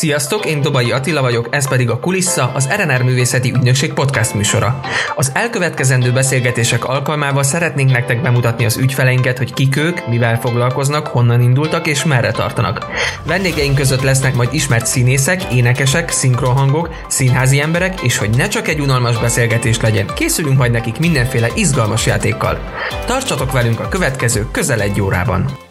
Sziasztok, 0.00 0.46
én 0.46 0.60
Dobai 0.60 0.92
Attila 0.92 1.20
vagyok, 1.20 1.48
ez 1.50 1.68
pedig 1.68 1.90
a 1.90 1.98
Kulissa, 1.98 2.50
az 2.54 2.68
RNR 2.76 3.02
Művészeti 3.02 3.52
Ügynökség 3.52 3.92
podcast 3.92 4.34
műsora. 4.34 4.80
Az 5.16 5.30
elkövetkezendő 5.34 6.12
beszélgetések 6.12 6.84
alkalmával 6.84 7.42
szeretnénk 7.42 7.90
nektek 7.90 8.22
bemutatni 8.22 8.64
az 8.64 8.76
ügyfeleinket, 8.76 9.38
hogy 9.38 9.52
kik 9.52 9.76
ők, 9.76 10.06
mivel 10.06 10.40
foglalkoznak, 10.40 11.06
honnan 11.06 11.40
indultak 11.40 11.86
és 11.86 12.04
merre 12.04 12.30
tartanak. 12.30 12.86
Vendégeink 13.26 13.74
között 13.74 14.02
lesznek 14.02 14.34
majd 14.34 14.48
ismert 14.52 14.86
színészek, 14.86 15.52
énekesek, 15.52 16.10
szinkronhangok, 16.10 16.94
színházi 17.08 17.60
emberek, 17.60 18.00
és 18.00 18.16
hogy 18.16 18.30
ne 18.30 18.48
csak 18.48 18.68
egy 18.68 18.80
unalmas 18.80 19.18
beszélgetés 19.18 19.80
legyen, 19.80 20.06
készülünk 20.14 20.58
majd 20.58 20.72
nekik 20.72 20.98
mindenféle 20.98 21.48
izgalmas 21.54 22.06
játékkal. 22.06 22.58
Tartsatok 23.06 23.52
velünk 23.52 23.80
a 23.80 23.88
következő 23.88 24.46
közel 24.50 24.80
egy 24.80 25.00
órában! 25.00 25.69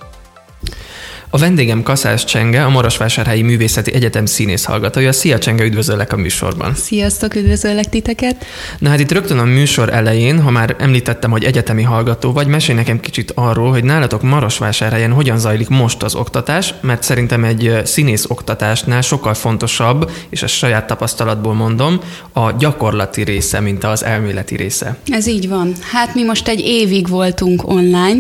A 1.32 1.38
vendégem 1.38 1.84
Kaszás 1.84 2.25
Csenge, 2.25 2.64
a 2.64 2.70
Marosvásárhelyi 2.70 3.42
Művészeti 3.42 3.93
Egyetem 3.93 4.25
színész 4.25 4.64
hallgatója. 4.64 5.11
Szia 5.11 5.38
Csenge, 5.38 5.64
üdvözöllek 5.64 6.14
a 6.14 6.18
műsorban. 6.18 6.75
Sziasztok, 6.75 7.36
üdvözöllek 7.36 7.89
titeket. 7.89 8.46
Na 8.79 8.89
hát 8.89 9.00
itt 9.00 9.11
rögtön 9.11 9.38
a 9.38 9.43
műsor 9.43 9.93
elején, 9.93 10.42
ha 10.42 10.52
már 10.52 10.75
említettem, 10.79 11.32
hogy 11.32 11.43
egyetemi 11.43 11.83
hallgató 11.83 12.32
vagy, 12.32 12.47
mesélj 12.47 12.78
nekem 12.78 13.00
kicsit 13.00 13.32
arról, 13.36 13.71
hogy 13.71 13.83
nálatok 13.83 14.21
Marosvásárhelyen 14.21 15.11
hogyan 15.11 15.39
zajlik 15.39 15.68
most 15.68 16.04
az 16.04 16.15
oktatás, 16.15 16.74
mert 16.82 17.04
szerintem 17.04 17.43
egy 17.43 17.82
színész 17.83 18.25
oktatásnál 18.27 19.02
sokkal 19.02 19.33
fontosabb, 19.33 20.11
és 20.30 20.43
ezt 20.43 20.54
saját 20.54 20.88
tapasztalatból 20.88 21.54
mondom, 21.54 22.00
a 22.33 22.52
gyakorlati 22.52 23.24
része, 23.24 23.60
mint 23.60 23.83
az 23.83 24.04
elméleti 24.04 24.55
része. 24.55 24.97
Ez 25.07 25.27
így 25.27 25.47
van. 25.50 25.74
Hát 25.91 26.16
mi 26.16 26.24
most 26.24 26.47
egy 26.47 26.60
évig 26.60 27.07
voltunk 27.07 27.69
online, 27.69 28.19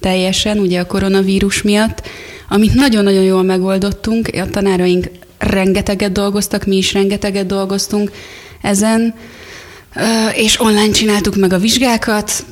teljesen, 0.00 0.58
ugye 0.58 0.80
a 0.80 0.86
koronavírus 0.86 1.62
miatt, 1.62 2.02
amit 2.52 2.74
nagyon-nagyon 2.74 3.22
jól 3.22 3.42
megoldottunk, 3.42 4.30
a 4.32 4.50
tanáraink 4.50 5.10
rengeteget 5.38 6.12
dolgoztak, 6.12 6.64
mi 6.64 6.76
is 6.76 6.92
rengeteget 6.92 7.46
dolgoztunk 7.46 8.10
ezen, 8.62 9.14
és 10.34 10.60
online 10.60 10.90
csináltuk 10.90 11.36
meg 11.36 11.52
a 11.52 11.58
vizsgákat, 11.58 12.44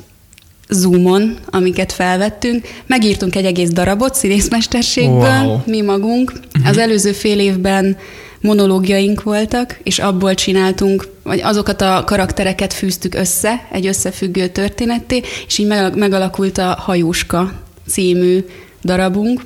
Zoomon, 0.69 1.36
amiket 1.47 1.92
felvettünk. 1.92 2.67
Megírtunk 2.86 3.36
egy 3.36 3.45
egész 3.45 3.70
darabot 3.70 4.14
színészmesterségből, 4.14 5.45
wow. 5.45 5.61
mi 5.67 5.81
magunk. 5.81 6.33
Uh-huh. 6.33 6.69
Az 6.69 6.78
előző 6.78 7.12
fél 7.12 7.39
évben 7.39 7.97
monológiaink 8.41 9.23
voltak, 9.23 9.78
és 9.83 9.98
abból 9.98 10.34
csináltunk, 10.34 11.08
vagy 11.23 11.41
azokat 11.41 11.80
a 11.80 12.03
karaktereket 12.06 12.73
fűztük 12.73 13.14
össze, 13.14 13.67
egy 13.73 13.86
összefüggő 13.86 14.48
történetté, 14.48 15.23
és 15.47 15.58
így 15.58 15.67
megalakult 15.95 16.58
a 16.58 16.77
Hajóska 16.80 17.53
című 17.89 18.45
darabunk, 18.84 19.42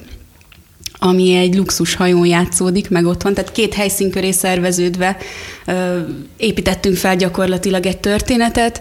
ami 1.05 1.35
egy 1.35 1.55
luxus 1.55 1.95
hajón 1.95 2.27
játszódik, 2.27 2.91
meg 2.91 3.07
ott 3.07 3.23
van, 3.23 3.35
tehát 3.35 3.53
két 3.53 3.75
helyszín 3.75 4.11
köré 4.11 4.31
szerveződve 4.31 5.17
ö, 5.67 5.99
építettünk 6.37 6.97
fel 6.97 7.17
gyakorlatilag 7.17 7.87
egy 7.87 7.99
történetet, 7.99 8.81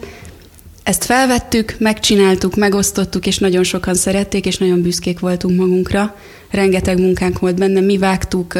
ezt 0.84 1.04
felvettük, 1.04 1.76
megcsináltuk, 1.80 2.56
megosztottuk, 2.56 3.26
és 3.26 3.38
nagyon 3.38 3.64
sokan 3.64 3.94
szerették, 3.94 4.46
és 4.46 4.58
nagyon 4.58 4.82
büszkék 4.82 5.20
voltunk 5.20 5.60
magunkra. 5.60 6.16
Rengeteg 6.50 7.00
munkánk 7.00 7.40
volt 7.40 7.56
benne, 7.56 7.80
mi 7.80 7.98
vágtuk, 7.98 8.54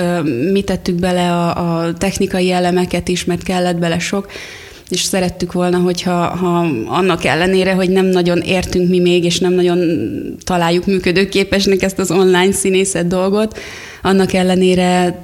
mi 0.52 0.62
tettük 0.62 0.96
bele 0.96 1.32
a, 1.32 1.80
a 1.80 1.94
technikai 1.94 2.52
elemeket 2.52 3.08
is, 3.08 3.26
mert 3.26 3.44
kellett 3.44 3.78
bele 3.78 4.00
sok, 4.00 4.32
és 4.92 5.02
szerettük 5.02 5.52
volna, 5.52 5.78
hogyha 5.78 6.28
ha 6.28 6.68
annak 6.86 7.26
ellenére, 7.26 7.74
hogy 7.74 7.90
nem 7.90 8.06
nagyon 8.06 8.38
értünk 8.38 8.90
mi 8.90 9.00
még, 9.00 9.24
és 9.24 9.40
nem 9.40 9.54
nagyon 9.54 9.80
találjuk 10.44 10.86
működőképesnek 10.86 11.82
ezt 11.82 12.00
az 12.00 12.12
online 12.12 12.52
színészet 12.52 13.08
dolgot, 13.08 13.60
annak 14.02 14.34
ellenére 14.34 15.20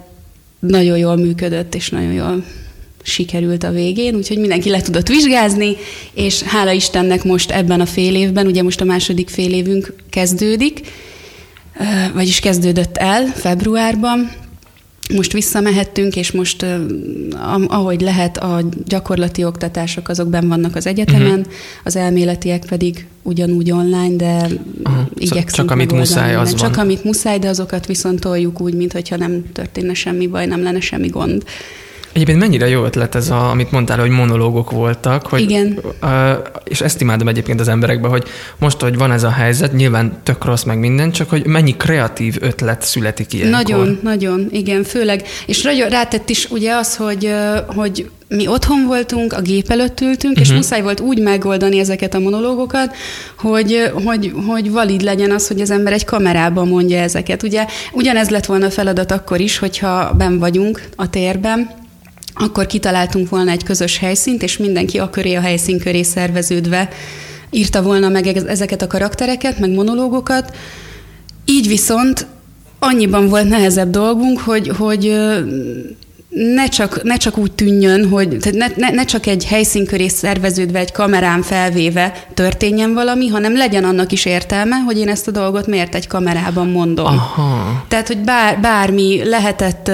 nagyon 0.59 0.97
jól 0.97 1.15
működött, 1.15 1.75
és 1.75 1.89
nagyon 1.89 2.11
jól 2.11 2.43
sikerült 3.03 3.63
a 3.63 3.71
végén, 3.71 4.15
úgyhogy 4.15 4.39
mindenki 4.39 4.69
le 4.69 4.81
tudott 4.81 5.07
vizsgázni, 5.07 5.75
és 6.13 6.41
hála 6.41 6.71
Istennek 6.71 7.23
most 7.23 7.51
ebben 7.51 7.81
a 7.81 7.85
fél 7.85 8.15
évben, 8.15 8.45
ugye 8.45 8.63
most 8.63 8.81
a 8.81 8.85
második 8.85 9.29
fél 9.29 9.53
évünk 9.53 9.93
kezdődik, 10.09 10.81
vagyis 12.13 12.39
kezdődött 12.39 12.97
el 12.97 13.25
februárban, 13.25 14.31
most 15.15 15.33
visszamehettünk, 15.33 16.15
és 16.15 16.31
most 16.31 16.65
ahogy 17.67 18.01
lehet, 18.01 18.37
a 18.37 18.61
gyakorlati 18.85 19.43
oktatások 19.43 20.09
azok 20.09 20.29
benn 20.29 20.47
vannak 20.47 20.75
az 20.75 20.87
egyetemen, 20.87 21.39
uh-huh. 21.39 21.53
az 21.83 21.95
elméletiek 21.95 22.65
pedig 22.65 23.05
ugyanúgy 23.23 23.71
online, 23.71 24.15
de 24.15 24.47
Aha. 24.83 25.07
igyekszünk 25.15 25.69
Csak 25.69 25.71
amit 25.71 25.91
muszáj, 25.91 26.35
az 26.35 26.53
Csak 26.53 26.75
van. 26.75 26.85
amit 26.85 27.03
muszáj, 27.03 27.39
de 27.39 27.47
azokat 27.47 27.85
viszont 27.85 28.19
toljuk 28.19 28.61
úgy, 28.61 28.73
mintha 28.73 29.17
nem 29.17 29.51
történne 29.53 29.93
semmi 29.93 30.27
baj, 30.27 30.45
nem 30.45 30.63
lenne 30.63 30.79
semmi 30.79 31.07
gond. 31.07 31.43
Egyébként 32.17 32.39
mennyire 32.39 32.67
jó 32.67 32.83
ötlet 32.83 33.15
ez, 33.15 33.29
a, 33.29 33.49
amit 33.49 33.71
mondtál, 33.71 33.99
hogy 33.99 34.09
monológok 34.09 34.71
voltak. 34.71 35.27
Hogy, 35.27 35.41
Igen. 35.41 35.79
Uh, 36.01 36.09
és 36.63 36.81
ezt 36.81 37.01
imádom 37.01 37.27
egyébként 37.27 37.59
az 37.59 37.67
emberekben, 37.67 38.11
hogy 38.11 38.23
most, 38.59 38.81
hogy 38.81 38.97
van 38.97 39.11
ez 39.11 39.23
a 39.23 39.29
helyzet, 39.29 39.73
nyilván 39.73 40.19
tök 40.23 40.45
rossz 40.45 40.63
meg 40.63 40.79
minden, 40.79 41.11
csak 41.11 41.29
hogy 41.29 41.45
mennyi 41.45 41.75
kreatív 41.77 42.35
ötlet 42.39 42.81
születik 42.81 43.33
ilyenkor. 43.33 43.61
Nagyon, 43.61 43.99
nagyon, 44.03 44.47
igen, 44.51 44.83
főleg. 44.83 45.23
És 45.45 45.63
rátett 45.89 46.29
is 46.29 46.49
ugye 46.49 46.73
az, 46.73 46.95
hogy, 46.95 47.33
hogy 47.65 48.09
mi 48.27 48.47
otthon 48.47 48.85
voltunk, 48.85 49.33
a 49.33 49.41
gép 49.41 49.69
előtt 49.69 50.01
ültünk, 50.01 50.31
uh-huh. 50.31 50.41
és 50.41 50.47
mhm. 50.47 50.57
muszáj 50.57 50.81
volt 50.81 50.99
úgy 50.99 51.19
megoldani 51.19 51.79
ezeket 51.79 52.13
a 52.13 52.19
monológokat, 52.19 52.95
hogy, 53.37 53.91
hogy, 54.05 54.33
hogy 54.47 54.71
valid 54.71 55.01
legyen 55.01 55.31
az, 55.31 55.47
hogy 55.47 55.61
az 55.61 55.71
ember 55.71 55.93
egy 55.93 56.05
kamerában 56.05 56.67
mondja 56.67 56.99
ezeket. 56.99 57.43
Ugye 57.43 57.65
ugyanez 57.91 58.29
lett 58.29 58.45
volna 58.45 58.65
a 58.65 58.71
feladat 58.71 59.11
akkor 59.11 59.39
is, 59.39 59.57
hogyha 59.57 60.13
ben 60.13 60.39
vagyunk 60.39 60.81
a 60.95 61.09
térben, 61.09 61.85
akkor 62.39 62.65
kitaláltunk 62.65 63.29
volna 63.29 63.51
egy 63.51 63.63
közös 63.63 63.97
helyszínt, 63.97 64.43
és 64.43 64.57
mindenki 64.57 64.99
a 64.99 65.09
köré, 65.09 65.33
a 65.33 65.41
helyszín 65.41 65.79
köré 65.79 66.01
szerveződve 66.01 66.89
írta 67.49 67.81
volna 67.81 68.09
meg 68.09 68.27
ezeket 68.27 68.81
a 68.81 68.87
karaktereket, 68.87 69.59
meg 69.59 69.69
monológokat. 69.69 70.55
Így 71.45 71.67
viszont 71.67 72.25
annyiban 72.79 73.29
volt 73.29 73.49
nehezebb 73.49 73.89
dolgunk, 73.89 74.39
hogy, 74.39 74.67
hogy 74.67 75.17
ne 76.37 76.67
csak, 76.67 77.03
ne 77.03 77.17
csak 77.17 77.37
úgy 77.37 77.51
tűnjön, 77.51 78.07
hogy 78.09 78.27
tehát 78.27 78.75
ne, 78.75 78.87
ne, 78.87 78.95
ne 78.95 79.05
csak 79.05 79.25
egy 79.25 79.45
helyszín 79.45 79.85
köré 79.85 80.07
szerveződve, 80.07 80.79
egy 80.79 80.91
kamerán 80.91 81.41
felvéve 81.41 82.25
történjen 82.33 82.93
valami, 82.93 83.27
hanem 83.27 83.55
legyen 83.55 83.83
annak 83.83 84.11
is 84.11 84.25
értelme, 84.25 84.75
hogy 84.75 84.97
én 84.97 85.09
ezt 85.09 85.27
a 85.27 85.31
dolgot 85.31 85.67
miért 85.67 85.95
egy 85.95 86.07
kamerában 86.07 86.67
mondom. 86.67 87.05
Aha. 87.05 87.85
Tehát, 87.87 88.07
hogy 88.07 88.17
bár, 88.17 88.59
bármi 88.59 89.21
lehetett, 89.23 89.87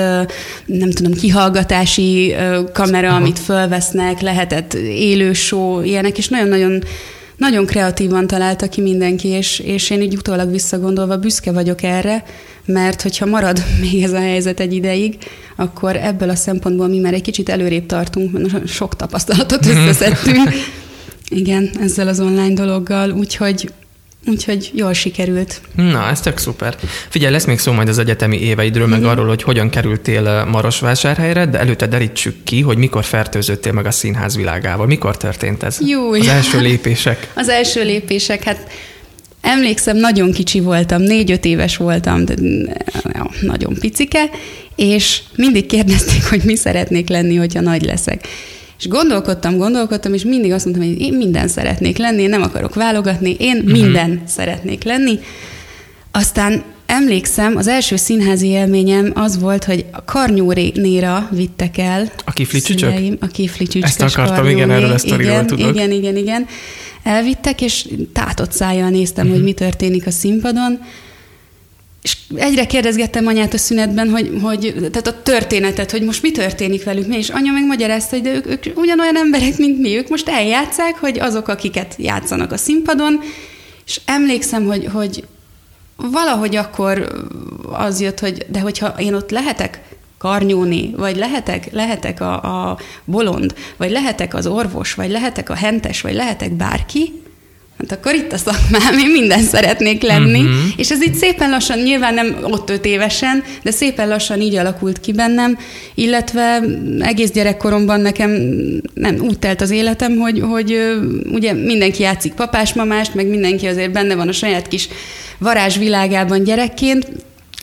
nem 0.65 0.91
tudom, 0.91 1.13
kihallgatási 1.13 2.35
kamera, 2.73 3.07
Aha. 3.07 3.17
amit 3.17 3.39
fölvesznek, 3.39 4.21
lehetett 4.21 4.73
élő 4.73 5.33
show, 5.33 5.81
ilyenek, 5.81 6.17
és 6.17 6.27
nagyon-nagyon 6.27 6.83
nagyon 7.37 7.65
kreatívan 7.65 8.27
találta 8.27 8.69
ki 8.69 8.81
mindenki, 8.81 9.27
és, 9.27 9.59
és 9.59 9.89
én 9.89 10.01
így 10.01 10.15
utólag 10.15 10.51
visszagondolva 10.51 11.17
büszke 11.17 11.51
vagyok 11.51 11.83
erre, 11.83 12.23
mert 12.65 13.01
hogyha 13.01 13.25
marad 13.25 13.63
még 13.81 14.03
ez 14.03 14.11
a 14.13 14.19
helyzet 14.19 14.59
egy 14.59 14.73
ideig, 14.73 15.17
akkor 15.55 15.95
ebből 15.95 16.29
a 16.29 16.35
szempontból 16.35 16.87
mi 16.87 16.99
már 16.99 17.13
egy 17.13 17.21
kicsit 17.21 17.49
előrébb 17.49 17.85
tartunk, 17.85 18.31
mert 18.31 18.67
sok 18.67 18.95
tapasztalatot 18.95 19.65
összeszedtünk. 19.65 20.49
Igen, 21.29 21.69
ezzel 21.79 22.07
az 22.07 22.19
online 22.19 22.53
dologgal, 22.53 23.11
úgyhogy 23.11 23.71
Úgyhogy 24.27 24.71
jól 24.73 24.93
sikerült. 24.93 25.61
Na, 25.75 26.09
ez 26.09 26.19
tök 26.19 26.37
szuper. 26.37 26.75
Figyelj, 27.09 27.33
lesz 27.33 27.45
még 27.45 27.59
szó 27.59 27.71
majd 27.71 27.87
az 27.87 27.97
egyetemi 27.97 28.41
éveidről, 28.41 28.87
meg 28.87 28.99
mm-hmm. 28.99 29.09
arról, 29.09 29.27
hogy 29.27 29.43
hogyan 29.43 29.69
kerültél 29.69 30.27
eh, 30.27 30.45
Marosvásárhelyre, 30.45 31.45
de 31.45 31.59
előtte 31.59 31.87
derítsük 31.87 32.43
ki, 32.43 32.61
hogy 32.61 32.77
mikor 32.77 33.03
fertőzöttél 33.03 33.71
meg 33.71 33.85
a 33.85 33.91
színház 33.91 34.35
világával. 34.35 34.85
Mikor 34.85 35.17
történt 35.17 35.63
ez? 35.63 35.77
Jó, 35.87 36.11
az 36.11 36.27
első 36.27 36.59
lépések. 36.59 37.31
Az 37.35 37.49
első 37.49 37.83
lépések, 37.83 38.43
hát 38.43 38.67
Emlékszem, 39.43 39.97
nagyon 39.97 40.31
kicsi 40.31 40.59
voltam, 40.59 41.01
négy-öt 41.01 41.45
éves 41.45 41.77
voltam, 41.77 42.25
de 42.25 42.33
nagyon 43.41 43.73
picike, 43.79 44.29
és 44.75 45.21
mindig 45.35 45.65
kérdezték, 45.65 46.23
hogy 46.29 46.41
mi 46.43 46.55
szeretnék 46.55 47.09
lenni, 47.09 47.35
hogyha 47.35 47.61
nagy 47.61 47.81
leszek. 47.81 48.27
És 48.79 48.87
gondolkodtam, 48.87 49.57
gondolkodtam, 49.57 50.13
és 50.13 50.23
mindig 50.23 50.51
azt 50.51 50.65
mondtam, 50.65 50.87
hogy 50.87 51.01
én 51.01 51.13
minden 51.13 51.47
szeretnék 51.47 51.97
lenni, 51.97 52.21
én 52.21 52.29
nem 52.29 52.41
akarok 52.41 52.75
válogatni, 52.75 53.35
én 53.39 53.55
uh-huh. 53.55 53.71
minden 53.71 54.23
szeretnék 54.27 54.83
lenni. 54.83 55.19
Aztán 56.11 56.63
emlékszem, 56.85 57.57
az 57.57 57.67
első 57.67 57.95
színházi 57.95 58.47
élményem 58.47 59.11
az 59.13 59.39
volt, 59.39 59.63
hogy 59.63 59.85
a 59.91 60.05
Karnyónéra 60.05 61.29
vittek 61.31 61.77
el. 61.77 62.11
A 62.25 62.31
kifli 62.31 62.61
csücsök? 62.61 62.93
A 63.19 63.27
kifli. 63.27 63.67
Ezt 63.81 64.01
akartam, 64.01 64.35
karnyóné. 64.35 64.55
igen, 64.55 64.71
erről 64.71 64.93
ezt 64.93 65.05
igen, 65.05 65.47
tudok. 65.47 65.75
Igen, 65.75 65.91
igen, 65.91 66.15
igen 66.15 66.47
elvittek, 67.03 67.61
és 67.61 67.87
tátott 68.13 68.51
szájjal 68.51 68.89
néztem, 68.89 69.25
uh-huh. 69.25 69.39
hogy 69.39 69.47
mi 69.47 69.53
történik 69.53 70.07
a 70.07 70.11
színpadon, 70.11 70.79
és 72.03 72.17
egyre 72.35 72.65
kérdezgettem 72.65 73.27
anyát 73.27 73.53
a 73.53 73.57
szünetben, 73.57 74.09
hogy, 74.09 74.31
hogy 74.41 74.73
tehát 74.77 75.07
a 75.07 75.21
történetet, 75.21 75.91
hogy 75.91 76.01
most 76.01 76.21
mi 76.21 76.31
történik 76.31 76.83
velük, 76.83 77.07
mi, 77.07 77.17
és 77.17 77.29
anya 77.29 77.51
meg 77.51 77.65
magyarázta, 77.65 78.15
hogy 78.15 78.23
de 78.25 78.33
ők, 78.33 78.47
ők 78.47 78.77
ugyanolyan 78.77 79.17
emberek, 79.17 79.57
mint 79.57 79.79
mi, 79.79 79.97
ők 79.97 80.09
most 80.09 80.29
eljátszák, 80.29 80.95
hogy 80.95 81.19
azok, 81.19 81.47
akiket 81.47 81.95
játszanak 81.97 82.51
a 82.51 82.57
színpadon, 82.57 83.19
és 83.85 84.01
emlékszem, 84.05 84.65
hogy, 84.65 84.89
hogy 84.93 85.23
valahogy 85.95 86.55
akkor 86.55 87.25
az 87.71 88.01
jött, 88.01 88.19
hogy 88.19 88.45
de 88.49 88.59
hogyha 88.59 88.87
én 88.87 89.13
ott 89.13 89.31
lehetek 89.31 89.81
karnyóné, 90.17 90.93
vagy 90.97 91.15
lehetek, 91.15 91.71
lehetek 91.71 92.21
a, 92.21 92.33
a 92.69 92.77
bolond, 93.05 93.53
vagy 93.77 93.91
lehetek 93.91 94.33
az 94.33 94.47
orvos, 94.47 94.93
vagy 94.93 95.09
lehetek 95.09 95.49
a 95.49 95.55
hentes, 95.55 96.01
vagy 96.01 96.13
lehetek 96.13 96.51
bárki, 96.51 97.22
hát 97.79 97.91
akkor 97.91 98.13
itt 98.13 98.31
a 98.31 98.37
szakmám, 98.37 98.97
én 98.99 99.09
minden 99.09 99.41
szeretnék 99.41 100.01
lenni. 100.01 100.39
Uh-huh. 100.39 100.55
És 100.77 100.91
ez 100.91 101.03
így 101.03 101.13
szépen 101.13 101.49
lassan, 101.49 101.79
nyilván 101.79 102.13
nem 102.13 102.37
ott 102.41 102.69
öt 102.69 102.85
évesen, 102.85 103.43
de 103.63 103.71
szépen 103.71 104.07
lassan 104.07 104.41
így 104.41 104.55
alakult 104.55 104.99
ki 104.99 105.11
bennem, 105.11 105.57
illetve 105.95 106.61
egész 106.99 107.31
gyerekkoromban 107.31 108.01
nekem 108.01 108.31
nem 108.93 109.15
úgy 109.19 109.39
telt 109.39 109.61
az 109.61 109.71
életem, 109.71 110.17
hogy, 110.17 110.39
hogy 110.39 110.77
ugye 111.31 111.53
mindenki 111.53 112.01
játszik 112.01 112.33
papás-mamást, 112.33 113.13
meg 113.13 113.27
mindenki 113.27 113.67
azért 113.67 113.91
benne 113.91 114.15
van 114.15 114.27
a 114.27 114.31
saját 114.31 114.67
kis 114.67 114.87
varázsvilágában 115.37 116.43
gyerekként, 116.43 117.07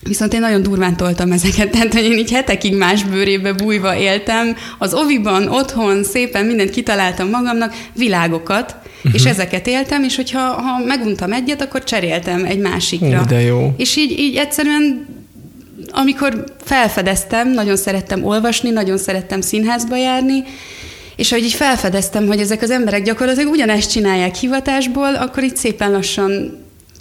Viszont 0.02 0.32
én 0.32 0.41
nagyon 0.41 0.62
durván 0.62 0.97
toltam 0.97 1.32
ezeket, 1.32 1.70
tehát 1.73 1.93
hogy 1.93 2.05
én 2.05 2.19
így 2.19 2.31
hetekig 2.31 2.76
más 2.76 3.05
bőrébe 3.05 3.52
bújva 3.52 3.97
éltem, 3.97 4.56
az 4.79 4.94
oviban, 4.94 5.49
otthon 5.49 6.05
szépen 6.05 6.44
mindent 6.44 6.70
kitaláltam 6.70 7.29
magamnak, 7.29 7.75
világokat, 7.94 8.76
uh-huh. 8.97 9.14
és 9.14 9.25
ezeket 9.25 9.67
éltem, 9.67 10.02
és 10.02 10.17
hogyha 10.17 10.41
ha 10.41 10.85
meguntam 10.85 11.32
egyet, 11.32 11.62
akkor 11.62 11.85
cseréltem 11.85 12.44
egy 12.44 12.58
másikra. 12.58 13.20
Ú, 13.20 13.26
de 13.26 13.41
jó. 13.41 13.75
És 13.76 13.97
így, 13.97 14.19
így 14.19 14.37
egyszerűen 14.37 15.19
amikor 15.93 16.44
felfedeztem, 16.64 17.50
nagyon 17.50 17.76
szerettem 17.76 18.25
olvasni, 18.25 18.70
nagyon 18.70 18.99
szerettem 18.99 19.41
színházba 19.41 19.97
járni, 19.97 20.44
és 21.17 21.32
ahogy 21.32 21.44
így 21.44 21.52
felfedeztem, 21.52 22.26
hogy 22.26 22.41
ezek 22.41 22.62
az 22.62 22.70
emberek 22.70 23.02
gyakorlatilag 23.02 23.52
ugyanezt 23.52 23.91
csinálják 23.91 24.35
hivatásból, 24.35 25.14
akkor 25.14 25.43
így 25.43 25.56
szépen 25.56 25.91
lassan 25.91 26.58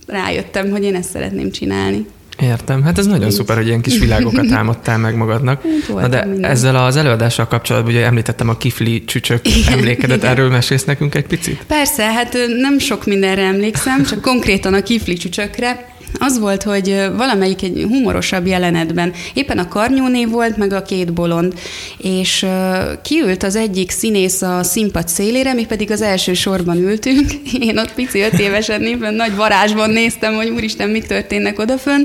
rájöttem, 0.08 0.70
hogy 0.70 0.84
én 0.84 0.96
ezt 0.96 1.10
szeretném 1.10 1.52
csinálni. 1.52 2.06
Értem. 2.42 2.84
Hát 2.84 2.98
ez 2.98 3.06
nagyon 3.06 3.32
szuper, 3.32 3.56
hogy 3.56 3.68
ilyen 3.68 3.82
kis 3.82 4.00
világokat 4.00 4.52
álmodtál 4.58 4.98
meg 4.98 5.16
magadnak. 5.16 5.62
Na 5.94 6.08
de 6.08 6.26
minden. 6.26 6.52
ezzel 6.52 6.76
az 6.76 6.96
előadással 6.96 7.48
kapcsolatban 7.48 7.94
ugye 7.94 8.06
említettem 8.06 8.50
a 8.50 8.58
kifli 8.58 9.04
csücsök 9.04 9.42
emlékedet, 9.70 10.18
igen. 10.18 10.30
erről 10.30 10.50
mesélsz 10.50 10.84
nekünk 10.84 11.16
egy 11.16 11.26
picit? 11.26 11.64
Persze, 11.68 12.04
hát 12.04 12.38
nem 12.60 12.80
sok 12.80 13.06
mindenre 13.06 13.42
emlékszem, 13.42 14.04
csak 14.04 14.22
konkrétan 14.22 14.74
a 14.74 14.82
kifli 14.82 15.14
csücsökre 15.14 15.88
az 16.20 16.40
volt, 16.40 16.64
hogy 16.64 17.08
valamelyik 17.18 17.64
egy 17.64 17.86
humorosabb 17.88 18.46
jelenetben 18.46 19.14
éppen 19.34 19.58
a 19.58 19.68
karnyóné 19.68 20.26
volt, 20.26 20.58
meg 20.58 20.74
a 20.74 20.82
két 20.82 21.14
bolond, 21.14 21.54
és 21.98 22.46
kiült 23.04 23.44
az 23.44 23.56
egyik 23.56 23.92
színész 23.92 24.42
a 24.42 24.64
színpad 24.64 25.08
szélére, 25.08 25.54
mi 25.54 25.66
pedig 25.66 25.92
az 25.92 26.02
első 26.02 26.34
sorban 26.34 26.78
ültünk. 26.78 27.32
Én 27.70 27.78
ott 27.78 27.94
pici 27.94 28.20
öt 28.20 28.40
évesen 28.40 28.82
éppen 28.82 29.14
nagy 29.14 29.36
varázsban 29.36 29.90
néztem, 29.90 30.34
hogy 30.34 30.50
úristen, 30.50 30.90
mik 30.90 31.06
történnek 31.06 31.60
odafönn, 31.60 32.04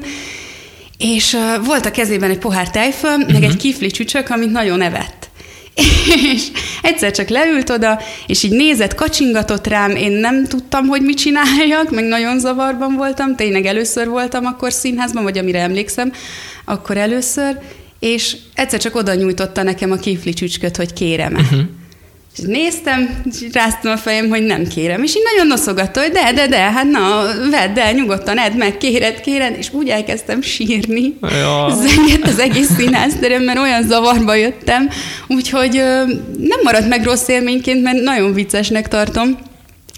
és 0.99 1.37
volt 1.65 1.87
a 1.87 1.91
kezében 1.91 2.31
egy 2.31 2.39
pohár 2.39 2.71
tejföl, 2.71 3.11
uh-huh. 3.11 3.33
meg 3.33 3.43
egy 3.43 3.57
kifli 3.57 3.91
csücsök, 3.91 4.31
amit 4.31 4.51
nagyon 4.51 4.81
evett. 4.81 5.24
és 6.35 6.47
egyszer 6.83 7.11
csak 7.11 7.29
leült 7.29 7.71
oda, 7.71 8.01
és 8.27 8.43
így 8.43 8.53
nézett, 8.53 8.95
kacsingatott 8.95 9.67
rám, 9.67 9.91
én 9.91 10.13
nem 10.13 10.47
tudtam, 10.47 10.87
hogy 10.87 11.03
mit 11.03 11.19
csináljak, 11.19 11.91
meg 11.91 12.05
nagyon 12.05 12.39
zavarban 12.39 12.97
voltam, 12.97 13.37
tényleg 13.37 13.67
először 13.67 14.09
voltam 14.09 14.45
akkor 14.45 14.73
színházban, 14.73 15.23
vagy 15.23 15.39
amire 15.39 15.61
emlékszem, 15.61 16.13
akkor 16.65 16.97
először, 16.97 17.59
és 17.99 18.37
egyszer 18.55 18.81
csak 18.81 18.97
oda 18.97 19.15
nyújtotta 19.15 19.63
nekem 19.63 19.91
a 19.91 19.97
kifli 19.97 20.33
csücsköt, 20.33 20.77
hogy 20.77 20.93
kérem 20.93 21.35
uh-huh. 21.35 21.61
És 22.37 22.45
néztem, 22.47 23.23
és 23.31 23.47
ráztam 23.53 23.93
a 23.93 23.97
fejem, 23.97 24.29
hogy 24.29 24.43
nem 24.43 24.67
kérem. 24.67 25.03
És 25.03 25.17
így 25.17 25.23
nagyon 25.33 25.47
noszogatta, 25.47 26.01
hogy 26.01 26.11
de, 26.11 26.33
de, 26.33 26.47
de, 26.47 26.59
hát 26.59 26.91
na, 26.91 27.25
vedd 27.51 27.79
el, 27.79 27.93
nyugodtan 27.93 28.39
edd 28.39 28.57
meg, 28.57 28.77
kéred, 28.79 29.21
kéred, 29.21 29.57
és 29.59 29.73
úgy 29.73 29.89
elkezdtem 29.89 30.43
sírni. 30.43 31.17
Ja. 31.21 31.69
Zengett 31.71 32.27
az 32.27 32.39
egész 32.39 32.71
színházterem, 32.77 33.43
mert 33.43 33.59
olyan 33.59 33.83
zavarba 33.83 34.35
jöttem, 34.35 34.89
úgyhogy 35.29 35.73
nem 36.39 36.61
maradt 36.63 36.89
meg 36.89 37.05
rossz 37.05 37.29
élményként, 37.29 37.83
mert 37.83 38.01
nagyon 38.01 38.33
viccesnek 38.33 38.89
tartom 38.89 39.39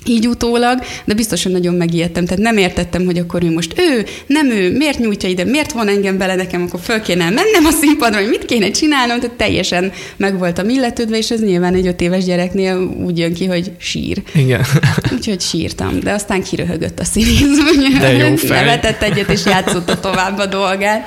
így 0.09 0.29
utólag, 0.29 0.79
de 1.05 1.15
biztosan 1.15 1.53
nagyon 1.53 1.75
megijedtem, 1.75 2.25
tehát 2.25 2.43
nem 2.43 2.57
értettem, 2.57 3.05
hogy 3.05 3.19
akkor 3.19 3.43
ő 3.43 3.53
most 3.53 3.75
ő, 3.79 4.05
nem 4.27 4.51
ő, 4.51 4.77
miért 4.77 4.99
nyújtja 4.99 5.29
ide, 5.29 5.45
miért 5.45 5.73
van 5.73 5.89
engem 5.89 6.19
bele 6.19 6.35
nekem, 6.35 6.63
akkor 6.63 6.81
föl 6.83 7.01
kéne 7.01 7.25
mennem 7.25 7.65
a 7.65 7.71
színpadra, 7.71 8.19
hogy 8.19 8.29
mit 8.29 8.45
kéne 8.45 8.71
csinálnom, 8.71 9.21
tehát 9.21 9.37
teljesen 9.37 9.93
meg 10.17 10.39
voltam 10.39 10.69
illetődve, 10.69 11.17
és 11.17 11.31
ez 11.31 11.41
nyilván 11.41 11.75
egy 11.75 11.87
öt 11.87 12.01
éves 12.01 12.25
gyereknél 12.25 12.95
úgy 13.05 13.19
jön 13.19 13.35
ki, 13.35 13.47
hogy 13.47 13.71
sír. 13.79 14.23
Igen. 14.35 14.65
Úgyhogy 15.15 15.41
sírtam, 15.41 16.01
de 16.01 16.13
aztán 16.13 16.43
kiröhögött 16.43 17.01
a 17.01 17.05
színész, 17.05 17.59
de 18.01 18.13
jó 18.13 18.37
fej. 18.37 18.65
nevetett 18.65 19.03
egyet, 19.03 19.31
és 19.31 19.45
játszotta 19.45 20.01
tovább 20.01 20.39
a 20.39 20.47
dolgát. 20.47 21.05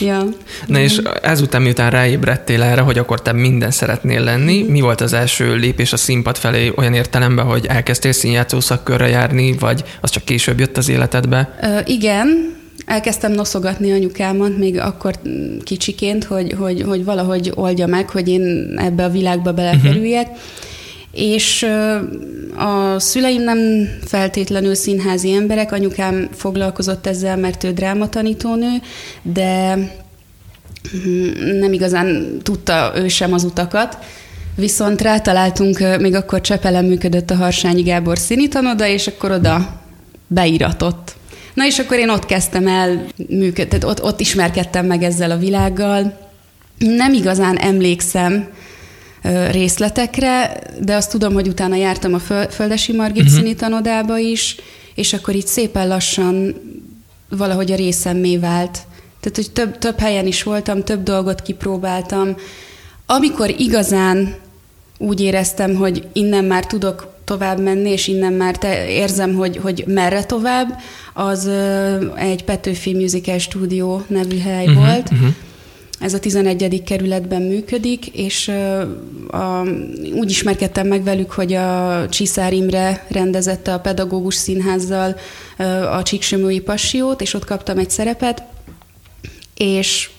Ja. 0.00 0.22
Na 0.66 0.78
és 0.78 1.00
ezután, 1.22 1.62
miután 1.62 1.90
ráébredtél 1.90 2.62
erre, 2.62 2.80
hogy 2.80 2.98
akkor 2.98 3.22
te 3.22 3.32
minden 3.32 3.70
szeretnél 3.70 4.20
lenni, 4.20 4.62
mi 4.62 4.80
volt 4.80 5.00
az 5.00 5.12
első 5.12 5.54
lépés 5.54 5.92
a 5.92 5.96
színpad 5.96 6.36
felé 6.36 6.72
olyan 6.76 6.94
értelemben, 6.94 7.44
hogy 7.44 7.66
elkezdtél 7.66 8.12
színjátszó 8.12 8.60
szakkörre 8.60 9.08
járni, 9.08 9.52
vagy 9.52 9.84
az 10.00 10.10
csak 10.10 10.24
később 10.24 10.58
jött 10.58 10.76
az 10.76 10.88
életedbe? 10.88 11.58
Ö, 11.62 11.78
igen, 11.84 12.58
elkezdtem 12.86 13.32
noszogatni 13.32 13.92
anyukámat 13.92 14.58
még 14.58 14.78
akkor 14.78 15.14
kicsiként, 15.62 16.24
hogy, 16.24 16.54
hogy, 16.58 16.82
hogy 16.82 17.04
valahogy 17.04 17.52
oldja 17.54 17.86
meg, 17.86 18.10
hogy 18.10 18.28
én 18.28 18.74
ebbe 18.76 19.04
a 19.04 19.10
világba 19.10 19.52
belekerüljek. 19.52 20.26
Uh-huh. 20.26 20.40
És 21.12 21.66
a 22.56 22.98
szüleim 22.98 23.42
nem 23.42 23.58
feltétlenül 24.04 24.74
színházi 24.74 25.32
emberek, 25.32 25.72
anyukám 25.72 26.28
foglalkozott 26.32 27.06
ezzel, 27.06 27.36
mert 27.36 27.64
ő 27.64 27.72
drámatanítónő, 27.72 28.70
de 29.22 29.72
hm, 30.90 31.58
nem 31.58 31.72
igazán 31.72 32.38
tudta 32.42 32.92
ő 32.96 33.08
sem 33.08 33.32
az 33.32 33.44
utakat. 33.44 33.98
Viszont 34.56 35.00
rátaláltunk, 35.00 35.98
még 36.00 36.14
akkor 36.14 36.40
Csepelen 36.40 36.84
működött 36.84 37.30
a 37.30 37.36
Harsányi 37.36 37.82
Gábor 37.82 38.18
színitanoda, 38.18 38.86
és 38.86 39.06
akkor 39.06 39.30
oda 39.30 39.80
beiratott. 40.26 41.14
Na 41.54 41.66
és 41.66 41.78
akkor 41.78 41.98
én 41.98 42.08
ott 42.08 42.26
kezdtem 42.26 42.66
el 42.66 43.06
működni, 43.28 43.78
ott, 43.84 44.02
ott 44.02 44.20
ismerkedtem 44.20 44.86
meg 44.86 45.02
ezzel 45.02 45.30
a 45.30 45.36
világgal. 45.36 46.28
Nem 46.78 47.12
igazán 47.12 47.56
emlékszem, 47.56 48.48
részletekre, 49.50 50.60
de 50.80 50.94
azt 50.94 51.10
tudom, 51.10 51.32
hogy 51.32 51.48
utána 51.48 51.74
jártam 51.74 52.14
a 52.14 52.18
Földesi 52.50 52.92
Margit 52.92 53.22
uh-huh. 53.22 53.36
színitanodába 53.36 54.18
is, 54.18 54.56
és 54.94 55.12
akkor 55.12 55.34
így 55.34 55.46
szépen 55.46 55.88
lassan 55.88 56.54
valahogy 57.28 57.72
a 57.72 57.76
részemmé 57.76 58.36
vált. 58.36 58.78
Tehát, 59.20 59.36
hogy 59.36 59.50
több, 59.50 59.78
több 59.78 59.98
helyen 59.98 60.26
is 60.26 60.42
voltam, 60.42 60.84
több 60.84 61.02
dolgot 61.02 61.42
kipróbáltam. 61.42 62.36
Amikor 63.06 63.54
igazán 63.58 64.34
úgy 64.98 65.20
éreztem, 65.20 65.74
hogy 65.74 66.06
innen 66.12 66.44
már 66.44 66.66
tudok 66.66 67.14
tovább 67.24 67.60
menni, 67.60 67.90
és 67.90 68.06
innen 68.06 68.32
már 68.32 68.56
te 68.56 68.88
érzem, 68.88 69.34
hogy, 69.34 69.56
hogy 69.56 69.84
merre 69.86 70.24
tovább, 70.24 70.80
az 71.14 71.50
egy 72.14 72.44
Petőfi 72.44 72.94
Musical 72.94 73.38
Studio 73.38 74.00
nevű 74.06 74.38
hely 74.38 74.66
uh-huh, 74.66 74.84
volt, 74.84 75.10
uh-huh 75.10 75.34
ez 76.00 76.14
a 76.14 76.18
11. 76.18 76.82
kerületben 76.84 77.42
működik, 77.42 78.06
és 78.06 78.48
a, 79.28 79.62
úgy 80.14 80.30
ismerkedtem 80.30 80.86
meg 80.86 81.04
velük, 81.04 81.30
hogy 81.30 81.52
a 81.52 82.08
Csiszár 82.08 82.52
Imre 82.52 83.06
rendezette 83.08 83.74
a 83.74 83.80
pedagógus 83.80 84.34
színházzal 84.34 85.16
a 85.92 86.02
Csíksömői 86.02 86.60
Passiót, 86.60 87.20
és 87.20 87.34
ott 87.34 87.44
kaptam 87.44 87.78
egy 87.78 87.90
szerepet, 87.90 88.42
és 89.56 90.10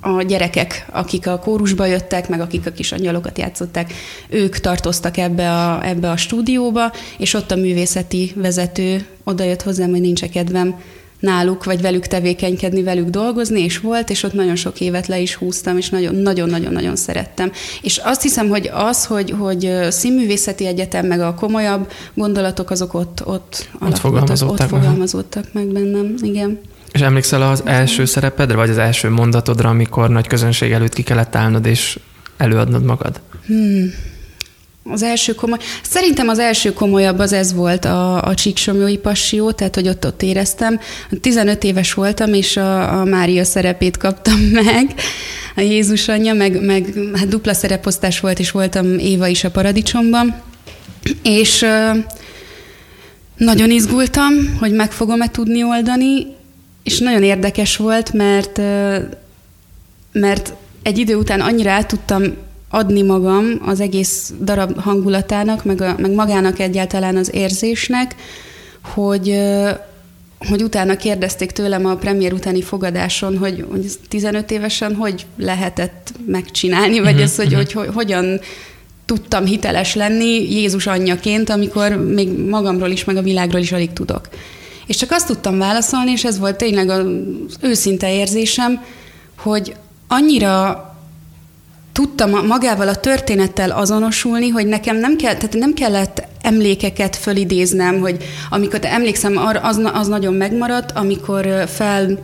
a 0.00 0.22
gyerekek, 0.22 0.86
akik 0.92 1.26
a 1.26 1.38
kórusba 1.38 1.86
jöttek, 1.86 2.28
meg 2.28 2.40
akik 2.40 2.66
a 2.66 2.70
kis 2.70 2.92
angyalokat 2.92 3.38
játszották, 3.38 3.92
ők 4.28 4.58
tartoztak 4.58 5.16
ebbe 5.16 5.50
a, 5.52 5.86
ebbe 5.86 6.10
a 6.10 6.16
stúdióba, 6.16 6.92
és 7.18 7.34
ott 7.34 7.50
a 7.50 7.56
művészeti 7.56 8.32
vezető 8.36 9.06
oda 9.24 9.44
jött 9.44 9.62
hozzám, 9.62 9.90
hogy 9.90 10.00
nincs 10.00 10.24
kedvem 10.24 10.74
náluk, 11.24 11.64
vagy 11.64 11.80
velük 11.80 12.06
tevékenykedni, 12.06 12.82
velük 12.82 13.08
dolgozni, 13.08 13.60
és 13.60 13.78
volt, 13.78 14.10
és 14.10 14.22
ott 14.22 14.32
nagyon 14.32 14.56
sok 14.56 14.80
évet 14.80 15.06
le 15.06 15.18
is 15.18 15.34
húztam, 15.34 15.76
és 15.76 15.88
nagyon-nagyon-nagyon 16.22 16.96
szerettem. 16.96 17.52
És 17.82 17.96
azt 17.96 18.22
hiszem, 18.22 18.48
hogy 18.48 18.70
az, 18.72 19.04
hogy, 19.04 19.34
hogy 19.38 19.72
színművészeti 19.88 20.66
egyetem, 20.66 21.06
meg 21.06 21.20
a 21.20 21.34
komolyabb 21.34 21.90
gondolatok, 22.14 22.70
azok 22.70 22.94
ott, 22.94 23.22
ott, 23.26 23.68
ott 23.80 23.98
fogalmazódtak, 23.98 24.72
ott 24.72 24.80
fogalmazódtak 24.80 25.44
meg 25.52 25.66
bennem, 25.66 26.14
igen. 26.22 26.60
És 26.92 27.00
emlékszel 27.00 27.42
az 27.42 27.62
első 27.64 28.04
szerepedre, 28.04 28.56
vagy 28.56 28.70
az 28.70 28.78
első 28.78 29.10
mondatodra, 29.10 29.68
amikor 29.68 30.10
nagy 30.10 30.26
közönség 30.26 30.72
előtt 30.72 30.94
ki 30.94 31.02
kellett 31.02 31.34
állnod, 31.34 31.66
és 31.66 31.98
előadnod 32.36 32.84
magad? 32.84 33.20
Hmm. 33.46 33.92
Az 34.90 35.02
első 35.02 35.34
komoly, 35.34 35.58
szerintem 35.82 36.28
az 36.28 36.38
első 36.38 36.72
komolyabb 36.72 37.18
az 37.18 37.32
ez 37.32 37.54
volt 37.54 37.84
a, 37.84 38.22
a 38.22 38.34
Csíksomjói 38.34 38.96
Passió, 38.96 39.52
tehát 39.52 39.74
hogy 39.74 39.88
ott, 39.88 40.06
ott 40.06 40.22
éreztem. 40.22 40.80
15 41.20 41.64
éves 41.64 41.92
voltam, 41.92 42.32
és 42.32 42.56
a, 42.56 43.00
a 43.00 43.04
Mária 43.04 43.44
szerepét 43.44 43.96
kaptam 43.96 44.40
meg, 44.64 44.94
a 45.56 45.60
Jézus 45.60 46.08
anyja, 46.08 46.34
meg, 46.34 46.64
meg 46.64 46.94
hát 47.14 47.28
dupla 47.28 47.54
szereposztás 47.54 48.20
volt, 48.20 48.38
és 48.38 48.50
voltam 48.50 48.98
Éva 48.98 49.26
is 49.26 49.44
a 49.44 49.50
paradicsomban. 49.50 50.34
És 51.22 51.66
nagyon 53.36 53.70
izgultam, 53.70 54.56
hogy 54.58 54.72
meg 54.72 54.92
fogom-e 54.92 55.28
tudni 55.30 55.62
oldani, 55.62 56.26
és 56.82 56.98
nagyon 56.98 57.22
érdekes 57.22 57.76
volt, 57.76 58.12
mert, 58.12 58.60
mert 60.12 60.52
egy 60.82 60.98
idő 60.98 61.14
után 61.16 61.40
annyira 61.40 61.70
át 61.70 61.86
tudtam 61.86 62.22
adni 62.74 63.02
magam 63.02 63.60
az 63.64 63.80
egész 63.80 64.32
darab 64.40 64.80
hangulatának, 64.80 65.64
meg, 65.64 65.80
a, 65.80 65.94
meg 65.98 66.10
magának 66.10 66.58
egyáltalán 66.58 67.16
az 67.16 67.34
érzésnek, 67.34 68.14
hogy, 68.94 69.40
hogy 70.48 70.62
utána 70.62 70.96
kérdezték 70.96 71.50
tőlem 71.50 71.86
a 71.86 71.94
premier 71.94 72.32
utáni 72.32 72.62
fogadáson, 72.62 73.38
hogy, 73.38 73.64
hogy 73.70 73.86
15 74.08 74.50
évesen 74.50 74.94
hogy 74.94 75.26
lehetett 75.36 76.12
megcsinálni, 76.26 76.98
vagy 76.98 77.08
uh-huh, 77.08 77.22
ez, 77.22 77.36
hogy, 77.36 77.46
uh-huh. 77.46 77.62
hogy, 77.62 77.72
hogy 77.72 77.94
hogyan 77.94 78.40
tudtam 79.04 79.44
hiteles 79.44 79.94
lenni 79.94 80.52
Jézus 80.52 80.86
anyjaként, 80.86 81.50
amikor 81.50 81.96
még 81.96 82.48
magamról 82.48 82.90
is, 82.90 83.04
meg 83.04 83.16
a 83.16 83.22
világról 83.22 83.60
is 83.60 83.72
alig 83.72 83.92
tudok. 83.92 84.28
És 84.86 84.96
csak 84.96 85.10
azt 85.10 85.26
tudtam 85.26 85.58
válaszolni, 85.58 86.10
és 86.10 86.24
ez 86.24 86.38
volt 86.38 86.56
tényleg 86.56 86.88
az 86.88 87.06
őszinte 87.60 88.14
érzésem, 88.14 88.84
hogy 89.38 89.74
annyira 90.08 90.88
tudtam 91.94 92.46
magával 92.46 92.88
a 92.88 92.94
történettel 92.94 93.70
azonosulni, 93.70 94.48
hogy 94.48 94.66
nekem 94.66 94.96
nem, 94.96 95.16
kell, 95.16 95.34
tehát 95.34 95.54
nem 95.54 95.74
kellett 95.74 96.22
emlékeket 96.42 97.16
fölidéznem, 97.16 97.98
hogy 97.98 98.24
amikor 98.50 98.78
emlékszem, 98.82 99.36
az, 99.62 99.80
az 99.92 100.06
nagyon 100.06 100.34
megmaradt, 100.34 100.92
amikor 100.92 101.64
fel 101.66 102.18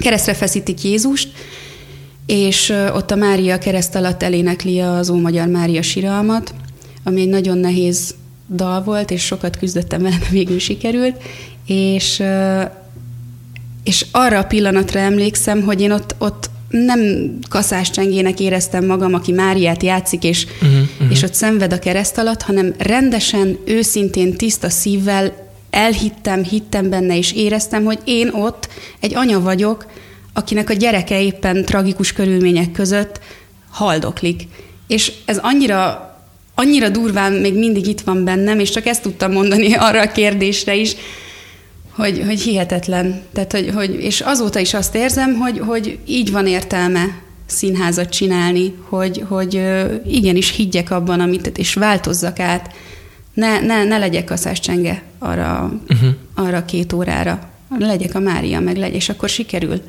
keresztre 0.00 0.34
feszítik 0.34 0.82
Jézust, 0.82 1.28
és 2.26 2.72
ott 2.94 3.10
a 3.10 3.16
Mária 3.16 3.58
kereszt 3.58 3.94
alatt 3.94 4.22
elénekli 4.22 4.80
az 4.80 5.10
Ómagyar 5.10 5.46
Mária 5.46 5.82
siralmat, 5.82 6.54
ami 7.04 7.20
egy 7.20 7.28
nagyon 7.28 7.58
nehéz 7.58 8.14
dal 8.54 8.82
volt, 8.82 9.10
és 9.10 9.24
sokat 9.24 9.56
küzdöttem 9.56 10.02
vele, 10.02 10.16
de 10.18 10.28
végül 10.30 10.58
sikerült, 10.58 11.16
és, 11.66 12.22
és 13.84 14.06
arra 14.10 14.38
a 14.38 14.44
pillanatra 14.44 15.00
emlékszem, 15.00 15.62
hogy 15.62 15.80
én 15.80 15.92
ott, 15.92 16.14
ott 16.18 16.50
nem 16.68 17.00
csengének 17.92 18.40
éreztem 18.40 18.86
magam, 18.86 19.14
aki 19.14 19.32
Máriát 19.32 19.82
játszik, 19.82 20.24
és, 20.24 20.46
uh-huh, 20.62 20.70
uh-huh. 20.70 21.10
és 21.10 21.22
ott 21.22 21.34
szenved 21.34 21.72
a 21.72 21.78
kereszt 21.78 22.18
alatt, 22.18 22.42
hanem 22.42 22.74
rendesen, 22.78 23.58
őszintén, 23.64 24.36
tiszta 24.36 24.70
szívvel 24.70 25.46
elhittem, 25.70 26.42
hittem 26.42 26.90
benne, 26.90 27.16
és 27.16 27.32
éreztem, 27.32 27.84
hogy 27.84 27.98
én 28.04 28.28
ott 28.28 28.68
egy 29.00 29.14
anya 29.14 29.40
vagyok, 29.40 29.86
akinek 30.32 30.70
a 30.70 30.72
gyereke 30.72 31.22
éppen 31.22 31.64
tragikus 31.64 32.12
körülmények 32.12 32.72
között 32.72 33.20
haldoklik. 33.70 34.42
És 34.86 35.12
ez 35.24 35.38
annyira, 35.42 36.10
annyira 36.54 36.88
durván 36.88 37.32
még 37.32 37.54
mindig 37.54 37.86
itt 37.86 38.00
van 38.00 38.24
bennem, 38.24 38.58
és 38.58 38.70
csak 38.70 38.86
ezt 38.86 39.02
tudtam 39.02 39.32
mondani 39.32 39.74
arra 39.86 40.00
a 40.00 40.12
kérdésre 40.12 40.74
is, 40.74 40.96
hogy, 41.96 42.22
hogy 42.26 42.40
hihetetlen. 42.40 43.22
Tehát, 43.32 43.52
hogy, 43.52 43.70
hogy, 43.74 44.00
és 44.00 44.20
azóta 44.20 44.58
is 44.58 44.74
azt 44.74 44.94
érzem, 44.94 45.34
hogy, 45.34 45.58
hogy 45.58 45.98
így 46.06 46.30
van 46.30 46.46
értelme 46.46 47.04
színházat 47.46 48.08
csinálni, 48.08 48.74
hogy, 48.88 49.24
hogy 49.28 49.62
igenis 50.06 50.50
higgyek 50.50 50.90
abban, 50.90 51.20
amit, 51.20 51.58
és 51.58 51.74
változzak 51.74 52.38
át. 52.38 52.74
Ne, 53.34 53.60
ne, 53.60 53.84
ne 53.84 53.98
legyek 53.98 54.30
a 54.30 54.52
csenge 54.52 55.02
arra, 55.18 55.80
uh-huh. 55.88 56.08
arra 56.34 56.64
két 56.64 56.92
órára. 56.92 57.50
Legyek 57.78 58.14
a 58.14 58.20
Mária, 58.20 58.60
meg 58.60 58.76
legy, 58.76 58.94
és 58.94 59.08
akkor 59.08 59.28
sikerül, 59.28 59.80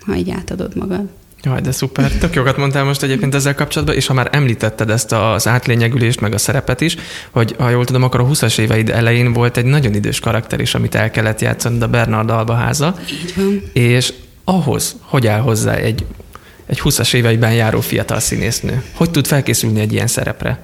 ha 0.00 0.14
így 0.16 0.30
átadod 0.30 0.76
magad. 0.76 1.08
Jaj, 1.44 1.60
de 1.60 1.72
szuper. 1.72 2.12
Tök 2.12 2.34
jókat 2.34 2.56
mondtál 2.56 2.84
most 2.84 3.02
egyébként 3.02 3.34
ezzel 3.34 3.54
kapcsolatban, 3.54 3.96
és 3.96 4.06
ha 4.06 4.14
már 4.14 4.28
említetted 4.32 4.90
ezt 4.90 5.12
az 5.12 5.48
átlényegülést, 5.48 6.20
meg 6.20 6.34
a 6.34 6.38
szerepet 6.38 6.80
is, 6.80 6.96
hogy 7.30 7.54
ha 7.58 7.70
jól 7.70 7.84
tudom, 7.84 8.02
akkor 8.02 8.20
a 8.20 8.26
20-as 8.26 8.58
éveid 8.58 8.90
elején 8.90 9.32
volt 9.32 9.56
egy 9.56 9.64
nagyon 9.64 9.94
idős 9.94 10.20
karakter 10.20 10.60
is, 10.60 10.74
amit 10.74 10.94
el 10.94 11.10
kellett 11.10 11.40
játszani, 11.40 11.82
a 11.82 11.88
Bernard 11.88 12.30
Albaháza. 12.30 12.94
Így 13.10 13.32
van. 13.36 13.62
És 13.72 14.12
ahhoz, 14.44 14.96
hogy 15.00 15.26
áll 15.26 15.40
hozzá 15.40 15.74
egy, 15.74 16.04
egy 16.66 16.80
20-as 16.84 17.14
éveiben 17.14 17.54
járó 17.54 17.80
fiatal 17.80 18.20
színésznő? 18.20 18.82
Hogy 18.94 19.10
tud 19.10 19.26
felkészülni 19.26 19.80
egy 19.80 19.92
ilyen 19.92 20.06
szerepre? 20.06 20.58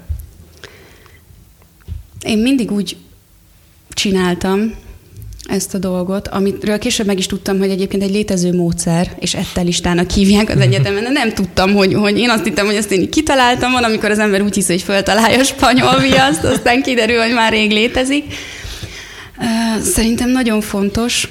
Én 2.20 2.38
mindig 2.38 2.70
úgy 2.70 2.96
csináltam, 3.88 4.74
ezt 5.48 5.74
a 5.74 5.78
dolgot, 5.78 6.28
amitről 6.28 6.78
később 6.78 7.06
meg 7.06 7.18
is 7.18 7.26
tudtam, 7.26 7.58
hogy 7.58 7.70
egyébként 7.70 8.02
egy 8.02 8.10
létező 8.10 8.52
módszer, 8.52 9.16
és 9.18 9.34
ettelistának 9.34 10.10
hívják 10.10 10.48
az 10.48 10.60
egyetemen, 10.60 11.02
de 11.02 11.10
nem 11.10 11.32
tudtam, 11.32 11.74
hogy, 11.74 11.94
hogy 11.94 12.18
én 12.18 12.30
azt 12.30 12.44
hittem, 12.44 12.66
hogy 12.66 12.74
ezt 12.74 12.92
én 12.92 13.10
kitaláltam 13.10 13.72
van, 13.72 13.84
amikor 13.84 14.10
az 14.10 14.18
ember 14.18 14.42
úgy 14.42 14.54
hiszi, 14.54 14.72
hogy 14.72 14.82
föltalálja 14.82 15.38
a 15.38 15.44
spanyol 15.44 15.98
viaszt, 15.98 16.44
aztán 16.44 16.82
kiderül, 16.82 17.22
hogy 17.22 17.32
már 17.32 17.52
rég 17.52 17.70
létezik. 17.70 18.24
Szerintem 19.82 20.30
nagyon 20.30 20.60
fontos, 20.60 21.28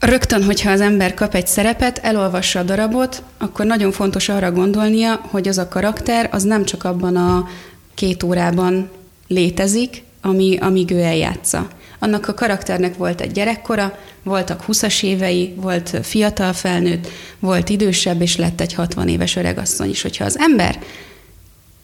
rögtön, 0.00 0.44
hogyha 0.44 0.70
az 0.70 0.80
ember 0.80 1.14
kap 1.14 1.34
egy 1.34 1.46
szerepet, 1.46 1.98
elolvassa 2.02 2.58
a 2.58 2.62
darabot, 2.62 3.22
akkor 3.38 3.66
nagyon 3.66 3.92
fontos 3.92 4.28
arra 4.28 4.52
gondolnia, 4.52 5.20
hogy 5.30 5.48
az 5.48 5.58
a 5.58 5.68
karakter 5.68 6.28
az 6.32 6.42
nem 6.42 6.64
csak 6.64 6.84
abban 6.84 7.16
a 7.16 7.48
két 7.94 8.22
órában 8.22 8.90
létezik, 9.28 10.02
ami, 10.20 10.56
amíg 10.60 10.90
ő 10.90 11.00
eljátsza 11.00 11.68
annak 12.02 12.28
a 12.28 12.34
karakternek 12.34 12.96
volt 12.96 13.20
egy 13.20 13.30
gyerekkora, 13.30 13.98
voltak 14.22 14.64
20-as 14.68 15.02
évei, 15.02 15.54
volt 15.56 15.98
fiatal 16.02 16.52
felnőtt, 16.52 17.08
volt 17.38 17.68
idősebb, 17.68 18.20
és 18.20 18.36
lett 18.36 18.60
egy 18.60 18.74
60 18.74 19.08
éves 19.08 19.36
öregasszony 19.36 19.90
is. 19.90 20.02
Hogyha 20.02 20.24
az 20.24 20.38
ember 20.38 20.78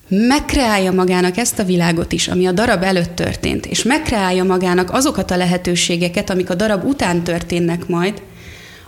megkreálja 0.09 0.93
magának 0.93 1.37
ezt 1.37 1.59
a 1.59 1.65
világot 1.65 2.13
is, 2.13 2.29
ami 2.29 2.47
a 2.47 2.53
darab 2.53 2.83
előtt 2.83 3.15
történt, 3.15 3.67
és 3.67 3.83
megkreálja 3.83 4.45
magának 4.45 4.93
azokat 4.93 5.31
a 5.31 5.37
lehetőségeket, 5.37 6.31
amik 6.31 6.51
a 6.51 6.55
darab 6.55 6.85
után 6.85 7.23
történnek 7.23 7.87
majd, 7.87 8.23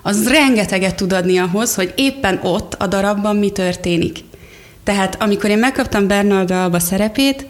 az 0.02 0.28
rengeteget 0.28 0.96
tud 0.96 1.12
adni 1.12 1.38
ahhoz, 1.38 1.74
hogy 1.74 1.92
éppen 1.96 2.40
ott 2.42 2.74
a 2.74 2.86
darabban 2.86 3.36
mi 3.36 3.50
történik. 3.50 4.18
Tehát 4.84 5.22
amikor 5.22 5.50
én 5.50 5.58
megkaptam 5.58 6.06
Bernard 6.06 6.50
Alba 6.50 6.78
szerepét, 6.78 7.46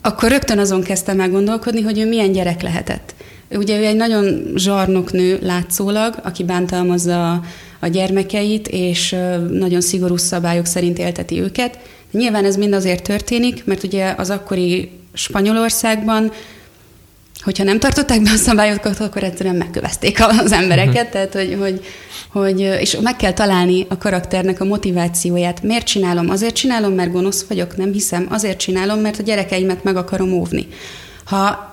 akkor 0.00 0.30
rögtön 0.30 0.58
azon 0.58 0.82
kezdtem 0.82 1.20
el 1.20 1.30
gondolkodni, 1.30 1.80
hogy 1.80 1.98
ő 1.98 2.08
milyen 2.08 2.32
gyerek 2.32 2.62
lehetett. 2.62 3.14
Ugye 3.50 3.78
ő 3.78 3.84
egy 3.84 3.96
nagyon 3.96 4.52
zsarnok 4.56 5.12
nő 5.12 5.38
látszólag, 5.42 6.14
aki 6.22 6.44
bántalmazza 6.44 7.42
a, 7.80 7.86
gyermekeit, 7.86 8.68
és 8.68 9.16
nagyon 9.50 9.80
szigorú 9.80 10.16
szabályok 10.16 10.66
szerint 10.66 10.98
élteti 10.98 11.40
őket. 11.40 11.78
Nyilván 12.10 12.44
ez 12.44 12.56
mind 12.56 12.72
azért 12.72 13.02
történik, 13.02 13.64
mert 13.64 13.82
ugye 13.82 14.14
az 14.16 14.30
akkori 14.30 14.90
Spanyolországban 15.12 16.32
hogyha 17.42 17.64
nem 17.64 17.78
tartották 17.78 18.22
be 18.22 18.30
a 18.30 18.36
szabályokat, 18.36 19.00
akkor 19.00 19.22
egyszerűen 19.22 19.56
megkövezték 19.56 20.18
az 20.42 20.52
embereket, 20.52 20.94
uh-huh. 20.94 21.10
tehát 21.10 21.32
hogy, 21.32 21.56
hogy, 21.60 21.84
hogy, 22.30 22.60
és 22.60 22.96
meg 23.02 23.16
kell 23.16 23.32
találni 23.32 23.86
a 23.88 23.98
karakternek 23.98 24.60
a 24.60 24.64
motivációját. 24.64 25.62
Miért 25.62 25.86
csinálom? 25.86 26.30
Azért 26.30 26.54
csinálom, 26.54 26.92
mert 26.92 27.12
gonosz 27.12 27.44
vagyok, 27.48 27.76
nem 27.76 27.92
hiszem. 27.92 28.26
Azért 28.30 28.58
csinálom, 28.58 28.98
mert 28.98 29.18
a 29.18 29.22
gyerekeimet 29.22 29.84
meg 29.84 29.96
akarom 29.96 30.32
óvni. 30.32 30.68
Ha 31.24 31.72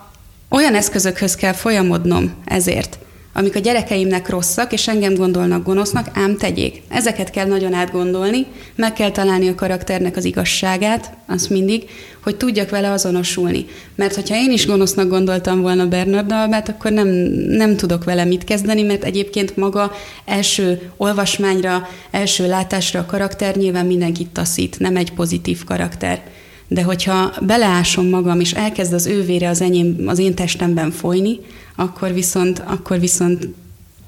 olyan 0.50 0.76
eszközökhöz 0.76 1.36
kell 1.36 1.54
folyamodnom 1.54 2.34
ezért, 2.46 2.98
amik 3.38 3.56
a 3.56 3.60
gyerekeimnek 3.60 4.30
rosszak, 4.30 4.74
és 4.74 4.88
engem 4.88 5.14
gondolnak 5.14 5.64
gonosznak, 5.64 6.08
ám 6.14 6.38
tegyék. 6.38 6.82
Ezeket 6.90 7.30
kell 7.30 7.48
nagyon 7.48 7.74
átgondolni, 7.74 8.46
meg 8.76 8.94
kell 8.94 9.12
találni 9.12 9.48
a 9.48 9.56
karakternek 9.56 10.16
az 10.16 10.26
igazságát, 10.26 11.14
azt 11.28 11.50
mindig, 11.50 11.90
hogy 12.24 12.36
tudjak 12.36 12.70
vele 12.70 12.92
azonosulni. 12.92 13.66
Mert 13.96 14.16
hogyha 14.16 14.36
én 14.36 14.52
is 14.52 14.66
gonosznak 14.66 15.10
gondoltam 15.10 15.62
volna 15.62 15.88
Bernard 15.88 16.32
Albát, 16.32 16.70
akkor 16.70 16.92
nem, 16.92 17.08
nem 17.48 17.76
tudok 17.76 18.04
vele 18.04 18.26
mit 18.26 18.44
kezdeni, 18.44 18.82
mert 18.82 19.04
egyébként 19.04 19.58
maga 19.58 19.92
első 20.26 20.92
olvasmányra, 20.98 21.88
első 22.12 22.48
látásra 22.48 23.00
a 23.00 23.06
karakter 23.06 23.56
nyilván 23.56 23.86
mindenkit 23.86 24.30
taszít, 24.30 24.80
nem 24.80 24.96
egy 24.96 25.14
pozitív 25.14 25.64
karakter. 25.64 26.22
De 26.68 26.84
hogyha 26.84 27.34
beleásom 27.42 28.10
magam, 28.10 28.40
és 28.40 28.54
elkezd 28.54 28.94
az 28.94 29.06
ővére 29.06 29.50
az, 29.50 29.62
enyém, 29.62 30.04
az 30.06 30.20
én 30.20 30.34
testemben 30.34 30.92
folyni, 30.92 31.40
akkor 31.76 32.14
viszont, 32.14 32.64
akkor 32.66 33.00
viszont 33.00 33.48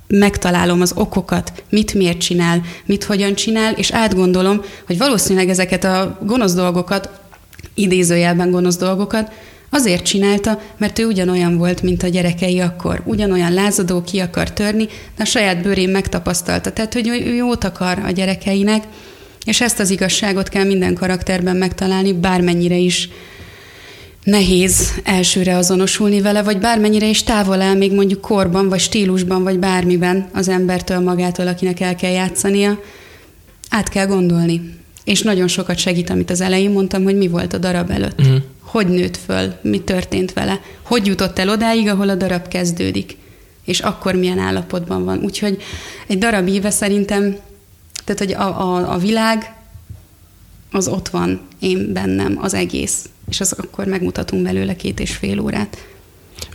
megtalálom 0.08 0.82
az 0.82 0.94
okokat, 0.96 1.64
mit 1.70 1.94
miért 1.94 2.18
csinál, 2.18 2.62
mit 2.86 3.04
hogyan 3.04 3.36
csinál, 3.36 3.74
és 3.74 3.92
átgondolom, 3.92 4.62
hogy 4.86 4.98
valószínűleg 4.98 5.50
ezeket 5.50 5.84
a 5.84 6.18
gonosz 6.22 6.54
dolgokat, 6.54 7.10
idézőjelben 7.74 8.52
gonosz 8.52 8.78
dolgokat, 8.78 9.32
azért 9.70 10.04
csinálta, 10.04 10.62
mert 10.78 11.00
ő 11.00 11.06
ugyanolyan 11.06 11.58
volt, 11.58 11.82
mint 11.82 12.04
a 12.04 12.08
gyerekei 12.08 12.60
akkor. 12.60 13.02
Ugyanolyan 13.06 13.54
lázadó, 13.54 14.02
ki 14.02 14.20
akar 14.20 14.52
törni, 14.52 14.86
de 15.16 15.24
a 15.24 15.26
saját 15.26 15.62
bőrén 15.62 15.90
megtapasztalta. 15.90 16.72
Tehát, 16.72 16.94
hogy 16.94 17.08
ő 17.08 17.34
jót 17.34 17.64
akar 17.64 18.00
a 18.00 18.12
gyerekeinek, 18.12 18.84
és 19.48 19.62
ezt 19.62 19.80
az 19.80 19.90
igazságot 19.90 20.50
kell 20.50 20.64
minden 20.64 20.94
karakterben 20.94 21.56
megtalálni, 21.56 22.14
bármennyire 22.14 22.76
is 22.76 23.10
nehéz 24.24 24.94
elsőre 25.04 25.58
azonosulni 25.58 26.22
vele, 26.22 26.44
vagy 26.44 26.60
bármennyire 26.60 27.08
is 27.08 27.24
távol 27.24 27.62
el 27.62 27.76
még 27.76 27.94
mondjuk 27.94 28.22
korban, 28.22 28.70
vagy 28.70 28.80
stílusban, 28.80 29.44
vagy 29.44 29.60
bármiben 29.60 30.30
az 30.34 30.48
embertől 30.48 31.00
magától, 31.00 31.48
akinek 31.48 31.80
el 31.80 31.96
kell 31.96 32.12
játszania, 32.12 32.82
át 33.70 33.90
kell 33.90 34.06
gondolni. 34.06 34.74
És 35.04 35.22
nagyon 35.22 35.48
sokat 35.48 35.78
segít, 35.78 36.10
amit 36.10 36.30
az 36.30 36.42
elején 36.42 36.72
mondtam, 36.72 37.04
hogy 37.04 37.18
mi 37.18 37.28
volt 37.28 37.54
a 37.54 37.58
darab 37.58 37.92
előtt. 37.92 38.20
Uh-huh. 38.20 38.38
Hogy 38.62 38.88
nőtt 38.88 39.18
föl, 39.18 39.54
mi 39.62 39.80
történt 39.80 40.34
vele, 40.34 40.62
hogy 40.82 41.06
jutott 41.06 41.40
el 41.40 41.50
odáig, 41.50 41.88
ahol 41.88 42.10
a 42.10 42.16
darab 42.16 42.48
kezdődik, 42.48 43.18
és 43.66 43.80
akkor 43.80 44.16
milyen 44.16 44.40
állapotban 44.40 45.06
van. 45.06 45.20
Úgyhogy 45.24 45.58
egy 46.08 46.18
darab 46.18 46.48
éve 46.48 46.70
szerintem 46.70 47.38
Tehát, 48.08 48.22
hogy 48.22 48.34
a, 48.34 48.62
a, 48.62 48.94
a 48.94 48.98
világ 48.98 49.54
az 50.72 50.88
ott 50.88 51.10
van, 51.10 51.42
én 51.60 51.94
bennem, 51.94 52.38
az 52.42 52.54
egész. 52.54 53.10
És 53.30 53.40
az 53.40 53.52
akkor 53.58 53.86
megmutatunk 53.86 54.44
belőle 54.44 54.76
két 54.76 55.00
és 55.00 55.16
fél 55.16 55.40
órát. 55.40 55.78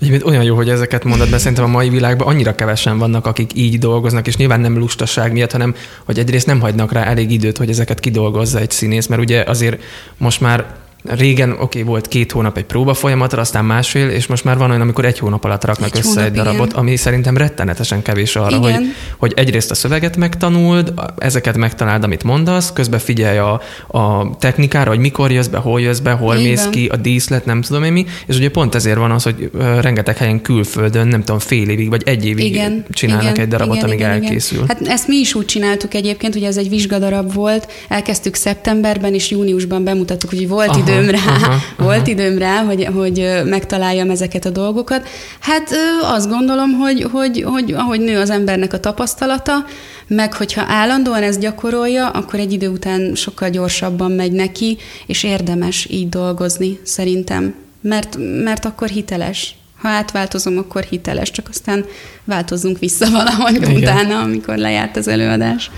Egyébként 0.01 0.25
olyan 0.25 0.43
jó, 0.43 0.55
hogy 0.55 0.69
ezeket 0.69 1.05
mondod, 1.05 1.29
de 1.29 1.39
szerintem 1.39 1.65
a 1.65 1.69
mai 1.69 1.89
világban 1.89 2.27
annyira 2.27 2.55
kevesen 2.55 2.99
vannak, 2.99 3.27
akik 3.27 3.51
így 3.55 3.79
dolgoznak, 3.79 4.27
és 4.27 4.37
nyilván 4.37 4.61
nem 4.61 4.79
lustaság 4.79 5.33
miatt, 5.33 5.53
hanem 5.53 5.75
hogy 6.05 6.19
egyrészt 6.19 6.47
nem 6.47 6.61
hagynak 6.61 6.93
rá 6.93 7.05
elég 7.05 7.31
időt, 7.31 7.57
hogy 7.57 7.71
ezeket 7.71 8.01
kidolgozza 8.01 8.59
egy 8.59 8.71
színész, 8.71 9.07
mert 9.07 9.23
ugye 9.23 9.43
azért 9.43 9.83
most 10.17 10.41
már 10.41 10.67
Régen, 11.05 11.51
oké, 11.51 11.63
okay, 11.63 11.83
volt 11.83 12.09
két 12.09 12.33
hónap 12.33 12.57
egy 12.57 12.65
próba 12.65 12.95
folyamatra, 12.95 13.41
aztán 13.41 13.65
másfél, 13.65 14.09
és 14.09 14.27
most 14.27 14.45
már 14.45 14.59
van 14.59 14.69
olyan, 14.69 14.81
amikor 14.81 15.05
egy 15.05 15.19
hónap 15.19 15.45
alatt 15.45 15.65
raknak 15.65 15.89
egy 15.93 15.99
össze 15.99 16.09
hónap, 16.09 16.25
egy 16.25 16.33
darabot, 16.33 16.67
igen. 16.67 16.79
ami 16.79 16.97
szerintem 16.97 17.37
rettenetesen 17.37 18.03
kevés 18.03 18.37
arra, 18.37 18.57
hogy, 18.57 18.75
hogy 19.17 19.33
egyrészt 19.37 19.71
a 19.71 19.75
szöveget 19.75 20.17
megtanuld, 20.17 20.93
ezeket 21.19 21.57
megtaláld, 21.57 22.05
amit 22.05 22.23
mondasz, 22.23 22.73
közben 22.73 22.99
figyelj 22.99 23.39
a, 23.39 23.61
a 23.87 24.37
technikára, 24.39 24.91
hogy 24.91 24.99
mikor 24.99 25.31
jössz 25.31 25.47
be, 25.47 25.59
hol 25.59 25.81
jössz 25.81 25.99
be, 25.99 26.11
hol 26.11 26.35
igen. 26.35 26.49
mész 26.49 26.67
ki, 26.71 26.87
a 26.87 26.97
díszlet, 26.97 27.45
nem 27.45 27.61
tudom 27.61 27.83
én 27.83 27.93
mi, 27.93 28.07
és 28.27 28.37
ugye 28.37 28.51
pont 28.51 28.75
ezért 28.75 28.99
van 28.99 29.11
az, 29.11 29.23
hogy 29.23 29.51
rengeteg 29.81 30.17
helyen 30.17 30.43
külföldön, 30.43 31.09
nem 31.09 31.21
tudom, 31.21 31.39
fél 31.39 31.69
évig 31.69 31.89
vagy 31.89 32.03
egy 32.05 32.27
évig 32.27 32.45
igen, 32.45 32.85
csinálnak 32.91 33.31
igen, 33.31 33.45
egy 33.45 33.49
darabot, 33.49 33.77
igen, 33.77 33.89
amíg 33.89 33.99
igen, 33.99 34.11
elkészül. 34.11 34.63
Igen. 34.63 34.69
Hát 34.69 34.89
ezt 34.89 35.09
mi 35.09 35.17
is 35.17 35.35
úgy 35.35 35.45
csináltuk 35.45 35.95
egyébként, 35.95 36.33
hogy 36.33 36.43
ez 36.43 36.57
egy 36.57 36.69
vizsgadarab 36.69 37.35
volt, 37.35 37.73
elkezdtük 37.89 38.35
szeptemberben, 38.35 39.15
és 39.15 39.31
júniusban 39.31 39.85
bemutattuk, 39.85 40.31
hogy 40.31 40.49
volt 40.49 40.69
Aha. 40.69 40.79
idő 40.79 40.92
időm 40.93 41.11
rá, 41.11 41.19
aha, 41.27 41.47
aha. 41.47 41.59
volt 41.85 42.07
időm 42.07 42.39
rá, 42.39 42.63
hogy, 42.63 42.89
hogy 42.95 43.43
megtaláljam 43.45 44.11
ezeket 44.11 44.45
a 44.45 44.51
dolgokat. 44.51 45.09
Hát 45.41 45.71
azt 46.03 46.29
gondolom, 46.29 46.73
hogy, 46.73 47.07
hogy, 47.13 47.43
hogy 47.47 47.73
ahogy 47.73 48.01
nő 48.01 48.19
az 48.19 48.31
embernek 48.31 48.73
a 48.73 48.81
tapasztalata, 48.81 49.65
meg 50.07 50.35
hogyha 50.35 50.65
állandóan 50.69 51.23
ezt 51.23 51.41
gyakorolja, 51.41 52.09
akkor 52.09 52.39
egy 52.39 52.53
idő 52.53 52.69
után 52.69 53.15
sokkal 53.15 53.51
gyorsabban 53.51 54.13
megy 54.13 54.33
neki, 54.33 54.79
és 55.07 55.23
érdemes 55.23 55.87
így 55.91 56.09
dolgozni, 56.09 56.79
szerintem. 56.83 57.55
Mert, 57.81 58.17
mert 58.45 58.65
akkor 58.65 58.89
hiteles. 58.89 59.55
Ha 59.79 59.89
átváltozom, 59.89 60.59
akkor 60.59 60.83
hiteles, 60.83 61.31
csak 61.31 61.49
aztán 61.49 61.85
változzunk 62.25 62.79
vissza 62.79 63.11
valahogy 63.21 63.55
Igen. 63.55 63.77
utána, 63.77 64.21
amikor 64.21 64.57
lejárt 64.57 64.97
az 64.97 65.09
előadás. 65.09 65.71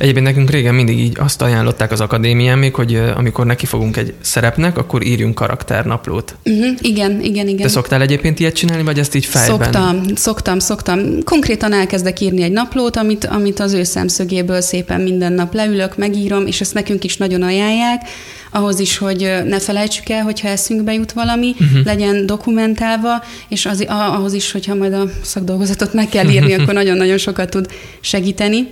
Egyébként 0.00 0.26
nekünk 0.26 0.50
régen 0.50 0.74
mindig 0.74 0.98
így 0.98 1.16
azt 1.18 1.42
ajánlották 1.42 1.92
az 1.92 2.00
akadémián 2.00 2.58
még, 2.58 2.74
hogy 2.74 2.94
amikor 3.16 3.46
neki 3.46 3.66
fogunk 3.66 3.96
egy 3.96 4.14
szerepnek, 4.20 4.78
akkor 4.78 5.04
írjunk 5.04 5.34
karakternaplót. 5.34 6.36
Uh-huh. 6.44 6.76
Igen, 6.80 7.20
igen, 7.22 7.48
igen. 7.48 7.62
Te 7.62 7.68
szoktál 7.68 8.02
egyébként 8.02 8.40
ilyet 8.40 8.54
csinálni, 8.54 8.82
vagy 8.82 8.98
ezt 8.98 9.14
így 9.14 9.24
fejben? 9.24 9.58
Szoktam, 9.58 10.02
szoktam, 10.14 10.58
szoktam. 10.58 11.00
Konkrétan 11.24 11.72
elkezdek 11.72 12.20
írni 12.20 12.42
egy 12.42 12.52
naplót, 12.52 12.96
amit, 12.96 13.24
amit 13.24 13.60
az 13.60 13.72
ő 13.72 13.82
szemszögéből 13.82 14.60
szépen 14.60 15.00
minden 15.00 15.32
nap 15.32 15.54
leülök, 15.54 15.96
megírom, 15.96 16.46
és 16.46 16.60
ezt 16.60 16.74
nekünk 16.74 17.04
is 17.04 17.16
nagyon 17.16 17.42
ajánlják 17.42 18.02
ahhoz 18.50 18.78
is, 18.78 18.98
hogy 18.98 19.32
ne 19.44 19.58
felejtsük 19.58 20.08
el, 20.08 20.22
hogyha 20.22 20.48
eszünkbe 20.48 20.92
jut 20.92 21.12
valami, 21.12 21.54
uh-huh. 21.60 21.84
legyen 21.84 22.26
dokumentálva, 22.26 23.24
és 23.48 23.66
az, 23.66 23.84
ahhoz 23.88 24.32
is, 24.32 24.52
hogyha 24.52 24.74
majd 24.74 24.92
a 24.92 25.10
szakdolgozatot 25.22 25.92
meg 25.92 26.08
kell 26.08 26.28
írni, 26.28 26.52
akkor 26.58 26.74
nagyon-nagyon 26.74 27.18
sokat 27.18 27.50
tud 27.50 27.66
segíteni 28.00 28.68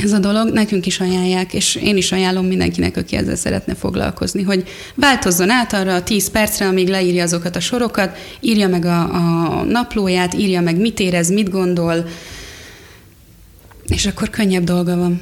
ez 0.00 0.12
a 0.12 0.18
dolog, 0.18 0.52
nekünk 0.52 0.86
is 0.86 1.00
ajánlják, 1.00 1.54
és 1.54 1.74
én 1.74 1.96
is 1.96 2.12
ajánlom 2.12 2.46
mindenkinek, 2.46 2.96
aki 2.96 3.16
ezzel 3.16 3.36
szeretne 3.36 3.74
foglalkozni, 3.74 4.42
hogy 4.42 4.64
változzon 4.94 5.50
át 5.50 5.72
arra 5.72 5.94
a 5.94 6.02
10 6.02 6.30
percre, 6.30 6.66
amíg 6.66 6.88
leírja 6.88 7.22
azokat 7.22 7.56
a 7.56 7.60
sorokat, 7.60 8.16
írja 8.40 8.68
meg 8.68 8.84
a, 8.84 9.00
a 9.00 9.62
naplóját, 9.62 10.34
írja 10.34 10.60
meg, 10.60 10.76
mit 10.76 11.00
érez, 11.00 11.30
mit 11.30 11.50
gondol, 11.50 12.06
és 13.86 14.06
akkor 14.06 14.30
könnyebb 14.30 14.64
dolga 14.64 14.96
van. 14.96 15.20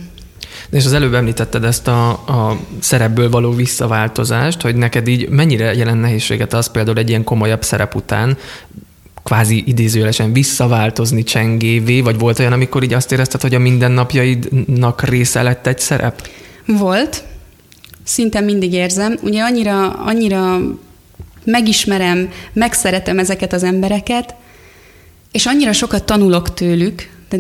És 0.71 0.85
az 0.85 0.93
előbb 0.93 1.15
említetted 1.15 1.65
ezt 1.65 1.89
a, 1.89 2.11
a 2.11 2.61
szerepből 2.81 3.31
való 3.31 3.53
visszaváltozást, 3.53 4.61
hogy 4.61 4.77
neked 4.77 5.09
így 5.09 5.29
mennyire 5.29 5.75
jelent 5.75 6.01
nehézséget 6.01 6.53
az 6.53 6.71
például 6.71 6.99
egy 6.99 7.09
ilyen 7.09 7.25
komolyabb 7.25 7.63
szerep 7.63 7.95
után 7.95 8.37
kvázi 9.31 9.63
idézőjelesen 9.67 10.33
visszaváltozni 10.33 11.23
csengévé, 11.23 12.01
vagy 12.01 12.19
volt 12.19 12.39
olyan, 12.39 12.53
amikor 12.53 12.83
így 12.83 12.93
azt 12.93 13.13
érezted, 13.13 13.41
hogy 13.41 13.55
a 13.55 13.59
mindennapjaidnak 13.59 15.03
része 15.03 15.43
lett 15.43 15.67
egy 15.67 15.79
szerep? 15.79 16.29
Volt. 16.67 17.23
Szinte 18.05 18.41
mindig 18.41 18.73
érzem. 18.73 19.19
Ugye 19.23 19.43
annyira, 19.43 19.91
annyira 19.91 20.59
megismerem, 21.45 22.31
megszeretem 22.53 23.19
ezeket 23.19 23.53
az 23.53 23.63
embereket, 23.63 24.35
és 25.33 25.47
annyira 25.47 25.73
sokat 25.73 26.05
tanulok 26.05 26.55
tőlük, 26.55 27.11
de 27.29 27.37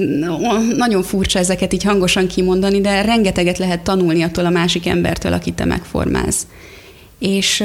nagyon 0.76 1.03
furcsa 1.03 1.38
ezeket 1.38 1.72
így 1.72 1.83
hangosan 1.83 2.26
kimondani, 2.26 2.81
de 2.81 3.03
rengeteget 3.03 3.59
lehet 3.59 3.81
tanulni 3.81 4.22
attól 4.22 4.46
a 4.46 4.50
másik 4.50 4.87
embertől, 4.87 5.33
akit 5.33 5.55
te 5.55 5.64
megformálsz. 5.64 6.46
És 7.18 7.64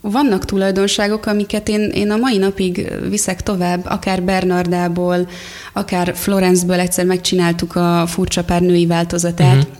vannak 0.00 0.44
tulajdonságok, 0.44 1.26
amiket 1.26 1.68
én, 1.68 1.80
én 1.80 2.10
a 2.10 2.16
mai 2.16 2.38
napig 2.38 2.92
viszek 3.08 3.42
tovább, 3.42 3.86
akár 3.86 4.22
Bernardából, 4.22 5.28
akár 5.72 6.12
Florenceből 6.16 6.80
egyszer 6.80 7.04
megcsináltuk 7.04 7.76
a 7.76 8.04
furcsa 8.06 8.44
pár 8.44 8.60
női 8.60 8.86
változatát, 8.86 9.56
uh-huh. 9.56 9.72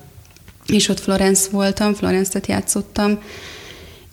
és 0.66 0.88
ott 0.88 1.00
Florence 1.00 1.48
voltam, 1.50 1.94
Florence-et 1.94 2.46
játszottam, 2.46 3.18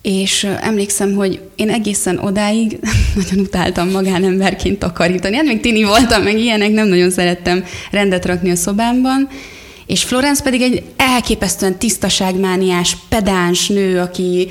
és 0.02 0.44
emlékszem, 0.60 1.14
hogy 1.14 1.40
én 1.56 1.70
egészen 1.70 2.18
odáig 2.18 2.78
nagyon 3.16 3.38
utáltam 3.38 3.90
magánemberként 3.90 4.78
takarítani. 4.78 5.36
Hát 5.36 5.44
még 5.44 5.60
tini 5.60 5.84
voltam, 5.84 6.22
meg 6.22 6.38
ilyenek, 6.38 6.70
nem 6.70 6.88
nagyon 6.88 7.10
szerettem 7.10 7.64
rendet 7.90 8.24
rakni 8.24 8.50
a 8.50 8.56
szobámban, 8.56 9.28
és 9.86 10.02
Florence 10.02 10.42
pedig 10.42 10.62
egy 10.62 10.82
elképesztően 10.96 11.78
tisztaságmániás, 11.78 12.96
pedáns 13.08 13.68
nő, 13.68 14.00
aki 14.00 14.48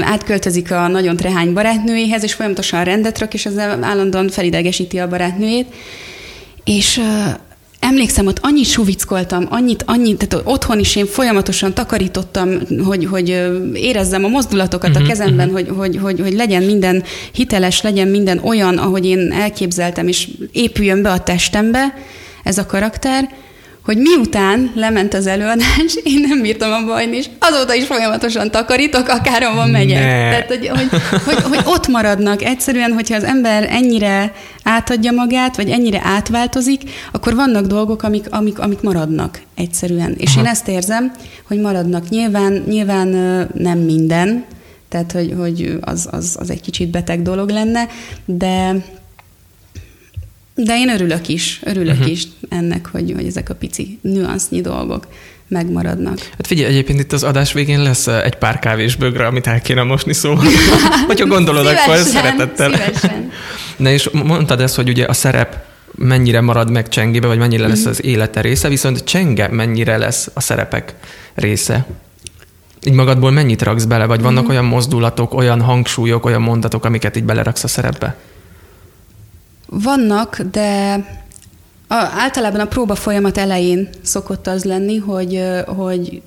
átköltözik 0.00 0.70
a 0.70 0.88
nagyon 0.88 1.16
trehány 1.16 1.52
barátnőjéhez, 1.52 2.22
és 2.22 2.32
folyamatosan 2.32 2.84
rendet 2.84 3.18
rak, 3.18 3.34
és 3.34 3.46
ezzel 3.46 3.84
állandóan 3.84 4.28
felidegesíti 4.28 4.98
a 4.98 5.08
barátnőjét. 5.08 5.66
És 6.64 7.00
emlékszem, 7.80 8.26
ott 8.26 8.38
annyit 8.40 8.66
suvickoltam, 8.66 9.46
annyit, 9.50 9.82
annyit, 9.86 10.28
tehát 10.28 10.46
otthon 10.46 10.78
is 10.78 10.96
én 10.96 11.06
folyamatosan 11.06 11.74
takarítottam, 11.74 12.50
hogy, 12.84 13.04
hogy 13.04 13.28
érezzem 13.74 14.24
a 14.24 14.28
mozdulatokat 14.28 14.90
uh-huh, 14.90 15.02
a 15.02 15.04
mhm, 15.04 15.10
kezemben, 15.10 15.48
uh-huh. 15.48 15.66
hogy, 15.66 15.76
hogy, 15.76 15.96
hogy, 16.02 16.20
hogy 16.20 16.32
legyen 16.32 16.62
minden 16.62 17.02
hiteles, 17.32 17.82
legyen 17.82 18.08
minden 18.08 18.38
olyan, 18.38 18.78
ahogy 18.78 19.06
én 19.06 19.32
elképzeltem, 19.32 20.08
és 20.08 20.28
épüljön 20.52 21.02
be 21.02 21.10
a 21.10 21.22
testembe 21.22 21.94
ez 22.42 22.58
a 22.58 22.66
karakter, 22.66 23.28
hogy 23.84 23.96
miután 23.96 24.72
lement 24.74 25.14
az 25.14 25.26
előadás, 25.26 25.96
én 26.14 26.24
nem 26.28 26.40
bírtam 26.40 26.72
a 26.72 26.84
bajni, 26.86 27.16
és 27.16 27.26
azóta 27.38 27.74
is 27.74 27.84
folyamatosan 27.84 28.50
takarítok, 28.50 29.08
akár 29.08 29.42
ahova 29.42 29.66
megyek. 29.66 29.98
Ne. 29.98 30.28
Tehát, 30.30 30.46
hogy, 30.46 30.68
hogy, 30.68 30.88
hogy, 31.24 31.42
hogy 31.42 31.60
ott 31.64 31.88
maradnak. 31.88 32.42
Egyszerűen, 32.42 32.92
hogyha 32.92 33.16
az 33.16 33.24
ember 33.24 33.68
ennyire 33.70 34.32
átadja 34.62 35.12
magát, 35.12 35.56
vagy 35.56 35.68
ennyire 35.68 36.00
átváltozik, 36.04 36.82
akkor 37.12 37.34
vannak 37.34 37.66
dolgok, 37.66 38.02
amik, 38.02 38.26
amik, 38.30 38.58
amik 38.58 38.80
maradnak 38.80 39.40
egyszerűen. 39.54 40.14
És 40.18 40.30
Aha. 40.30 40.40
én 40.40 40.46
ezt 40.46 40.68
érzem, 40.68 41.12
hogy 41.48 41.60
maradnak. 41.60 42.08
Nyilván, 42.08 42.64
nyilván 42.66 43.08
nem 43.54 43.78
minden, 43.78 44.44
tehát 44.88 45.12
hogy, 45.12 45.34
hogy 45.38 45.78
az, 45.80 46.08
az, 46.10 46.36
az 46.40 46.50
egy 46.50 46.60
kicsit 46.60 46.88
beteg 46.88 47.22
dolog 47.22 47.50
lenne, 47.50 47.86
de 48.24 48.76
de 50.54 50.76
én 50.76 50.88
örülök 50.88 51.28
is, 51.28 51.60
örülök 51.64 51.94
uh-huh. 51.94 52.10
is 52.10 52.22
ennek, 52.48 52.86
hogy, 52.86 53.12
hogy 53.16 53.26
ezek 53.26 53.48
a 53.48 53.54
pici 53.54 53.98
nüansznyi 54.02 54.60
dolgok 54.60 55.06
megmaradnak. 55.48 56.18
Hát 56.18 56.46
figyelj, 56.46 56.70
egyébként 56.70 57.00
itt 57.00 57.12
az 57.12 57.22
adás 57.22 57.52
végén 57.52 57.82
lesz 57.82 58.06
eh, 58.06 58.24
egy 58.24 58.34
pár 58.34 58.58
kávés 58.58 58.96
bögre, 58.96 59.26
amit 59.26 59.46
el 59.46 59.60
kéne 59.60 59.82
mosni, 59.82 60.12
szóval, 60.12 60.44
hogyha 61.06 61.26
gondolod, 61.26 61.66
szívesen, 61.66 61.90
akkor 61.90 62.04
szeretettel. 62.04 62.72
Szívesen. 62.72 63.30
Na 63.76 63.90
és 63.90 64.10
mondtad 64.12 64.60
ezt, 64.60 64.74
hogy 64.74 64.88
ugye 64.88 65.04
a 65.04 65.12
szerep 65.12 65.64
mennyire 65.94 66.40
marad 66.40 66.70
meg 66.70 66.88
csengébe, 66.88 67.26
vagy 67.26 67.38
mennyire 67.38 67.66
lesz 67.66 67.80
mhm. 67.80 67.88
az 67.88 68.04
élete 68.04 68.40
része, 68.40 68.68
viszont 68.68 69.04
csenge 69.04 69.48
mennyire 69.48 69.96
lesz 69.96 70.30
a 70.34 70.40
szerepek 70.40 70.94
része? 71.34 71.86
Így 72.86 72.92
magadból 72.92 73.30
mennyit 73.30 73.62
raksz 73.62 73.84
bele, 73.84 74.04
vagy 74.06 74.20
vannak 74.20 74.44
mm. 74.44 74.48
olyan 74.48 74.64
mozdulatok, 74.64 75.34
olyan 75.34 75.60
hangsúlyok, 75.60 76.24
olyan 76.24 76.42
mondatok, 76.42 76.84
amiket 76.84 77.16
így 77.16 77.24
beleraksz 77.24 77.64
a 77.64 77.68
szerepbe? 77.68 78.16
Vannak, 79.82 80.40
de 80.40 80.94
a, 81.88 81.94
általában 81.94 82.60
a 82.60 82.66
próba 82.66 82.94
folyamat 82.94 83.38
elején 83.38 83.88
szokott 84.02 84.46
az 84.46 84.64
lenni, 84.64 84.96
hogy, 84.96 85.42
hogy 85.66 86.22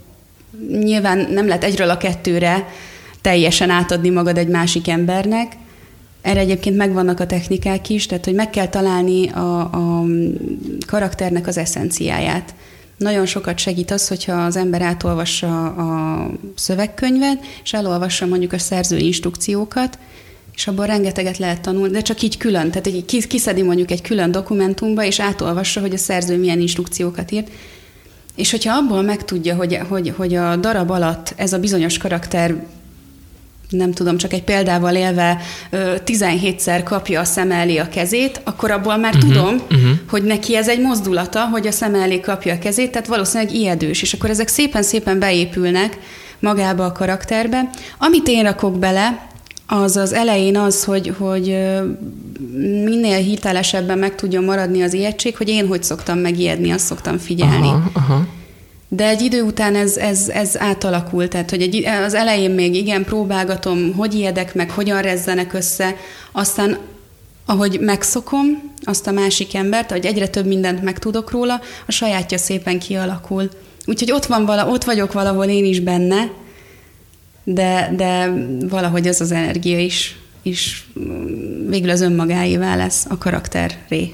nyilván 0.70 1.28
nem 1.32 1.48
lehet 1.48 1.64
egyről 1.64 1.90
a 1.90 1.98
kettőre 1.98 2.68
teljesen 3.22 3.70
átadni 3.70 4.10
magad 4.10 4.38
egy 4.38 4.48
másik 4.48 4.88
embernek. 4.88 5.52
Erre 6.22 6.40
egyébként 6.40 6.78
megvannak 6.78 7.20
a 7.20 7.26
technikák 7.26 7.90
is, 7.90 8.06
tehát 8.06 8.26
hogy 8.26 8.34
meg 8.34 8.50
kell 8.50 8.68
találni 8.68 9.30
a, 9.30 9.60
a 9.60 10.04
karakternek 10.88 11.48
az 11.48 11.58
eszenciáját. 11.58 12.54
Nagyon 12.98 13.26
sokat 13.26 13.58
segít 13.58 13.92
az, 13.92 14.08
hogyha 14.08 14.34
az 14.34 14.56
ember 14.56 14.82
átolvassa 14.82 15.66
a 15.66 16.30
szövegkönyvet, 16.56 17.46
és 17.64 17.74
elolvassa 17.74 18.26
mondjuk 18.26 18.54
a 18.54 18.60
szerző 18.60 18.98
instrukciókat, 18.98 20.00
és 20.58 20.68
abban 20.68 20.86
rengeteget 20.86 21.38
lehet 21.38 21.62
tanulni, 21.62 21.94
de 21.94 22.02
csak 22.02 22.22
így 22.22 22.38
külön, 22.38 22.70
tehát 22.70 22.88
egy 22.88 23.28
kiszedi 23.28 23.62
mondjuk 23.62 23.92
egy 23.92 24.02
külön 24.02 24.32
dokumentumba, 24.32 25.04
és 25.04 25.20
átolvassa, 25.20 25.82
hogy 25.82 25.94
a 25.94 25.98
szerző 25.98 26.38
milyen 26.38 26.60
instrukciókat 26.60 27.32
írt, 27.32 27.48
És 28.36 28.52
hogyha 28.52 28.78
abból 28.78 29.02
megtudja, 29.02 29.56
hogy, 29.56 29.80
hogy, 29.90 30.14
hogy 30.16 30.36
a 30.36 30.56
darab 30.56 30.90
alatt 30.90 31.34
ez 31.36 31.54
a 31.54 31.60
bizonyos 31.60 31.98
karakter 31.98 32.56
nem 33.70 33.92
tudom, 33.92 34.18
csak 34.18 34.34
egy 34.34 34.44
példával 34.44 34.96
élve 34.96 35.42
17-szer 36.06 36.82
kapja 36.84 37.20
a 37.20 37.24
szem 37.24 37.52
elé 37.52 37.78
a 37.78 37.90
kezét, 37.90 38.42
akkor 38.44 38.72
abból 38.72 38.98
már 38.98 39.16
uh-huh, 39.16 39.32
tudom, 39.32 39.54
uh-huh. 39.56 39.90
hogy 40.10 40.24
neki 40.24 40.56
ez 40.56 40.70
egy 40.70 40.82
mozdulata, 40.82 41.46
hogy 41.46 41.68
a 41.68 41.72
szem 41.72 41.96
elé 41.96 42.20
kapja 42.20 42.54
a 42.54 42.60
kezét, 42.60 42.92
tehát 42.92 43.08
valószínűleg 43.08 43.54
ijedős, 43.54 44.02
és 44.02 44.14
akkor 44.14 44.30
ezek 44.30 44.48
szépen-szépen 44.48 45.20
beépülnek 45.20 45.98
magába 46.40 46.86
a 46.86 46.92
karakterbe. 46.92 47.70
Amit 47.98 48.28
én 48.28 48.44
rakok 48.44 48.80
bele, 48.80 49.28
az 49.68 49.98
az 49.98 50.14
elején 50.14 50.58
az, 50.58 50.84
hogy, 50.84 51.14
hogy 51.18 51.58
minél 52.84 53.18
hitelesebben 53.18 53.98
meg 53.98 54.16
tudjon 54.16 54.44
maradni 54.44 54.82
az 54.82 54.94
ijegység, 54.94 55.38
hogy 55.38 55.50
én 55.50 55.68
hogy 55.68 55.84
szoktam 55.84 56.20
megijedni, 56.20 56.72
azt 56.72 56.86
szoktam 56.86 57.18
figyelni. 57.18 57.68
Aha, 57.68 57.90
aha. 57.94 58.28
De 58.90 59.08
egy 59.08 59.22
idő 59.22 59.42
után 59.42 59.76
ez, 59.76 59.98
ez, 59.98 60.30
ez 60.30 60.58
átalakult, 60.58 61.30
tehát 61.30 61.50
hogy 61.50 61.62
egy, 61.62 61.86
az 62.06 62.14
elején 62.14 62.52
még 62.52 62.76
igen, 62.76 63.04
próbálgatom, 63.04 63.94
hogy 63.94 64.14
ijedek 64.14 64.56
meg, 64.56 64.72
hogyan 64.72 65.02
rezzenek 65.02 65.54
össze, 65.54 65.96
aztán 66.32 66.78
ahogy 67.46 67.80
megszokom 67.82 68.72
azt 68.84 69.08
a 69.08 69.12
másik 69.12 69.56
embert, 69.56 69.92
hogy 69.92 70.06
egyre 70.06 70.28
több 70.28 70.46
mindent 70.46 70.84
megtudok 70.84 71.32
róla, 71.32 71.62
a 71.86 71.92
sajátja 71.92 72.38
szépen 72.38 72.80
kialakul. 72.80 73.50
Úgyhogy 73.86 74.12
ott, 74.12 74.26
van 74.26 74.46
vala, 74.46 74.68
ott 74.68 74.84
vagyok 74.84 75.14
valahol 75.14 75.46
én 75.46 75.66
is 75.66 75.80
benne, 75.80 76.32
de, 77.54 77.92
de 77.96 78.34
valahogy 78.70 79.08
az 79.08 79.22
az 79.22 79.32
energia 79.32 79.80
is, 79.80 80.20
is 80.42 80.88
végül 81.68 81.90
az 81.90 82.02
önmagáévá 82.02 82.76
lesz 82.76 83.06
a 83.10 83.18
karakterré. 83.18 84.14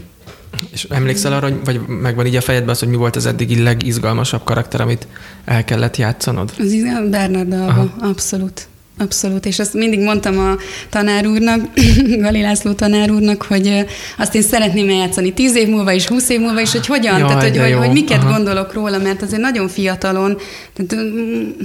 És 0.71 0.83
emlékszel 0.89 1.33
arra, 1.33 1.49
hogy, 1.49 1.59
vagy 1.63 1.79
megvan 1.87 2.25
így 2.25 2.35
a 2.35 2.41
fejedben 2.41 2.69
az, 2.69 2.79
hogy 2.79 2.87
mi 2.87 2.95
volt 2.95 3.15
az 3.15 3.25
eddigi 3.25 3.63
legizgalmasabb 3.63 4.43
karakter, 4.43 4.81
amit 4.81 5.07
el 5.45 5.63
kellett 5.63 5.97
játszanod? 5.97 6.53
Az 6.59 6.71
izgalmas 6.71 7.09
Bernard 7.09 7.53
abszolút. 7.99 8.67
Abszolút, 8.97 9.45
és 9.45 9.59
azt 9.59 9.73
mindig 9.73 9.99
mondtam 9.99 10.39
a 10.39 10.55
tanár 10.89 11.27
úrnak, 11.27 11.69
Gali 12.21 12.41
László 12.41 12.71
tanár 12.71 13.11
úrnak, 13.11 13.41
hogy 13.41 13.85
azt 14.17 14.35
én 14.35 14.41
szeretném 14.41 14.89
eljátszani 14.89 15.33
tíz 15.33 15.55
év 15.55 15.67
múlva 15.67 15.91
is, 15.91 16.07
húsz 16.07 16.29
év 16.29 16.39
múlva 16.39 16.61
is, 16.61 16.71
hogy 16.71 16.85
hogyan, 16.85 17.19
Jaj, 17.19 17.27
tehát 17.27 17.41
hogy, 17.41 17.57
hogy, 17.57 17.73
hogy 17.73 17.91
miket 17.91 18.23
Aha. 18.23 18.33
gondolok 18.33 18.73
róla, 18.73 18.97
mert 18.97 19.21
azért 19.21 19.41
nagyon 19.41 19.67
fiatalon, 19.67 20.37
tehát 20.73 21.05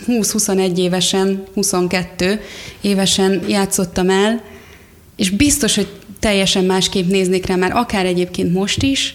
20-21 0.06 0.76
évesen, 0.76 1.44
22 1.54 2.40
évesen 2.80 3.42
játszottam 3.48 4.10
el, 4.10 4.42
és 5.16 5.30
biztos, 5.30 5.74
hogy 5.74 5.88
teljesen 6.20 6.64
másképp 6.64 7.08
néznék 7.08 7.46
rá 7.46 7.54
már, 7.54 7.76
akár 7.76 8.06
egyébként 8.06 8.52
most 8.52 8.82
is, 8.82 9.14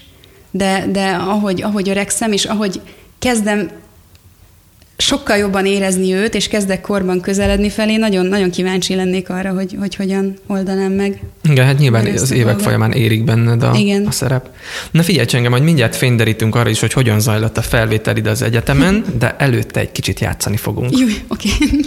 de, 0.52 0.86
de 0.92 1.06
ahogy, 1.10 1.62
ahogy 1.62 1.90
öregszem, 1.90 2.32
és 2.32 2.46
ahogy 2.46 2.82
kezdem 3.20 3.70
sokkal 5.04 5.38
jobban 5.38 5.66
érezni 5.66 6.14
őt, 6.14 6.36
és 6.36 6.48
kezdek 6.48 6.82
korban 6.82 7.22
közeledni 7.22 7.70
felé, 7.70 7.96
nagyon, 7.96 8.26
nagyon 8.26 8.50
kíváncsi 8.50 8.96
lennék 8.96 9.30
arra, 9.30 9.54
hogy, 9.54 9.76
hogy 9.80 9.96
hogyan 9.96 10.34
oldanám 10.48 10.92
meg. 10.92 11.22
Igen, 11.50 11.66
hát 11.66 11.78
nyilván 11.78 12.06
az 12.06 12.32
évek 12.32 12.46
dolgot. 12.46 12.62
folyamán 12.62 12.92
érik 12.92 13.24
benned 13.24 13.64
a, 13.64 13.74
Igen. 13.76 14.06
a 14.06 14.12
szerep. 14.12 14.50
Na 14.92 15.04
figyelj 15.04 15.28
engem, 15.32 15.52
hogy 15.52 15.64
mindjárt 15.64 15.96
fényderítünk 15.96 16.56
arra 16.56 16.70
is, 16.70 16.80
hogy 16.80 16.94
hogyan 16.94 17.20
zajlott 17.20 17.58
a 17.58 17.62
felvétel 17.62 18.18
ide 18.18 18.30
az 18.30 18.42
egyetemen, 18.42 19.06
de 19.20 19.36
előtte 19.38 19.80
egy 19.80 19.92
kicsit 19.92 20.20
játszani 20.20 20.58
fogunk. 20.58 20.98
Jó, 20.98 21.08
oké. 21.28 21.50
Okay. 21.60 21.80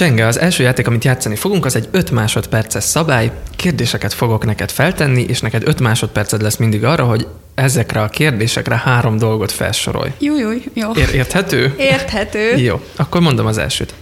Csenge, 0.00 0.26
az 0.26 0.38
első 0.38 0.62
játék, 0.62 0.86
amit 0.86 1.04
játszani 1.04 1.36
fogunk, 1.36 1.64
az 1.64 1.76
egy 1.76 1.88
5 1.90 2.10
másodperces 2.10 2.84
szabály. 2.84 3.32
Kérdéseket 3.56 4.12
fogok 4.12 4.44
neked 4.44 4.70
feltenni, 4.70 5.22
és 5.22 5.40
neked 5.40 5.62
5 5.68 5.80
másodperced 5.80 6.42
lesz 6.42 6.56
mindig 6.56 6.84
arra, 6.84 7.04
hogy 7.04 7.26
ezekre 7.54 8.02
a 8.02 8.08
kérdésekre 8.08 8.76
három 8.84 9.16
dolgot 9.16 9.52
felsorolj. 9.52 10.10
Jó, 10.18 10.38
jó, 10.38 10.48
jó. 10.74 10.90
Ér- 10.90 11.14
érthető? 11.14 11.74
Érthető. 11.78 12.56
jó, 12.56 12.80
akkor 12.96 13.20
mondom 13.20 13.46
az 13.46 13.58
elsőt. 13.58 13.94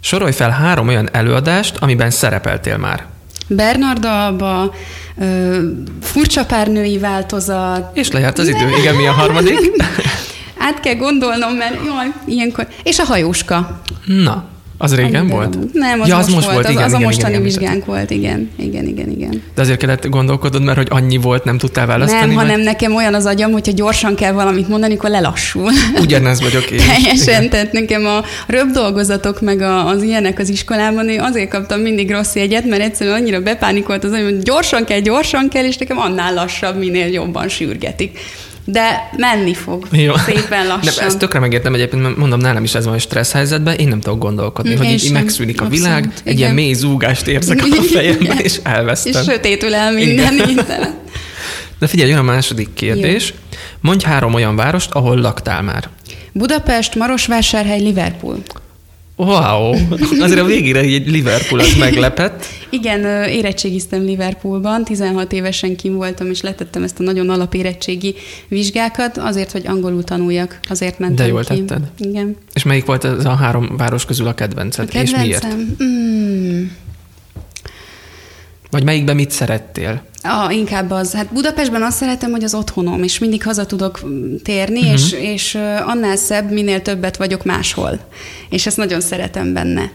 Sorolj 0.00 0.32
fel 0.32 0.50
három 0.50 0.88
olyan 0.88 1.08
előadást, 1.12 1.76
amiben 1.76 2.10
szerepeltél 2.10 2.76
már. 2.76 3.06
Bernard 3.48 4.04
Alba, 4.04 4.74
ö, 5.18 5.58
furcsa 6.02 6.44
párnői 6.44 6.98
változat. 6.98 7.96
És 7.96 8.10
lejárt 8.10 8.38
az 8.38 8.48
idő. 8.48 8.68
Igen, 8.78 8.94
mi 8.94 9.06
a 9.06 9.12
harmadik? 9.12 9.58
Át 10.68 10.80
kell 10.80 10.94
gondolnom, 10.94 11.52
mert 11.52 11.74
jaj, 11.74 12.06
ilyenkor. 12.26 12.66
És 12.82 12.98
a 12.98 13.04
hajóska. 13.04 13.80
Na, 14.04 14.56
az 14.78 14.94
régen 14.94 15.20
Annyi 15.20 15.30
volt? 15.30 15.72
Nem, 15.72 16.00
az, 16.00 16.08
ja, 16.08 16.16
az 16.16 16.28
most, 16.28 16.34
most 16.34 16.46
volt, 16.46 16.56
volt 16.62 16.68
igen, 16.68 16.84
az, 16.84 16.92
az 16.92 16.98
igen, 16.98 17.02
a 17.02 17.10
mostani 17.10 17.32
igen, 17.32 17.42
vizsgánk 17.42 17.74
igen. 17.74 17.86
volt, 17.86 18.10
igen, 18.10 18.50
igen, 18.56 18.86
igen, 18.86 19.10
igen. 19.10 19.42
De 19.54 19.62
azért 19.62 19.78
kellett 19.78 20.08
gondolkodod, 20.08 20.62
mert 20.62 20.76
hogy 20.76 20.86
annyi 20.90 21.16
volt, 21.16 21.44
nem 21.44 21.58
tudtál 21.58 21.86
választani? 21.86 22.20
Nem, 22.20 22.28
mert... 22.28 22.40
hanem 22.40 22.60
nekem 22.60 22.94
olyan 22.94 23.14
az 23.14 23.26
agyam, 23.26 23.52
hogyha 23.52 23.72
gyorsan 23.72 24.14
kell 24.14 24.32
valamit 24.32 24.68
mondani, 24.68 24.94
akkor 24.94 25.10
lelassul. 25.10 25.70
Ugyanez 26.02 26.40
vagyok 26.42 26.70
én 26.70 26.78
Teljesen, 26.78 27.34
igen. 27.34 27.50
tehát 27.50 27.72
nekem 27.72 28.06
a 28.06 28.22
röbb 28.46 28.70
dolgozatok, 28.70 29.40
meg 29.40 29.60
a, 29.60 29.88
az 29.88 30.02
ilyenek 30.02 30.38
az 30.38 30.48
iskolában, 30.48 31.08
én 31.08 31.20
azért 31.20 31.50
kaptam 31.50 31.80
mindig 31.80 32.10
rossz 32.10 32.34
jegyet, 32.34 32.64
mert 32.64 32.82
egyszerűen 32.82 33.16
annyira 33.16 33.40
bepánikolt 33.40 34.04
az, 34.04 34.10
hogy 34.10 34.38
gyorsan 34.38 34.84
kell, 34.84 35.00
gyorsan 35.00 35.48
kell, 35.48 35.64
és 35.64 35.76
nekem 35.76 35.98
annál 35.98 36.34
lassabb, 36.34 36.78
minél 36.78 37.06
jobban 37.06 37.48
sürgetik 37.48 38.18
de 38.70 39.10
menni 39.16 39.54
fog 39.54 39.86
Jó. 39.90 40.16
szépen 40.16 40.66
lassan. 40.66 40.94
De 40.96 41.02
ezt 41.02 41.18
tökre 41.18 41.38
megértem 41.38 41.74
egyébként, 41.74 42.02
mert 42.02 42.16
mondom, 42.16 42.40
nálam 42.40 42.64
is 42.64 42.74
ez 42.74 42.84
van 42.84 42.94
a 42.94 42.98
stressz 42.98 43.32
helyzetben, 43.32 43.74
én 43.74 43.88
nem 43.88 44.00
tudok 44.00 44.18
gondolkodni, 44.18 44.70
én 44.70 44.76
hogy 44.76 44.88
így 44.88 45.12
megszűnik 45.12 45.60
a 45.60 45.68
világ, 45.68 46.02
Igen. 46.02 46.12
egy 46.24 46.38
ilyen 46.38 46.54
mély 46.54 46.72
zúgást 46.72 47.26
érzek 47.26 47.62
a 47.70 47.82
fejemben, 47.82 48.38
és 48.38 48.60
elvesztem. 48.62 49.22
És 49.22 49.28
sötétül 49.28 49.74
el 49.74 49.92
minden, 49.92 50.34
minden. 50.34 50.94
De 51.78 51.86
figyelj, 51.86 52.10
jön 52.10 52.18
a 52.18 52.22
második 52.22 52.68
kérdés. 52.74 53.28
Jó. 53.28 53.58
Mondj 53.80 54.04
három 54.04 54.34
olyan 54.34 54.56
várost, 54.56 54.90
ahol 54.90 55.16
laktál 55.16 55.62
már. 55.62 55.88
Budapest, 56.32 56.94
Marosvásárhely, 56.94 57.80
Liverpool. 57.80 58.42
Wow! 59.18 59.74
Azért 60.20 60.40
a 60.40 60.44
végére 60.44 60.78
egy 60.78 61.10
Liverpool 61.10 61.60
az 61.60 61.74
meglepett. 61.78 62.44
Igen, 62.70 63.28
érettségiztem 63.28 64.02
Liverpoolban, 64.02 64.84
16 64.84 65.32
évesen 65.32 65.76
kim 65.76 65.94
voltam, 65.94 66.30
és 66.30 66.40
letettem 66.40 66.82
ezt 66.82 67.00
a 67.00 67.02
nagyon 67.02 67.30
alapérettségi 67.30 68.14
vizsgákat, 68.48 69.16
azért, 69.16 69.52
hogy 69.52 69.66
angolul 69.66 70.04
tanuljak, 70.04 70.58
azért 70.68 70.98
mentem 70.98 71.26
De 71.26 71.32
jól 71.32 71.44
ki. 71.44 71.64
tetted. 71.64 71.90
Igen. 71.98 72.36
És 72.54 72.62
melyik 72.62 72.84
volt 72.84 73.04
ez 73.04 73.24
a 73.24 73.34
három 73.34 73.76
város 73.76 74.04
közül 74.04 74.26
a 74.26 74.34
kedvenced, 74.34 74.88
a 74.94 74.98
és 74.98 75.10
miért? 75.10 75.46
Mm. 75.82 76.64
Vagy 78.70 78.84
melyikben 78.84 79.16
mit 79.16 79.30
szerettél? 79.30 80.02
A, 80.22 80.50
inkább 80.52 80.90
az. 80.90 81.12
Hát 81.12 81.32
Budapestben 81.32 81.82
azt 81.82 81.96
szeretem, 81.96 82.30
hogy 82.30 82.44
az 82.44 82.54
otthonom, 82.54 83.02
és 83.02 83.18
mindig 83.18 83.42
haza 83.42 83.66
tudok 83.66 84.00
térni, 84.42 84.80
uh-huh. 84.80 84.92
és, 84.92 85.12
és 85.12 85.54
annál 85.86 86.16
szebb, 86.16 86.50
minél 86.50 86.82
többet 86.82 87.16
vagyok 87.16 87.44
máshol. 87.44 88.00
És 88.48 88.66
ezt 88.66 88.76
nagyon 88.76 89.00
szeretem 89.00 89.52
benne. 89.52 89.92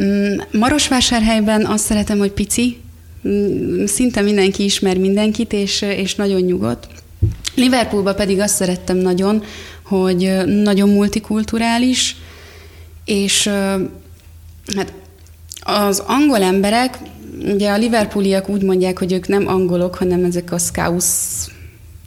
Mm, 0.00 0.38
Marosvásárhelyben 0.52 1.66
azt 1.66 1.84
szeretem, 1.84 2.18
hogy 2.18 2.30
pici, 2.32 2.80
mm, 3.28 3.84
szinte 3.84 4.20
mindenki 4.20 4.64
ismer 4.64 4.98
mindenkit, 4.98 5.52
és, 5.52 5.82
és 5.82 6.14
nagyon 6.14 6.40
nyugodt. 6.40 6.88
Liverpoolba 7.54 8.14
pedig 8.14 8.40
azt 8.40 8.54
szerettem 8.54 8.96
nagyon, 8.96 9.42
hogy 9.82 10.46
nagyon 10.46 10.88
multikulturális, 10.88 12.16
és 13.04 13.48
hát 14.76 14.92
az 15.70 16.02
angol 16.06 16.42
emberek 16.42 16.98
ugye 17.44 17.70
a 17.70 17.76
Liverpooliak 17.76 18.48
úgy 18.48 18.62
mondják, 18.62 18.98
hogy 18.98 19.12
ők 19.12 19.28
nem 19.28 19.48
angolok, 19.48 19.94
hanem 19.94 20.24
ezek 20.24 20.52
a 20.52 20.58
scouse 20.58 21.50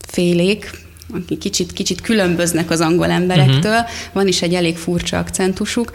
félék, 0.08 0.72
akik 1.14 1.38
kicsit, 1.38 1.74
kicsit 1.74 2.02
különböznek 2.02 2.70
az 2.70 2.82
angol 2.82 3.10
emberektől, 3.10 3.72
uh-huh. 3.72 3.90
van 4.14 4.28
is 4.28 4.42
egy 4.42 4.54
elég 4.54 4.78
furcsa 4.78 5.18
akcentusuk. 5.18 5.92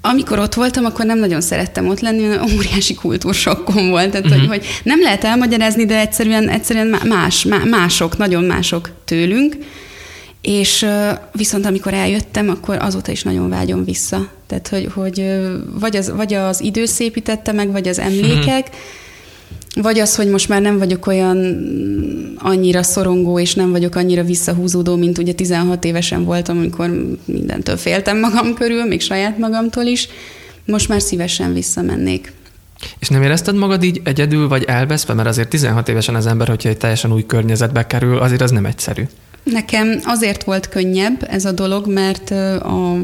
Amikor 0.00 0.38
ott 0.38 0.54
voltam, 0.54 0.84
akkor 0.84 1.04
nem 1.04 1.18
nagyon 1.18 1.40
szerettem 1.40 1.88
ott 1.88 2.00
lenni, 2.00 2.26
mert 2.26 2.52
óriási 2.52 2.94
kultúrsokkom 2.94 3.88
volt. 3.90 4.10
Tehát, 4.10 4.26
uh-huh. 4.26 4.40
hogy, 4.40 4.48
hogy 4.48 4.66
nem 4.82 5.00
lehet 5.00 5.24
elmagyarázni, 5.24 5.84
de 5.84 5.98
egyszerűen, 5.98 6.48
egyszerűen 6.48 7.00
más, 7.04 7.46
mások, 7.70 8.16
nagyon 8.16 8.44
mások 8.44 8.90
tőlünk. 9.04 9.56
És 10.40 10.86
viszont 11.32 11.66
amikor 11.66 11.94
eljöttem, 11.94 12.48
akkor 12.48 12.76
azóta 12.80 13.12
is 13.12 13.22
nagyon 13.22 13.48
vágyom 13.48 13.84
vissza. 13.84 14.28
Tehát, 14.46 14.68
hogy, 14.68 14.88
hogy 14.94 15.40
vagy, 15.80 15.96
az, 15.96 16.10
vagy 16.10 16.34
az 16.34 16.60
idő 16.60 16.84
szépítette 16.84 17.52
meg, 17.52 17.72
vagy 17.72 17.88
az 17.88 17.98
emlékek, 17.98 18.70
vagy 19.74 19.98
az, 19.98 20.16
hogy 20.16 20.28
most 20.28 20.48
már 20.48 20.60
nem 20.60 20.78
vagyok 20.78 21.06
olyan 21.06 21.38
annyira 22.38 22.82
szorongó, 22.82 23.38
és 23.38 23.54
nem 23.54 23.70
vagyok 23.70 23.94
annyira 23.94 24.22
visszahúzódó, 24.22 24.96
mint 24.96 25.18
ugye 25.18 25.32
16 25.32 25.84
évesen 25.84 26.24
voltam, 26.24 26.58
amikor 26.58 27.16
mindentől 27.24 27.76
féltem 27.76 28.18
magam 28.18 28.54
körül, 28.54 28.84
még 28.84 29.00
saját 29.00 29.38
magamtól 29.38 29.84
is. 29.84 30.08
Most 30.64 30.88
már 30.88 31.02
szívesen 31.02 31.52
visszamennék. 31.52 32.32
És 32.98 33.08
nem 33.08 33.22
érezted 33.22 33.54
magad 33.54 33.82
így 33.82 34.00
egyedül 34.04 34.48
vagy 34.48 34.64
elveszve? 34.64 35.14
Mert 35.14 35.28
azért 35.28 35.48
16 35.48 35.88
évesen 35.88 36.14
az 36.14 36.26
ember, 36.26 36.48
hogyha 36.48 36.68
egy 36.68 36.76
teljesen 36.76 37.12
új 37.12 37.26
környezetbe 37.26 37.86
kerül, 37.86 38.18
azért 38.18 38.40
az 38.40 38.50
nem 38.50 38.66
egyszerű. 38.66 39.02
Nekem 39.42 40.00
azért 40.04 40.44
volt 40.44 40.68
könnyebb 40.68 41.26
ez 41.30 41.44
a 41.44 41.52
dolog, 41.52 41.86
mert 41.86 42.30
a 42.60 42.96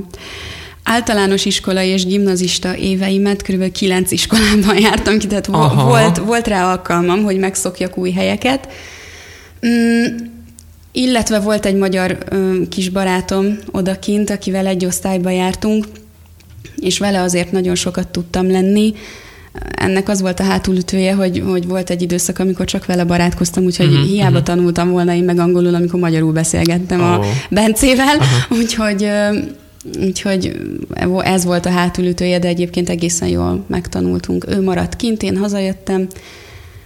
általános 0.85 1.44
iskolai 1.44 1.88
és 1.88 2.07
gimnazista 2.07 2.77
éveimet 2.77 3.42
kb. 3.42 3.73
kilenc 3.73 4.11
iskolában 4.11 4.79
jártam 4.88 5.18
ki, 5.18 5.27
tehát 5.27 5.47
Aha. 5.47 5.88
volt, 5.88 6.16
volt 6.16 6.47
rá 6.47 6.70
alkalmam, 6.70 7.23
hogy 7.23 7.38
megszokjak 7.38 7.99
új 7.99 8.11
helyeket. 8.11 8.68
Mm, 9.66 10.05
illetve 10.92 11.38
volt 11.38 11.66
egy 11.66 11.75
magyar 11.75 12.18
ö, 12.29 12.61
kis 12.68 12.88
barátom 12.88 13.59
odakint, 13.70 14.31
akivel 14.31 14.66
egy 14.66 14.85
osztályba 14.85 15.31
jártunk, 15.31 15.87
és 16.77 16.99
vele 16.99 17.20
azért 17.20 17.53
nagyon 17.53 17.75
sokat 17.75 18.09
tudtam 18.09 18.51
lenni. 18.51 18.94
Ennek 19.77 20.09
az 20.09 20.21
volt 20.21 20.40
a 20.40 20.43
hátulütője, 20.43 21.14
hogy, 21.14 21.43
hogy 21.47 21.67
volt 21.67 21.90
egy 21.90 22.03
időszak, 22.03 22.38
amikor 22.38 22.67
csak 22.67 22.87
vele 22.87 23.05
barátkoztam, 23.05 23.64
úgyhogy 23.64 23.87
uh-huh, 23.87 24.05
hiába 24.05 24.31
uh-huh. 24.31 24.43
tanultam 24.43 24.90
volna 24.90 25.14
én 25.14 25.25
meg 25.25 25.38
angolul, 25.38 25.75
amikor 25.75 26.01
magyarul 26.01 26.33
beszélgettem 26.33 27.01
oh. 27.01 27.12
a 27.12 27.25
Bencével, 27.51 28.17
uh-huh. 28.17 28.59
úgyhogy 28.61 29.11
Úgyhogy 30.01 30.61
ez 31.23 31.45
volt 31.45 31.67
a 31.67 31.71
hátulütője, 31.71 32.38
de 32.38 32.49
egyébként 32.49 32.88
egészen 32.88 33.29
jól 33.29 33.64
megtanultunk. 33.67 34.47
Ő 34.49 34.62
maradt 34.62 34.97
kint, 34.97 35.23
én 35.23 35.37
hazajöttem, 35.37 36.07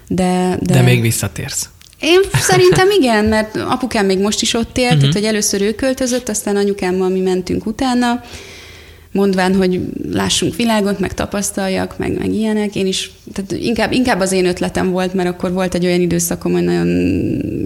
de... 0.09 0.59
De, 0.61 0.74
de 0.74 0.83
még 0.83 1.00
visszatérsz. 1.00 1.68
Én 2.00 2.20
szerintem 2.33 2.90
igen, 3.00 3.24
mert 3.24 3.57
apukám 3.57 4.07
még 4.07 4.18
most 4.18 4.42
is 4.42 4.54
ott 4.54 4.78
élt, 4.78 4.87
uh-huh. 4.87 5.00
tehát 5.00 5.14
hogy 5.14 5.24
először 5.24 5.62
ő 5.62 5.74
költözött, 5.74 6.28
aztán 6.28 6.57
anyukámmal 6.57 7.09
mi 7.09 7.20
mentünk 7.20 7.66
utána, 7.66 8.22
mondván, 9.12 9.55
hogy 9.55 9.81
lássunk 10.12 10.57
világot, 10.57 10.99
meg 10.99 11.14
tapasztaljak, 11.14 11.99
meg, 11.99 12.18
meg 12.18 12.33
ilyenek. 12.33 12.77
Én 12.77 12.87
is, 12.87 13.11
tehát 13.33 13.53
inkább, 13.53 13.92
inkább 13.92 14.21
az 14.21 14.33
én 14.33 14.47
ötletem 14.47 14.90
volt, 14.90 15.14
mert 15.14 15.29
akkor 15.29 15.53
volt 15.53 15.75
egy 15.75 15.85
olyan 15.85 16.01
időszakom, 16.01 16.53
hogy 16.53 16.64
nagyon 16.64 16.88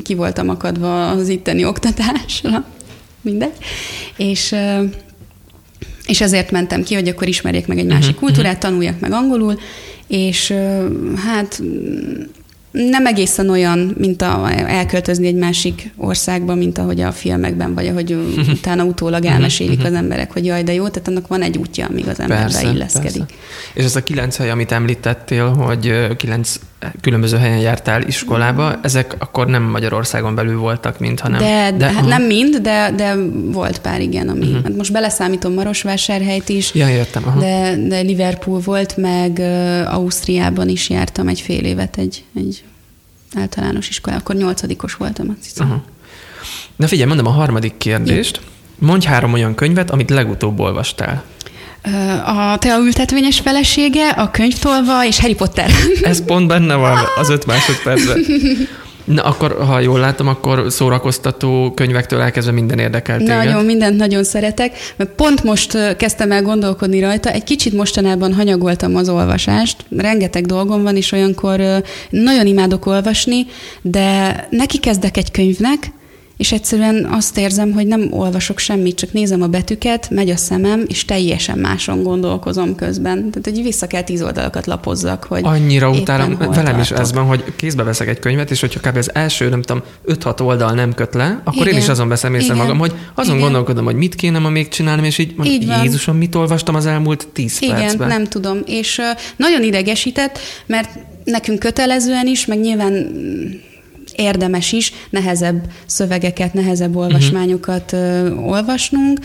ki 0.03 0.15
voltam 0.15 0.49
akadva 0.49 1.11
az 1.11 1.29
itteni 1.29 1.65
oktatásra, 1.65 2.65
mindegy. 3.21 3.53
És 4.17 4.55
és 6.07 6.21
ezért 6.21 6.51
mentem 6.51 6.83
ki, 6.83 6.95
hogy 6.95 7.09
akkor 7.09 7.29
ismerjék 7.29 7.67
meg 7.67 7.79
egy 7.79 7.87
másik 7.87 8.03
uh-huh, 8.03 8.21
kultúrát, 8.21 8.55
uh-huh. 8.55 8.71
tanuljak 8.71 9.01
meg 9.01 9.13
angolul, 9.13 9.59
és 10.07 10.55
hát 11.17 11.63
nem 12.73 13.07
egészen 13.07 13.49
olyan, 13.49 13.95
mint 13.99 14.23
a, 14.23 14.51
elköltözni 14.67 15.27
egy 15.27 15.35
másik 15.35 15.91
országba, 15.97 16.55
mint 16.55 16.79
ahogy 16.79 17.01
a 17.01 17.13
filmekben, 17.13 17.75
vagy 17.75 17.87
ahogy 17.87 18.13
utána 18.59 18.85
utólag 18.85 19.25
elmesélik 19.25 19.85
az 19.85 19.93
emberek, 19.93 20.33
hogy 20.33 20.45
jaj, 20.45 20.63
de 20.63 20.73
jó, 20.73 20.89
tehát 20.89 21.09
annak 21.09 21.27
van 21.27 21.43
egy 21.43 21.59
útja, 21.59 21.87
amíg 21.87 22.09
az 22.09 22.21
ember 22.21 22.39
persze, 22.39 22.63
beilleszkedik. 22.63 23.23
Persze. 23.23 23.35
És 23.75 23.85
ez 23.85 23.97
a 23.97 24.03
kilenc 24.03 24.37
hely, 24.37 24.51
amit 24.51 24.73
említettél, 24.73 25.49
hogy 25.49 26.17
kilenc 26.17 26.59
különböző 27.01 27.37
helyen 27.37 27.59
jártál 27.59 28.03
iskolába, 28.03 28.79
ezek 28.83 29.15
akkor 29.19 29.47
nem 29.47 29.63
Magyarországon 29.63 30.35
belül 30.35 30.59
voltak 30.59 30.99
mind, 30.99 31.21
hanem... 31.21 31.39
De, 31.39 31.73
de 31.77 31.93
hát 31.93 32.07
nem 32.07 32.23
mind, 32.23 32.57
de, 32.57 32.93
de 32.97 33.15
volt 33.45 33.79
pár, 33.79 34.01
igen, 34.01 34.29
ami... 34.29 34.47
Uh-huh. 34.47 34.63
Hát 34.63 34.77
most 34.77 34.93
beleszámítom 34.93 35.53
Marosvásárhelyt 35.53 36.49
is, 36.49 36.75
ja, 36.75 36.89
értem, 36.89 37.23
aha. 37.27 37.41
De, 37.41 37.77
de 37.89 38.01
Liverpool 38.01 38.61
volt, 38.61 38.97
meg 38.97 39.39
uh, 39.39 39.95
Ausztriában 39.95 40.69
is 40.69 40.91
jártam 40.91 41.29
egy 41.29 41.41
fél 41.41 41.65
évet 41.65 41.99
egy, 41.99 42.25
egy 42.35 42.65
általános 43.35 43.89
iskola, 43.89 44.17
akkor 44.17 44.35
nyolcadikos 44.35 44.95
voltam, 44.95 45.27
azt 45.29 45.45
hiszem. 45.45 45.67
Uh-huh. 45.67 45.83
Na 46.77 46.87
figyelj, 46.87 47.09
mondom 47.09 47.27
a 47.27 47.31
harmadik 47.31 47.77
kérdést. 47.77 48.41
Mondj 48.79 49.07
három 49.07 49.33
olyan 49.33 49.55
könyvet, 49.55 49.91
amit 49.91 50.11
legutóbb 50.11 50.61
olvastál. 50.61 51.23
A 52.25 52.59
Tea 52.59 52.79
ültetvényes 52.79 53.41
felesége, 53.41 54.09
a 54.09 54.31
könyvtolva 54.31 55.07
és 55.07 55.21
Harry 55.21 55.35
Potter. 55.35 55.71
Ez 56.03 56.25
pont 56.25 56.47
benne 56.47 56.75
van 56.75 56.99
az 57.19 57.31
öt 57.31 57.47
másodpercben. 57.47 58.25
Na 59.05 59.23
akkor, 59.23 59.57
ha 59.67 59.81
jól 59.81 59.99
látom, 59.99 60.29
akkor 60.29 60.65
szórakoztató 60.69 61.73
könyvektől 61.75 62.21
elkezdve 62.21 62.53
minden 62.53 62.79
érdekel 62.79 63.19
téged. 63.19 63.37
Nagyon, 63.37 63.65
mindent 63.65 63.97
nagyon 63.97 64.25
szeretek, 64.25 64.77
mert 64.97 65.11
pont 65.11 65.43
most 65.43 65.97
kezdtem 65.97 66.33
el 66.33 66.43
gondolkodni 66.43 67.01
rajta, 67.01 67.31
egy 67.31 67.45
kicsit 67.45 67.73
mostanában 67.73 68.35
hanyagoltam 68.35 68.97
az 68.97 69.09
olvasást, 69.09 69.77
rengeteg 69.97 70.47
dolgom 70.47 70.83
van, 70.83 70.97
és 70.97 71.13
olyankor 71.13 71.61
nagyon 72.11 72.47
imádok 72.47 72.87
olvasni, 72.87 73.47
de 73.81 74.47
neki 74.51 74.79
kezdek 74.79 75.17
egy 75.17 75.31
könyvnek, 75.31 75.91
és 76.43 76.53
egyszerűen 76.53 77.09
azt 77.11 77.39
érzem, 77.39 77.73
hogy 77.73 77.87
nem 77.87 78.07
olvasok 78.11 78.59
semmit, 78.59 78.97
csak 78.97 79.13
nézem 79.13 79.43
a 79.43 79.47
betűket, 79.47 80.11
megy 80.11 80.31
a 80.31 80.37
szemem, 80.37 80.85
és 80.89 81.05
teljesen 81.05 81.59
máson 81.59 82.03
gondolkozom 82.03 82.75
közben. 82.75 83.31
Tehát, 83.31 83.41
hogy 83.43 83.63
vissza 83.63 83.87
kell 83.87 84.03
tíz 84.03 84.23
oldalakat 84.23 84.67
lapozzak, 84.67 85.25
hogy 85.25 85.41
Annyira 85.45 85.91
utálom, 85.91 86.37
velem 86.39 86.53
tartok. 86.53 86.81
is 86.81 86.91
ez 86.91 87.13
van, 87.13 87.25
hogy 87.25 87.45
kézbe 87.57 87.83
veszek 87.83 88.09
egy 88.09 88.19
könyvet, 88.19 88.51
és 88.51 88.61
hogyha 88.61 88.81
kb. 88.81 88.97
az 88.97 89.15
első, 89.15 89.49
nem 89.49 89.63
tudom, 89.63 89.83
5-6 90.07 90.41
oldal 90.41 90.73
nem 90.73 90.95
köt 90.95 91.15
le, 91.15 91.41
akkor 91.45 91.63
Igen. 91.63 91.73
én 91.73 91.79
is 91.79 91.89
azon 91.89 92.09
veszem 92.09 92.35
észre 92.35 92.55
magam, 92.55 92.79
hogy 92.79 92.93
azon 93.15 93.37
Igen. 93.37 93.47
gondolkodom, 93.47 93.85
hogy 93.85 93.97
mit 93.97 94.15
kéne 94.15 94.39
ma 94.39 94.49
még 94.49 94.69
csinálni, 94.69 95.07
és 95.07 95.19
így, 95.19 95.35
így 95.45 95.67
van. 95.67 95.83
Jézusom, 95.83 96.17
mit 96.17 96.35
olvastam 96.35 96.75
az 96.75 96.87
elmúlt 96.87 97.29
10 97.33 97.59
Igen, 97.61 97.77
percben. 97.77 98.09
nem 98.09 98.25
tudom. 98.25 98.59
És 98.67 98.99
uh, 98.99 99.05
nagyon 99.37 99.63
idegesített, 99.63 100.39
mert 100.67 100.89
nekünk 101.25 101.59
kötelezően 101.59 102.27
is, 102.27 102.47
meg 102.47 102.61
nyilván 102.61 102.93
érdemes 104.17 104.73
is 104.73 104.93
nehezebb 105.11 105.65
szövegeket, 105.87 106.53
nehezebb 106.53 106.97
olvasmányokat 106.97 107.93
uh, 107.93 108.49
olvasnunk, 108.49 109.19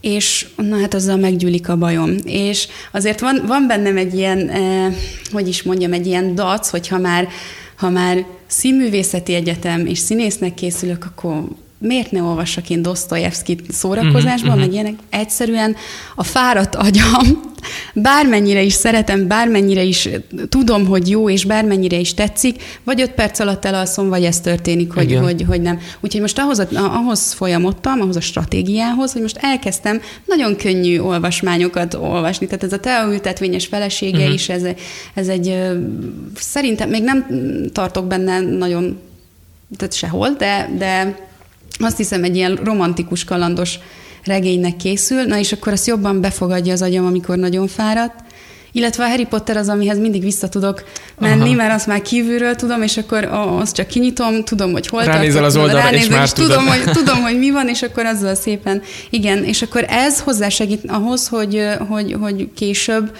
és 0.00 0.46
na 0.56 0.78
hát 0.78 0.94
azzal 0.94 1.16
meggyűlik 1.16 1.68
a 1.68 1.76
bajom. 1.76 2.14
És 2.24 2.68
azért 2.92 3.20
van, 3.20 3.42
van 3.46 3.66
bennem 3.66 3.96
egy 3.96 4.14
ilyen, 4.14 4.48
eh, 4.48 4.94
hogy 5.32 5.48
is 5.48 5.62
mondjam, 5.62 5.92
egy 5.92 6.06
ilyen 6.06 6.34
dac, 6.34 6.68
hogyha 6.68 6.98
már, 6.98 7.28
ha 7.76 7.90
már 7.90 8.26
színművészeti 8.46 9.34
egyetem 9.34 9.86
és 9.86 9.98
színésznek 9.98 10.54
készülök, 10.54 11.04
akkor 11.04 11.44
miért 11.80 12.10
ne 12.10 12.22
olvassak 12.22 12.70
én 12.70 12.82
Dostoyevskit 12.82 13.72
szórakozásban, 13.72 14.48
uh-huh, 14.48 14.60
meg 14.60 14.72
ilyenek. 14.72 14.94
Egyszerűen 15.10 15.76
a 16.14 16.22
fáradt 16.22 16.74
agyam, 16.74 17.40
bármennyire 17.94 18.62
is 18.62 18.72
szeretem, 18.72 19.26
bármennyire 19.26 19.82
is 19.82 20.08
tudom, 20.48 20.86
hogy 20.86 21.08
jó, 21.08 21.30
és 21.30 21.44
bármennyire 21.44 21.96
is 21.96 22.14
tetszik, 22.14 22.62
vagy 22.84 23.00
öt 23.00 23.10
perc 23.10 23.38
alatt 23.38 23.64
elalszom, 23.64 24.08
vagy 24.08 24.24
ez 24.24 24.40
történik, 24.40 24.92
hogy, 24.92 25.18
hogy, 25.22 25.44
hogy 25.48 25.60
nem. 25.60 25.80
Úgyhogy 26.00 26.20
most 26.20 26.38
ahhoz, 26.38 26.66
ahhoz 26.74 27.32
folyamodtam, 27.32 28.00
ahhoz 28.00 28.16
a 28.16 28.20
stratégiához, 28.20 29.12
hogy 29.12 29.22
most 29.22 29.38
elkezdtem 29.40 30.00
nagyon 30.24 30.56
könnyű 30.56 30.98
olvasmányokat 30.98 31.94
olvasni. 31.94 32.46
Tehát 32.46 32.62
ez 32.62 32.72
a 32.72 32.80
teaültetvényes 32.80 33.66
felesége 33.66 34.18
uh-huh. 34.18 34.34
is, 34.34 34.48
ez, 34.48 34.62
ez 35.14 35.28
egy, 35.28 35.56
szerintem 36.34 36.88
még 36.88 37.02
nem 37.02 37.26
tartok 37.72 38.06
benne 38.06 38.40
nagyon, 38.40 38.98
tehát 39.76 39.94
sehol, 39.94 40.28
de, 40.38 40.70
de 40.78 41.28
azt 41.80 41.96
hiszem 41.96 42.24
egy 42.24 42.36
ilyen 42.36 42.54
romantikus, 42.64 43.24
kalandos 43.24 43.78
regénynek 44.24 44.76
készül, 44.76 45.22
na 45.22 45.38
és 45.38 45.52
akkor 45.52 45.72
azt 45.72 45.86
jobban 45.86 46.20
befogadja 46.20 46.72
az 46.72 46.82
agyam, 46.82 47.06
amikor 47.06 47.36
nagyon 47.36 47.66
fáradt. 47.66 48.14
Illetve 48.72 49.04
a 49.04 49.08
Harry 49.08 49.24
Potter 49.24 49.56
az, 49.56 49.68
amihez 49.68 49.98
mindig 49.98 50.22
vissza 50.22 50.48
tudok 50.48 50.84
menni, 51.18 51.40
Aha. 51.40 51.54
mert 51.54 51.74
azt 51.74 51.86
már 51.86 52.02
kívülről 52.02 52.54
tudom, 52.54 52.82
és 52.82 52.96
akkor 52.96 53.24
azt 53.58 53.74
csak 53.74 53.86
kinyitom, 53.86 54.44
tudom, 54.44 54.72
hogy 54.72 54.86
hol 54.86 55.02
Ránézel 55.02 55.44
az 55.44 55.56
oldalra, 55.56 55.92
és 55.92 56.08
már 56.08 56.22
és 56.22 56.32
tudom, 56.32 56.66
hogy, 56.66 56.82
tudom, 56.92 57.22
hogy 57.22 57.38
mi 57.38 57.50
van, 57.50 57.68
és 57.68 57.82
akkor 57.82 58.06
azzal 58.06 58.34
szépen, 58.34 58.82
igen, 59.10 59.44
és 59.44 59.62
akkor 59.62 59.84
ez 59.88 60.20
hozzásegít 60.20 60.84
ahhoz, 60.86 61.28
hogy, 61.28 61.66
hogy, 61.88 62.16
hogy 62.20 62.48
később 62.54 63.16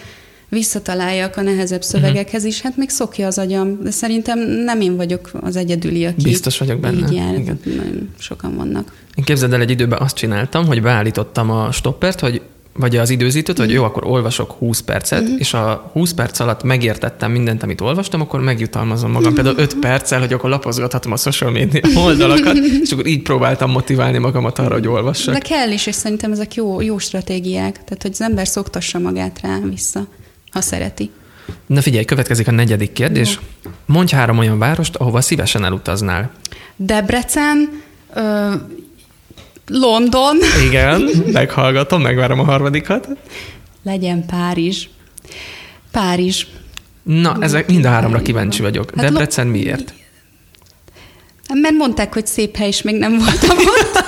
visszataláljak 0.51 1.37
a 1.37 1.43
nehezebb 1.43 1.83
szövegekhez 1.83 2.45
is, 2.45 2.61
hát 2.61 2.77
még 2.77 2.89
szokja 2.89 3.27
az 3.27 3.39
agyam, 3.39 3.83
de 3.83 3.91
szerintem 3.91 4.39
nem 4.39 4.81
én 4.81 4.97
vagyok 4.97 5.31
az 5.41 5.57
egyedüli, 5.57 6.05
aki 6.05 6.23
Biztos 6.23 6.59
vagyok 6.59 6.81
benne. 6.81 7.07
így 7.07 7.15
jár, 7.15 7.35
Igen. 7.35 7.61
nagyon 7.65 8.09
sokan 8.19 8.57
vannak. 8.57 8.93
Én 9.15 9.25
képzeld 9.25 9.53
el, 9.53 9.61
egy 9.61 9.71
időben 9.71 9.99
azt 9.99 10.17
csináltam, 10.17 10.67
hogy 10.67 10.83
beállítottam 10.83 11.51
a 11.51 11.73
stoppert, 11.73 12.21
hogy 12.21 12.43
vagy 12.73 12.97
az 12.97 13.11
időzítőt, 13.11 13.59
hogy 13.59 13.67
mhm. 13.67 13.77
jó, 13.77 13.85
akkor 13.85 14.05
olvasok 14.07 14.51
20 14.51 14.81
percet, 14.81 15.23
uh-huh. 15.23 15.39
és 15.39 15.55
a 15.55 15.91
20 15.93 16.13
perc 16.13 16.41
alatt 16.41 16.63
megértettem 16.63 17.33
mindent, 17.33 17.63
amit 17.63 17.81
olvastam, 17.81 18.21
akkor 18.21 18.41
megjutalmazom 18.41 19.11
magam 19.11 19.35
például 19.35 19.57
5 19.59 19.75
perccel, 19.79 20.19
hogy 20.19 20.33
akkor 20.33 20.51
lapozgathatom 20.51 21.13
a 21.13 21.17
social 21.17 21.51
media 21.51 21.81
oldalakat, 22.05 22.57
és 22.57 22.93
akkor 22.93 23.07
így 23.07 23.23
próbáltam 23.23 23.71
motiválni 23.71 24.19
magamat 24.19 24.59
arra, 24.59 24.75
hogy 24.75 24.87
olvassak. 24.87 25.35
De 25.35 25.41
kell 25.41 25.71
is, 25.71 25.87
és 25.87 25.95
szerintem 25.95 26.33
ezek 26.33 26.55
jó, 26.55 26.81
jó 26.81 26.99
stratégiák, 26.99 27.73
tehát 27.73 28.03
hogy 28.03 28.11
az 28.11 28.21
ember 28.21 28.49
szoktassa 28.49 28.99
magát 28.99 29.41
rá 29.43 29.59
vissza 29.71 30.07
ha 30.51 30.61
szereti. 30.61 31.11
Na 31.67 31.81
figyelj, 31.83 32.05
következik 32.05 32.49
a 32.49 32.51
negyedik 32.51 32.93
kérdés. 32.93 33.39
Jó. 33.65 33.71
Mondj 33.87 34.15
három 34.15 34.39
olyan 34.39 34.59
várost, 34.59 34.97
ahova 34.97 35.21
szívesen 35.21 35.65
elutaznál. 35.65 36.31
Debrecen, 36.77 37.83
ö, 38.15 38.55
London. 39.67 40.37
Igen, 40.67 41.11
meghallgatom, 41.33 42.03
megvárom 42.03 42.41
a 42.41 42.45
harmadikat. 42.45 43.09
Legyen 43.83 44.27
Párizs. 44.27 44.89
Párizs. 45.91 46.47
Na, 47.03 47.37
ezek 47.41 47.67
mind 47.67 47.85
a 47.85 47.89
háromra 47.89 48.23
kíváncsi 48.23 48.63
vagyok. 48.63 48.93
Hát 48.97 49.05
Debrecen 49.05 49.47
miért? 49.47 49.95
Mert 51.55 51.75
mondták, 51.75 52.13
hogy 52.13 52.27
szép 52.27 52.57
hely, 52.57 52.69
és 52.69 52.83
még 52.83 52.99
nem 52.99 53.19
voltam 53.19 53.59
ott. 53.59 54.00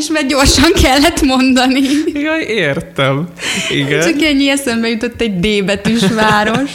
És 0.00 0.08
mert 0.08 0.26
gyorsan 0.26 0.72
kellett 0.82 1.20
mondani. 1.22 1.80
Jaj, 2.12 2.42
értem. 2.42 3.28
Igen. 3.70 4.00
Csak 4.00 4.22
ennyi 4.22 4.48
eszembe 4.48 4.88
jutott 4.88 5.20
egy 5.20 5.40
D 5.40 5.64
betűs 5.64 6.06
város. 6.14 6.70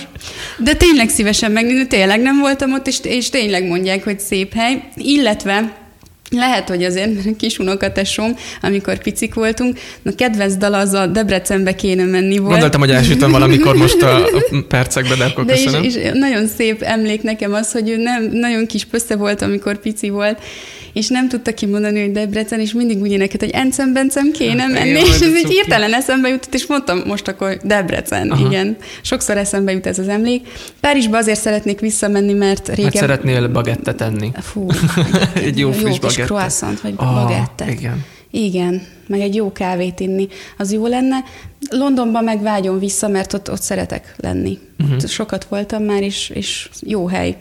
De 0.58 0.74
tényleg 0.74 1.10
szívesen 1.10 1.52
megnézni, 1.52 1.88
tényleg 1.88 2.22
nem 2.22 2.40
voltam 2.40 2.74
ott, 2.74 2.88
és, 2.88 2.98
és 3.04 3.30
tényleg 3.30 3.68
mondják, 3.68 4.04
hogy 4.04 4.20
szép 4.20 4.54
hely. 4.54 4.84
Illetve 4.96 5.85
Lehet, 6.30 6.70
hogy 6.70 6.84
azért 6.84 7.36
kis 7.38 7.60
unokatesom, 7.60 8.36
amikor 8.62 8.98
picik 8.98 9.34
voltunk, 9.34 9.80
a 10.06 10.12
kedvenc 10.16 10.56
dal 10.56 10.74
az 10.74 10.94
a 10.94 11.08
Debrecenbe 11.08 11.76
kéne 11.76 12.04
menni 12.04 12.38
volt. 12.38 12.50
Gondoltam, 12.52 12.80
hogy 12.80 12.92
elsütöm 12.92 13.32
valamikor 13.32 13.76
most 13.76 14.02
a 14.02 14.30
percekbe, 14.68 15.16
de 15.16 15.26
akkor 15.26 15.46
de 15.46 15.54
köszönöm. 15.54 15.84
És, 15.84 15.96
és 15.96 16.10
nagyon 16.14 16.48
szép 16.48 16.82
emlék 16.82 17.22
nekem 17.22 17.54
az, 17.54 17.72
hogy 17.72 17.90
ő 17.90 17.98
nem, 17.98 18.30
nagyon 18.32 18.66
kis 18.66 18.86
pösze 18.86 19.16
volt, 19.16 19.42
amikor 19.42 19.78
pici 19.78 20.10
volt, 20.10 20.42
és 20.96 21.08
nem 21.08 21.28
tudta 21.28 21.54
kimondani, 21.54 22.02
hogy 22.02 22.12
Debrecen, 22.12 22.60
és 22.60 22.74
mindig 22.74 23.02
úgy 23.02 23.12
énekelt, 23.12 23.42
hogy 23.42 23.50
Encem-Bencem 23.50 24.32
kéne 24.32 24.62
Hát, 24.62 24.72
menni, 24.72 24.90
és 24.90 25.20
ez 25.20 25.36
így 25.38 25.48
hirtelen 25.48 25.94
eszembe 25.94 26.30
jutott, 26.30 26.54
és 26.54 26.66
mondtam 26.66 27.02
most 27.06 27.28
akkor 27.28 27.58
Debrecen, 27.64 28.32
Aha. 28.32 28.46
igen. 28.46 28.78
Sokszor 29.02 29.38
eszembe 29.38 29.72
jut 29.72 29.86
ez 29.86 30.00
az 30.00 30.08
emlék. 30.08 30.48
Párizsba 30.80 31.18
azért 31.18 31.40
szeretnék 31.40 31.80
visszamenni, 31.80 32.34
mert 32.34 32.68
régen... 32.68 32.84
Mert 32.84 32.96
szeretnél 32.96 33.48
bagettet 33.48 34.02
enni. 34.02 34.32
Fú, 34.42 34.68
Egy 35.34 35.60
jó 35.60 35.72
friss 35.72 35.98
kis 36.16 36.26
croissant, 36.26 36.82
vagy 36.82 36.94
Ah, 36.98 37.14
bagettet. 37.14 37.70
igen. 37.70 38.06
Igen, 38.32 38.82
meg 39.08 39.20
egy 39.20 39.36
jó 39.36 39.52
kávét 39.52 40.00
inni, 40.00 40.28
az 40.58 40.72
jó 40.74 40.86
lenne. 40.88 41.16
Londonban 41.70 42.24
meg 42.24 42.42
vágyom 42.42 42.80
vissza, 42.80 43.08
mert 43.08 43.34
ott, 43.34 43.52
ott 43.52 43.62
szeretek 43.62 44.14
lenni. 44.18 44.60
Mhm. 44.78 44.88
Uh-huh. 44.88 45.04
Ott 45.04 45.10
sokat 45.10 45.46
voltam 45.46 45.84
már, 45.84 46.02
és, 46.02 46.30
és 46.30 46.70
jó 46.82 47.08
hely, 47.08 47.38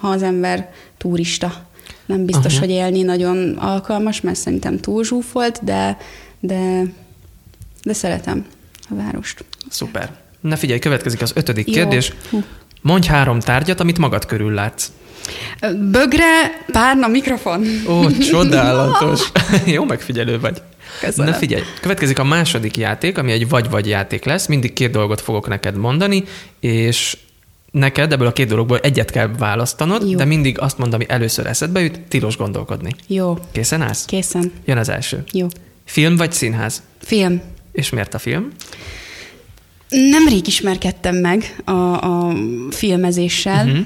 ha 0.00 0.08
az 0.08 0.22
ember 0.22 0.70
turista. 0.96 1.66
Nem 2.06 2.24
biztos, 2.24 2.52
Aha. 2.52 2.60
hogy 2.60 2.70
élni 2.70 3.02
nagyon 3.02 3.56
alkalmas, 3.58 4.20
mert 4.20 4.36
szerintem 4.38 4.78
túl 4.80 5.04
zsúfolt, 5.04 5.64
de, 5.64 5.98
de, 6.40 6.82
de 7.82 7.92
szeretem 7.92 8.44
a 8.90 8.94
várost. 8.94 9.44
Szuper. 9.68 10.10
Na 10.40 10.56
figyelj, 10.56 10.78
következik 10.78 11.22
az 11.22 11.32
ötödik 11.34 11.66
Jó. 11.66 11.72
kérdés. 11.72 12.12
Hú. 12.30 12.42
Mondj 12.86 13.08
három 13.08 13.40
tárgyat, 13.40 13.80
amit 13.80 13.98
magad 13.98 14.26
körül 14.26 14.52
látsz. 14.52 14.90
Bögre, 15.90 16.64
párna, 16.72 17.06
mikrofon. 17.06 17.64
Ó, 17.88 18.10
csodálatos. 18.10 19.32
Jó 19.74 19.84
megfigyelő 19.84 20.40
vagy. 20.40 20.62
Köszönöm. 21.00 21.30
Na 21.30 21.36
figyelj, 21.36 21.62
következik 21.80 22.18
a 22.18 22.24
második 22.24 22.76
játék, 22.76 23.18
ami 23.18 23.32
egy 23.32 23.48
vagy-vagy 23.48 23.88
játék 23.88 24.24
lesz. 24.24 24.46
Mindig 24.46 24.72
két 24.72 24.90
dolgot 24.90 25.20
fogok 25.20 25.48
neked 25.48 25.76
mondani, 25.76 26.24
és 26.60 27.16
neked 27.70 28.12
ebből 28.12 28.26
a 28.26 28.32
két 28.32 28.48
dologból 28.48 28.78
egyet 28.78 29.10
kell 29.10 29.30
választanod, 29.38 30.10
Jó. 30.10 30.16
de 30.16 30.24
mindig 30.24 30.60
azt 30.60 30.78
mondom, 30.78 31.00
ami 31.00 31.10
először 31.12 31.46
eszedbe 31.46 31.80
jut, 31.80 32.00
tilos 32.00 32.36
gondolkodni. 32.36 32.94
Jó, 33.06 33.38
Készen 33.52 33.82
állsz? 33.82 34.04
készen. 34.04 34.52
Jön 34.64 34.78
az 34.78 34.88
első. 34.88 35.24
Jó. 35.32 35.46
Film 35.84 36.16
vagy 36.16 36.32
színház? 36.32 36.82
Film. 37.02 37.42
És 37.72 37.90
miért 37.90 38.14
a 38.14 38.18
film? 38.18 38.48
Nemrég 39.88 40.46
ismerkedtem 40.46 41.16
meg 41.16 41.62
a, 41.64 41.70
a 41.70 42.34
filmezéssel, 42.70 43.66
uh-huh. 43.66 43.84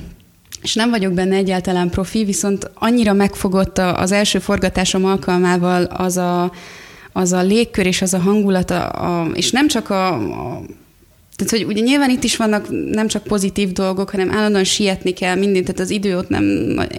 és 0.62 0.74
nem 0.74 0.90
vagyok 0.90 1.12
benne 1.12 1.36
egyáltalán 1.36 1.90
profi, 1.90 2.24
viszont 2.24 2.70
annyira 2.74 3.12
megfogott 3.12 3.78
a- 3.78 3.98
az 3.98 4.12
első 4.12 4.38
forgatásom 4.38 5.04
alkalmával 5.04 5.82
az 5.84 6.16
a, 6.16 6.52
az 7.12 7.32
a 7.32 7.42
légkör 7.42 7.86
és 7.86 8.02
az 8.02 8.14
a 8.14 8.18
hangulat, 8.18 8.70
a, 8.70 9.20
a, 9.20 9.30
és 9.34 9.50
nem 9.50 9.68
csak 9.68 9.90
a, 9.90 10.12
a 10.12 10.62
tehát, 11.36 11.64
hogy 11.64 11.74
ugye 11.74 11.82
nyilván 11.82 12.10
itt 12.10 12.24
is 12.24 12.36
vannak 12.36 12.66
nem 12.90 13.06
csak 13.06 13.22
pozitív 13.22 13.72
dolgok, 13.72 14.10
hanem 14.10 14.30
állandóan 14.30 14.64
sietni 14.64 15.10
kell 15.12 15.34
mindent, 15.34 15.64
tehát 15.64 15.80
az 15.80 15.90
idő 15.90 16.16
ott 16.16 16.28
nem, 16.28 16.44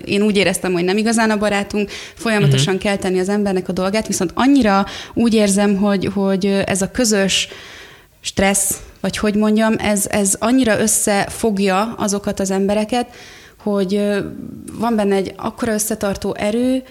én 0.06 0.22
úgy 0.22 0.38
éreztem, 0.38 0.74
hogy 0.74 0.84
nem 0.84 0.98
igazán 0.98 1.30
a 1.30 1.38
barátunk, 1.38 1.90
folyamatosan 2.14 2.76
uh-huh. 2.76 2.82
kell 2.82 2.96
tenni 2.96 3.20
az 3.20 3.30
embernek 3.30 3.70
a 3.70 3.72
dolgát, 3.72 4.08
viszont 4.08 4.32
annyira 4.34 4.86
úgy 5.14 5.34
érzem, 5.34 5.76
hogy, 5.76 6.10
hogy 6.14 6.46
ez 6.46 6.82
a 6.82 6.92
közös 6.92 7.48
stressz, 8.22 8.78
vagy 9.02 9.18
hogy 9.18 9.36
mondjam, 9.36 9.76
ez, 9.78 10.06
ez 10.10 10.36
annyira 10.40 10.80
összefogja 10.80 11.94
azokat 11.98 12.40
az 12.40 12.52
embereket, 12.52 13.08
hogy 13.58 14.02
van 14.72 14.96
benne 14.96 15.16
egy 15.16 15.34
akkora 15.38 15.74
összetartó 15.74 16.36
erő, 16.36 16.84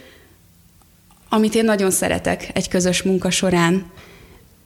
amit 1.28 1.54
én 1.54 1.64
nagyon 1.64 1.90
szeretek 1.90 2.50
egy 2.54 2.68
közös 2.68 3.02
munka 3.02 3.30
során. 3.30 3.90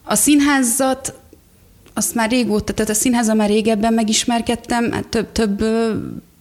A 0.05 0.15
színházat 0.15 1.15
azt 1.95 2.15
már 2.15 2.31
régóta, 2.31 2.73
tehát 2.73 2.91
a 2.91 2.95
színháza 2.95 3.35
már 3.35 3.49
régebben 3.49 3.93
megismerkedtem, 3.93 4.93
hát 4.93 5.07
több, 5.07 5.33
több 5.33 5.65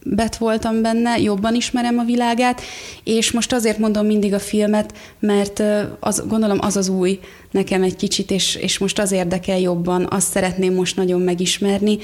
bet 0.06 0.38
voltam 0.38 0.82
benne, 0.82 1.20
jobban 1.20 1.56
ismerem 1.56 1.98
a 1.98 2.04
világát, 2.04 2.62
és 3.04 3.32
most 3.32 3.54
azért 3.54 3.78
mondom 3.78 4.06
mindig 4.06 4.34
a 4.34 4.39
filmet, 4.39 4.94
mert 5.20 5.63
az, 6.00 6.24
gondolom 6.28 6.58
az 6.62 6.78
az 6.78 6.88
új 6.88 7.20
nekem 7.52 7.84
egy 7.84 7.96
kicsit, 7.96 8.32
és, 8.32 8.56
és 8.56 8.78
most 8.78 9.00
az 9.00 9.12
érdekel 9.12 9.60
jobban, 9.60 10.08
azt 10.10 10.32
szeretném 10.32 10.74
most 10.74 10.96
nagyon 10.96 11.22
megismerni, 11.22 11.98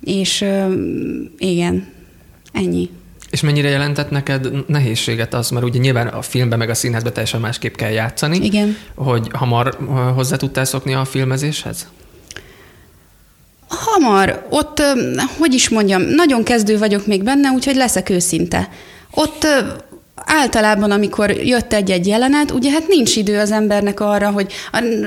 és 0.00 0.44
igen, 1.38 1.86
ennyi. 2.52 2.90
És 3.30 3.40
mennyire 3.40 3.68
jelentett 3.68 4.10
neked 4.10 4.68
nehézséget 4.68 5.34
az, 5.34 5.50
mert 5.50 5.64
ugye 5.64 5.78
nyilván 5.78 6.06
a 6.06 6.22
filmben 6.22 6.58
meg 6.58 6.70
a 6.70 6.74
színházban 6.74 7.12
teljesen 7.12 7.40
másképp 7.40 7.74
kell 7.74 7.90
játszani, 7.90 8.44
Igen. 8.44 8.76
hogy 8.94 9.28
hamar 9.32 9.78
hozzá 10.14 10.36
tudtál 10.36 10.64
szokni 10.64 10.94
a 10.94 11.04
filmezéshez? 11.04 11.88
Hamar, 13.68 14.46
ott, 14.50 14.82
hogy 15.38 15.54
is 15.54 15.68
mondjam, 15.68 16.02
nagyon 16.02 16.42
kezdő 16.44 16.78
vagyok 16.78 17.06
még 17.06 17.22
benne, 17.22 17.50
úgyhogy 17.50 17.76
leszek 17.76 18.10
őszinte. 18.10 18.68
Ott 19.14 19.46
általában, 20.24 20.90
amikor 20.90 21.30
jött 21.30 21.72
egy-egy 21.72 22.06
jelenet, 22.06 22.50
ugye 22.50 22.70
hát 22.70 22.88
nincs 22.88 23.16
idő 23.16 23.38
az 23.38 23.52
embernek 23.52 24.00
arra, 24.00 24.30
hogy 24.30 24.52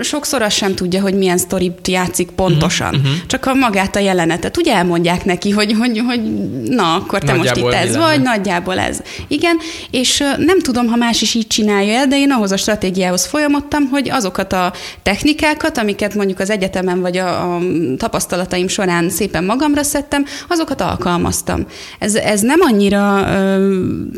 sokszor 0.01 0.41
azt 0.41 0.55
sem 0.55 0.75
tudja, 0.75 1.01
hogy 1.01 1.13
milyen 1.13 1.37
sztorit 1.37 1.87
játszik 1.87 2.29
pontosan. 2.31 2.95
Uh-huh. 2.95 3.11
Csak 3.27 3.45
a 3.45 3.53
magát 3.53 3.95
a 3.95 3.99
jelenetet. 3.99 4.57
Ugye 4.57 4.73
elmondják 4.73 5.25
neki, 5.25 5.49
hogy, 5.49 5.75
hogy, 5.79 6.01
hogy 6.07 6.21
na, 6.63 6.93
akkor 6.93 7.19
te 7.19 7.35
Nagyjából 7.35 7.63
most 7.63 7.75
itt 7.75 7.81
ez 7.81 7.91
lenne. 7.91 8.05
vagy, 8.05 8.21
nagyjából 8.21 8.79
ez. 8.79 9.01
Igen, 9.27 9.57
és 9.91 10.23
nem 10.37 10.59
tudom, 10.59 10.87
ha 10.87 10.95
más 10.95 11.21
is 11.21 11.33
így 11.33 11.47
csinálja 11.47 11.93
el, 11.93 12.07
de 12.07 12.17
én 12.17 12.31
ahhoz 12.31 12.51
a 12.51 12.57
stratégiához 12.57 13.25
folyamodtam, 13.25 13.87
hogy 13.91 14.09
azokat 14.09 14.53
a 14.53 14.73
technikákat, 15.03 15.77
amiket 15.77 16.15
mondjuk 16.15 16.39
az 16.39 16.49
egyetemen 16.49 17.01
vagy 17.01 17.17
a, 17.17 17.55
a 17.55 17.59
tapasztalataim 17.97 18.67
során 18.67 19.09
szépen 19.09 19.43
magamra 19.43 19.83
szedtem, 19.83 20.25
azokat 20.47 20.81
alkalmaztam. 20.81 21.65
Ez, 21.99 22.15
ez 22.15 22.41
nem 22.41 22.59
annyira, 22.61 23.21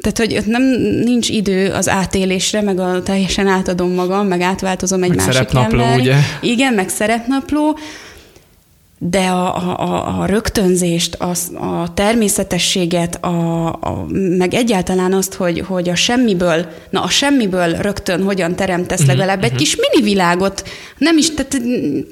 tehát 0.02 0.18
hogy 0.18 0.42
nem 0.46 0.81
nincs 1.04 1.30
idő 1.30 1.72
az 1.72 1.90
átélésre, 1.90 2.62
meg 2.62 2.80
a 2.80 3.04
teljesen 3.04 3.48
átadom 3.48 3.92
magam, 3.92 4.28
meg 4.28 4.42
átváltozom 4.42 5.04
egy 5.04 5.10
Meg 5.10 5.18
másik 5.18 5.32
szerepnapló, 5.34 5.80
ember. 5.82 6.00
ugye? 6.00 6.16
Igen, 6.42 6.74
meg 6.74 6.90
szerepnapló, 6.90 7.78
de 9.04 9.28
a, 9.28 9.56
a, 9.80 10.20
a, 10.20 10.26
rögtönzést, 10.26 11.16
a, 11.16 11.34
a 11.66 11.94
természetességet, 11.94 13.24
a, 13.24 13.68
a, 13.68 14.06
meg 14.38 14.54
egyáltalán 14.54 15.14
azt, 15.14 15.34
hogy, 15.34 15.60
hogy 15.60 15.90
a 15.90 15.96
semmiből, 15.96 16.66
na 16.90 17.02
a 17.02 17.10
semmiből 17.10 17.72
rögtön 17.74 18.24
hogyan 18.24 18.56
teremtesz 18.56 19.06
legalább 19.06 19.44
egy 19.44 19.56
kis 19.56 19.76
mini 19.76 20.04
világot, 20.04 20.68
nem 20.98 21.18
is, 21.18 21.34
tehát 21.34 21.62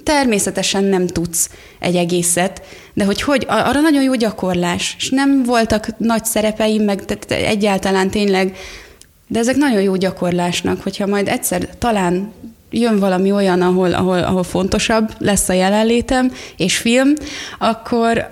természetesen 0.04 0.84
nem 0.84 1.08
tudsz 1.08 1.50
egy 1.80 1.96
egészet, 1.96 2.62
de 2.94 3.06
hogy, 3.06 3.22
hogy 3.22 3.46
arra 3.48 3.80
nagyon 3.80 4.04
jó 4.04 4.16
gyakorlás, 4.16 4.96
és 5.00 5.10
nem 5.10 5.44
voltak 5.44 5.88
nagy 5.98 6.26
szerepeim, 6.26 6.84
meg 6.84 7.06
tehát 7.06 7.46
egyáltalán 7.46 8.10
tényleg, 8.10 8.58
de 9.28 9.40
ezek 9.40 9.56
nagyon 9.56 9.82
jó 9.82 9.96
gyakorlásnak, 9.96 10.84
hogyha 10.84 11.08
majd 11.08 11.28
egyszer 11.28 11.70
talán 11.78 12.32
jön 12.70 13.00
valami 13.00 13.32
olyan, 13.32 13.62
ahol, 13.62 13.94
ahol, 13.94 14.24
ahol 14.24 14.44
fontosabb 14.44 15.14
lesz 15.18 15.50
a 15.50 15.54
jelenlétem, 15.54 16.32
és 16.58 16.78
film, 16.78 17.14
akkor, 17.58 18.30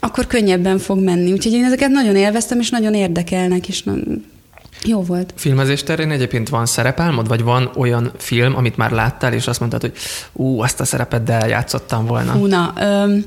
akkor 0.00 0.26
könnyebben 0.26 0.78
fog 0.78 0.98
menni. 0.98 1.32
Úgyhogy 1.32 1.52
én 1.52 1.64
ezeket 1.64 1.90
nagyon 1.90 2.16
élveztem, 2.16 2.60
és 2.60 2.70
nagyon 2.70 2.94
érdekelnek, 2.94 3.68
és 3.68 3.82
nagyon 3.82 4.24
jó 4.84 5.02
volt. 5.02 5.32
Filmezés 5.36 5.82
terén 5.82 6.10
egyébként 6.10 6.48
van 6.48 6.66
szerepálmod, 6.66 7.28
vagy 7.28 7.42
van 7.42 7.70
olyan 7.76 8.12
film, 8.16 8.56
amit 8.56 8.76
már 8.76 8.90
láttál, 8.90 9.32
és 9.32 9.46
azt 9.46 9.60
mondtad, 9.60 9.80
hogy 9.80 9.92
ú, 10.32 10.60
azt 10.60 10.80
a 10.80 10.84
szerepeddel 10.84 11.48
játszottam 11.48 12.06
volna? 12.06 12.32
Hú, 12.32 12.46
na, 12.46 12.72
öm, 12.80 13.24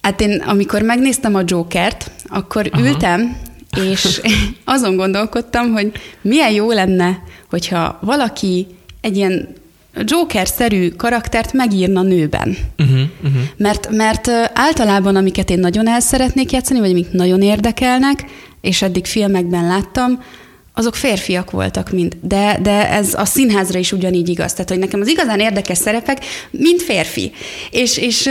hát 0.00 0.20
én 0.20 0.42
amikor 0.46 0.82
megnéztem 0.82 1.34
a 1.34 1.42
Jokert, 1.44 2.10
akkor. 2.28 2.68
Aha. 2.72 2.86
ültem, 2.86 3.36
és 3.76 4.20
azon 4.64 4.96
gondolkodtam, 4.96 5.72
hogy 5.72 5.92
milyen 6.20 6.52
jó 6.52 6.70
lenne, 6.70 7.22
hogyha 7.50 7.98
valaki 8.00 8.66
egy 9.00 9.16
ilyen 9.16 9.48
Joker-szerű 10.04 10.88
karaktert 10.88 11.52
megírna 11.52 12.02
nőben. 12.02 12.56
Uh-huh, 12.78 13.00
uh-huh. 13.22 13.42
Mert, 13.56 13.88
mert 13.90 14.28
általában, 14.54 15.16
amiket 15.16 15.50
én 15.50 15.58
nagyon 15.58 15.88
el 15.88 16.00
szeretnék 16.00 16.52
játszani, 16.52 16.80
vagy 16.80 16.90
amik 16.90 17.10
nagyon 17.10 17.42
érdekelnek, 17.42 18.24
és 18.60 18.82
eddig 18.82 19.06
filmekben 19.06 19.66
láttam, 19.66 20.22
azok 20.74 20.94
férfiak 20.94 21.50
voltak 21.50 21.90
mind. 21.90 22.16
De, 22.20 22.58
de 22.62 22.90
ez 22.90 23.14
a 23.14 23.24
színházra 23.24 23.78
is 23.78 23.92
ugyanígy 23.92 24.28
igaz. 24.28 24.52
Tehát, 24.52 24.68
hogy 24.68 24.78
nekem 24.78 25.00
az 25.00 25.08
igazán 25.08 25.40
érdekes 25.40 25.78
szerepek 25.78 26.24
mind 26.50 26.80
férfi. 26.80 27.32
És, 27.70 27.96
és 27.96 28.28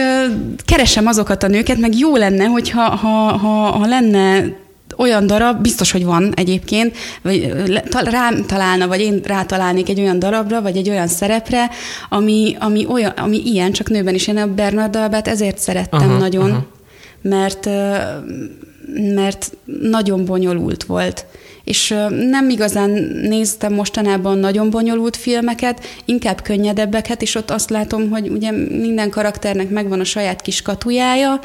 keresem 0.65 1.07
azokat 1.07 1.43
a 1.43 1.47
nőket, 1.47 1.77
meg 1.77 1.97
jó 1.97 2.15
lenne, 2.15 2.45
hogyha 2.45 2.81
ha, 2.81 3.37
ha, 3.37 3.47
ha 3.47 3.85
lenne 3.85 4.53
olyan 4.97 5.27
darab, 5.27 5.61
biztos, 5.61 5.91
hogy 5.91 6.05
van 6.05 6.33
egyébként, 6.35 6.95
vagy 7.21 7.53
rám 8.03 8.45
találna, 8.45 8.87
vagy 8.87 8.99
én 8.99 9.21
rátalálnék 9.23 9.89
egy 9.89 9.99
olyan 9.99 10.19
darabra, 10.19 10.61
vagy 10.61 10.77
egy 10.77 10.89
olyan 10.89 11.07
szerepre, 11.07 11.69
ami, 12.09 12.55
ami, 12.59 12.85
olyan, 12.89 13.11
ami 13.11 13.41
ilyen, 13.45 13.71
csak 13.71 13.89
nőben 13.89 14.13
is. 14.13 14.27
Én 14.27 14.37
a 14.37 14.53
Bernard 14.53 14.95
Albát 14.95 15.27
ezért 15.27 15.57
szerettem 15.57 16.09
Aha, 16.09 16.17
nagyon, 16.17 16.51
aha. 16.51 16.65
mert 17.21 17.69
mert 19.15 19.51
nagyon 19.81 20.25
bonyolult 20.25 20.83
volt. 20.83 21.25
És 21.63 21.95
nem 22.29 22.49
igazán 22.49 22.89
néztem 23.21 23.73
mostanában 23.73 24.37
nagyon 24.37 24.69
bonyolult 24.69 25.17
filmeket, 25.17 25.85
inkább 26.05 26.41
könnyedebbeket, 26.41 27.21
és 27.21 27.35
ott 27.35 27.49
azt 27.51 27.69
látom, 27.69 28.09
hogy 28.09 28.29
ugye 28.29 28.51
minden 28.51 29.09
karakternek 29.09 29.69
megvan 29.69 29.99
a 29.99 30.03
saját 30.03 30.41
kis 30.41 30.61
katujája, 30.61 31.39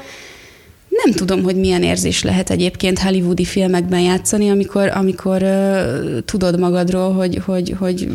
nem 1.04 1.14
tudom, 1.14 1.42
hogy 1.42 1.56
milyen 1.56 1.82
érzés 1.82 2.22
lehet 2.22 2.50
egyébként 2.50 2.98
hollywoodi 2.98 3.44
filmekben 3.44 4.00
játszani, 4.00 4.50
amikor, 4.50 4.88
amikor 4.88 5.42
uh, 5.42 6.18
tudod 6.24 6.58
magadról, 6.58 7.12
hogy, 7.12 7.40
hogy, 7.46 7.74
hogy 7.78 8.08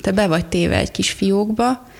te 0.00 0.12
be 0.12 0.26
vagy 0.26 0.46
téve 0.46 0.76
egy 0.76 0.90
kis 0.90 1.10
fiókba, 1.10 1.90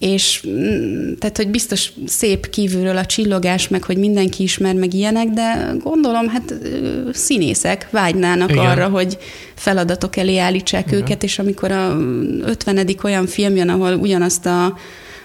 és 0.00 0.44
mm, 0.48 1.12
tehát, 1.18 1.36
hogy 1.36 1.48
biztos 1.48 1.92
szép 2.06 2.50
kívülről 2.50 2.96
a 2.96 3.06
csillogás, 3.06 3.68
meg 3.68 3.82
hogy 3.82 3.96
mindenki 3.96 4.42
ismer, 4.42 4.74
meg 4.74 4.94
ilyenek, 4.94 5.28
de 5.28 5.72
gondolom, 5.82 6.28
hát 6.28 6.54
színészek 7.12 7.88
vágynának 7.90 8.50
Igen. 8.50 8.66
arra, 8.66 8.88
hogy 8.88 9.18
feladatok 9.54 10.16
elé 10.16 10.38
állítsák 10.38 10.86
Igen. 10.86 11.00
őket, 11.00 11.22
és 11.22 11.38
amikor 11.38 11.70
a 11.70 11.96
50. 12.44 12.88
olyan 13.02 13.26
film 13.26 13.56
jön, 13.56 13.68
ahol 13.68 13.94
ugyanazt 13.94 14.46
a 14.46 14.76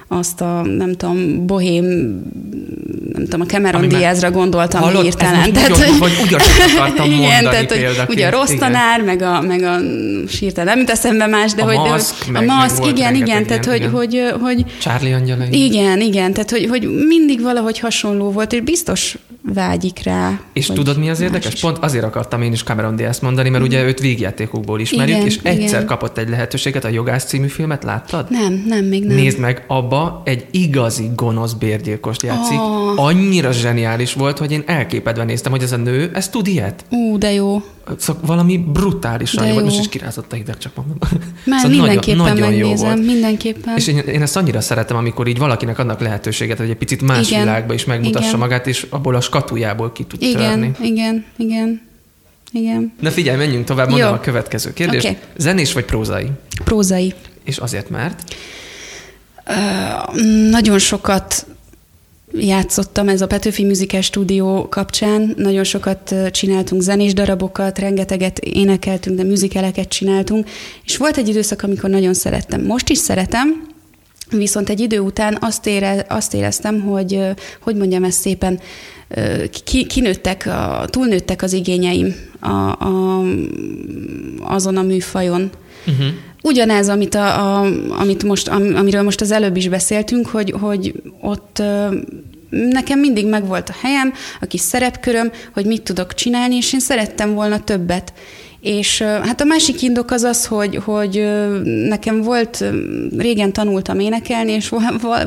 azt 0.08 0.42
a, 0.42 0.62
nem 0.62 0.94
tudom, 0.94 1.46
bohém, 1.46 1.86
nem 3.14 3.24
tudom, 3.24 3.42
a 3.42 3.46
Cameron 3.46 3.88
Diazra 3.88 4.32
gondoltam 4.32 4.82
hallod, 4.82 5.04
hirtelen. 5.04 5.54
Tehát, 5.54 5.70
ugyan, 5.70 5.98
vagy 6.00 6.12
ugyanazt 6.24 6.60
akartam 6.76 7.06
igen, 7.12 7.20
mondani 7.20 7.66
tehát, 7.66 8.06
hogy 8.06 8.16
ugye 8.16 8.28
a 8.28 8.30
rossz 8.30 8.50
igen. 8.50 8.60
tanár, 8.60 9.02
meg 9.02 9.22
a, 9.22 9.42
meg 9.42 9.64
a 9.64 9.78
sírtelen, 10.28 10.68
nem 10.68 10.80
jut 10.80 10.90
eszembe 10.90 11.28
más, 11.28 11.54
de 11.54 11.62
a 11.62 11.66
hogy... 11.66 11.76
Maszk, 11.76 12.26
de, 12.26 12.32
meg, 12.32 12.50
a 12.50 12.54
maszk, 12.54 12.86
igen, 12.86 13.16
igen, 13.16 13.46
tehát 13.46 13.66
hogy, 13.66 13.90
hogy, 13.92 14.22
hogy... 14.42 14.66
Charlie 14.80 15.14
angyalai. 15.14 15.66
Igen, 15.66 16.02
igen, 16.02 16.34
tehát 16.34 16.52
hogy, 16.52 16.66
hogy 16.70 16.90
mindig 17.08 17.42
valahogy 17.42 17.80
hasonló 17.80 18.32
volt, 18.32 18.54
és 18.54 18.62
biztos 18.62 19.18
vágyik 19.54 20.04
rá. 20.04 20.40
És 20.54 20.66
tudod, 20.66 20.98
mi 20.98 21.10
az 21.10 21.20
érdekes? 21.20 21.54
Is. 21.54 21.60
Pont 21.60 21.78
azért 21.78 22.04
akartam 22.04 22.42
én 22.42 22.52
is 22.52 22.64
Cameron 22.64 22.96
Diaz 22.96 23.20
mondani, 23.20 23.50
mert 23.50 23.64
ugye 23.64 23.84
őt 23.84 24.00
végjátékokból 24.00 24.80
ismerjük, 24.80 25.16
igen, 25.16 25.28
és 25.28 25.40
egyszer 25.44 25.68
igen. 25.68 25.86
kapott 25.86 26.18
egy 26.18 26.30
lehetőséget, 26.30 26.84
a 26.84 26.88
Jogász 26.88 27.26
című 27.26 27.48
filmet 27.48 27.84
láttad? 27.84 28.26
Nem, 28.30 28.64
nem, 28.68 28.86
még 28.86 29.06
nem. 29.06 29.16
Nézd 29.16 29.40
meg, 29.40 29.64
abba 29.68 30.22
egy 30.26 30.46
igazi 30.52 31.10
gonosz 31.16 31.54
bérgyilkost 31.54 32.24
játszik. 32.24 32.60
Oh. 32.60 33.06
Annyira 33.06 33.52
zseniális 33.52 34.14
volt, 34.14 34.38
hogy 34.38 34.52
én 34.52 34.64
elképedve 34.66 35.24
néztem, 35.24 35.52
hogy 35.52 35.64
ez 35.64 35.72
a 35.72 35.78
nő, 35.78 36.12
ez 36.14 36.30
tud 36.30 36.48
ilyet. 36.48 36.86
Ú, 36.90 37.18
de 37.18 37.32
jó. 37.32 37.62
Szóval 37.98 38.22
valami 38.26 38.58
brutálisan 38.58 39.48
jó 39.48 39.54
volt, 39.54 39.66
most 39.66 39.80
is 39.80 39.90
kirázott 39.90 40.32
a 40.32 40.36
hideg, 40.36 40.58
csak 40.58 40.76
mondom. 40.76 40.98
Már 41.46 41.60
szóval 41.60 41.78
mindenképpen 41.78 42.18
nagyon, 42.18 42.34
nagyon 42.34 42.50
megnézem, 42.50 42.88
jó 42.88 42.96
volt. 42.96 43.06
mindenképpen. 43.06 43.78
És 43.78 43.88
én, 43.88 43.98
én 43.98 44.22
ezt 44.22 44.36
annyira 44.38 44.62
szeretem, 44.62 44.98
amikor 44.98 45.28
így 45.28 45.38
valakinek 45.38 45.80
adnak 45.80 46.00
lehetőséget, 46.00 46.58
hogy 46.58 46.70
egy 46.70 46.76
picit 46.76 47.02
más 47.02 47.30
igen, 47.30 47.40
világba 47.40 47.74
is 47.74 47.86
megmutassa 47.86 48.28
igen. 48.28 48.40
magát, 48.40 48.68
és 48.68 48.88
abból 48.90 49.16
a 49.16 49.22
skatujából 49.22 49.92
ki 49.92 50.04
tud 50.04 50.22
igen, 50.22 50.42
törni. 50.42 50.72
Igen, 50.80 51.26
igen, 51.38 51.82
igen. 52.52 52.94
Na 53.00 53.12
figyelj, 53.12 53.38
menjünk 53.38 53.66
tovább, 53.66 53.90
mondom 53.90 54.08
Jó. 54.08 54.14
a 54.14 54.20
következő 54.20 54.74
kérdést. 54.74 55.06
Okay. 55.06 55.18
Zenés 55.38 55.74
vagy 55.74 55.86
prózai? 55.86 56.30
Prózai. 56.64 57.14
És 57.44 57.58
azért 57.58 57.90
mert? 57.90 58.36
Uh, 59.48 60.22
nagyon 60.50 60.80
sokat 60.80 61.46
játszottam 62.32 63.10
ez 63.10 63.22
a 63.22 63.28
Petőfi 63.28 63.64
Musical 63.64 64.02
Stúdió 64.02 64.68
kapcsán. 64.70 65.34
Nagyon 65.38 65.64
sokat 65.64 66.16
csináltunk 66.32 66.82
zenés 66.82 67.14
darabokat, 67.14 67.80
rengeteget 67.80 68.40
énekeltünk, 68.40 69.18
de 69.18 69.24
műzikeleket 69.24 69.88
csináltunk, 69.88 70.50
és 70.86 70.98
volt 70.98 71.18
egy 71.18 71.28
időszak, 71.28 71.62
amikor 71.62 71.90
nagyon 71.90 72.14
szerettem. 72.14 72.62
Most 72.62 72.90
is 72.90 72.98
szeretem, 72.98 73.68
viszont 74.30 74.70
egy 74.70 74.80
idő 74.80 75.00
után 75.00 75.38
azt, 75.42 75.68
ére, 75.68 76.06
azt 76.10 76.34
éreztem, 76.34 76.82
hogy, 76.82 77.20
hogy 77.62 77.76
mondjam 77.76 78.04
ezt 78.04 78.20
szépen, 78.20 78.60
ki, 79.64 79.86
kinőttek, 79.86 80.46
a, 80.46 80.86
túlnőttek 80.90 81.42
az 81.42 81.54
igényeim 81.54 82.16
a, 82.40 82.48
a, 82.86 83.24
azon 84.42 84.78
a 84.78 84.82
műfajon. 84.82 85.50
Uh-huh. 85.88 86.08
Ugyanez, 86.46 86.90
amit, 86.90 87.16
a, 87.16 87.60
a, 87.60 87.68
amit 88.00 88.24
most, 88.24 88.48
am, 88.48 88.76
amiről 88.76 89.02
most 89.02 89.22
az 89.22 89.32
előbb 89.32 89.56
is 89.56 89.68
beszéltünk, 89.68 90.28
hogy, 90.28 90.54
hogy 90.60 90.94
ott 91.22 91.62
nekem 92.50 93.00
mindig 93.00 93.28
megvolt 93.28 93.70
a 93.70 93.76
helyem, 93.82 94.14
a 94.42 94.46
kis 94.46 94.62
szerepköröm, 94.62 95.32
hogy 95.54 95.66
mit 95.66 95.82
tudok 95.82 96.14
csinálni, 96.14 96.56
és 96.56 96.74
én 96.74 96.80
szerettem 96.80 97.34
volna 97.34 97.64
többet. 97.64 98.14
És 98.62 99.02
hát 99.02 99.42
a 99.42 99.46
másik 99.46 99.82
indok 99.82 100.12
az 100.12 100.24
az, 100.24 100.46
hogy, 100.46 100.80
hogy 100.84 101.28
nekem 101.64 102.22
volt, 102.22 102.64
régen 103.18 103.54
tanultam 103.54 104.00
énekelni, 104.00 104.52
és 104.52 104.70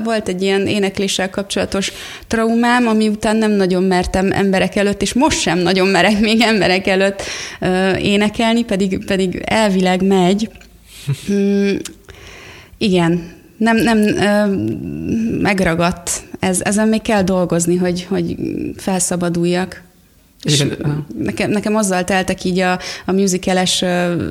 volt 0.05 0.29
egy 0.29 0.43
ilyen 0.43 0.66
énekléssel 0.66 1.31
kapcsolatos 1.31 1.93
traumám, 2.27 2.87
ami 2.87 3.09
után 3.09 3.37
nem 3.37 3.51
nagyon 3.51 3.83
mertem 3.83 4.33
emberek 4.33 4.77
előtt, 4.77 5.03
és 5.03 5.12
most 5.12 5.41
sem 5.41 5.59
nagyon 5.59 5.89
merek 5.89 6.21
még 6.21 6.41
emberek 6.41 6.87
előtt 6.87 7.23
énekelni, 7.99 8.64
pedig, 8.64 9.05
pedig 9.05 9.43
elvileg 9.45 10.03
megy. 10.03 10.49
Mm, 11.32 11.76
igen, 12.78 13.36
nem, 13.56 13.76
nem 13.76 13.98
megragadt. 15.40 16.11
Ez, 16.38 16.61
ezen 16.61 16.88
még 16.88 17.02
kell 17.02 17.22
dolgozni, 17.22 17.76
hogy, 17.76 18.04
hogy 18.04 18.36
felszabaduljak. 18.76 19.86
És 20.42 20.64
nekem, 21.18 21.50
nekem 21.50 21.76
azzal 21.76 22.04
teltek 22.04 22.44
így 22.44 22.59
a, 22.59 22.78
a 23.06 23.12
musicales 23.12 23.82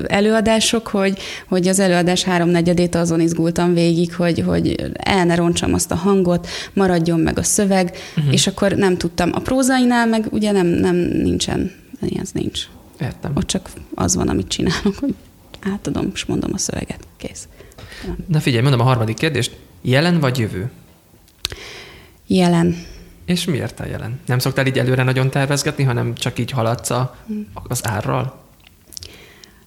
előadások, 0.05 0.87
hogy, 0.87 1.19
hogy 1.47 1.67
az 1.67 1.79
előadás 1.79 2.23
háromnegyedét 2.23 2.95
azon 2.95 3.21
izgultam 3.21 3.73
végig, 3.73 4.15
hogy, 4.15 4.39
hogy 4.39 4.91
el 4.93 5.25
ne 5.25 5.35
roncsam 5.35 5.73
azt 5.73 5.91
a 5.91 5.95
hangot, 5.95 6.47
maradjon 6.73 7.19
meg 7.19 7.37
a 7.37 7.43
szöveg, 7.43 7.97
uh-huh. 8.17 8.33
és 8.33 8.47
akkor 8.47 8.71
nem 8.71 8.97
tudtam. 8.97 9.29
A 9.33 9.39
prózainál 9.39 10.07
meg 10.07 10.27
ugye 10.31 10.51
nem, 10.51 10.67
nem 10.67 10.95
nincsen, 10.95 11.71
ez 12.21 12.29
nincs. 12.33 12.61
Értem. 13.01 13.31
Ott 13.35 13.47
csak 13.47 13.69
az 13.95 14.15
van, 14.15 14.27
amit 14.27 14.47
csinálok, 14.47 14.95
hogy 14.99 15.13
átadom, 15.73 16.11
és 16.13 16.25
mondom 16.25 16.51
a 16.53 16.57
szöveget. 16.57 17.07
Kész. 17.17 17.47
Na 18.27 18.39
figyelj, 18.39 18.61
mondom 18.61 18.81
a 18.81 18.83
harmadik 18.83 19.15
kérdést. 19.17 19.55
Jelen 19.81 20.19
vagy 20.19 20.37
jövő? 20.37 20.71
Jelen. 22.27 22.85
És 23.25 23.45
miért 23.45 23.79
a 23.79 23.85
jelen? 23.85 24.19
Nem 24.25 24.39
szoktál 24.39 24.65
így 24.65 24.79
előre 24.79 25.03
nagyon 25.03 25.29
tervezgetni, 25.29 25.83
hanem 25.83 26.15
csak 26.15 26.39
így 26.39 26.51
haladsz 26.51 26.89
a, 26.89 27.15
az 27.53 27.79
árral? 27.83 28.45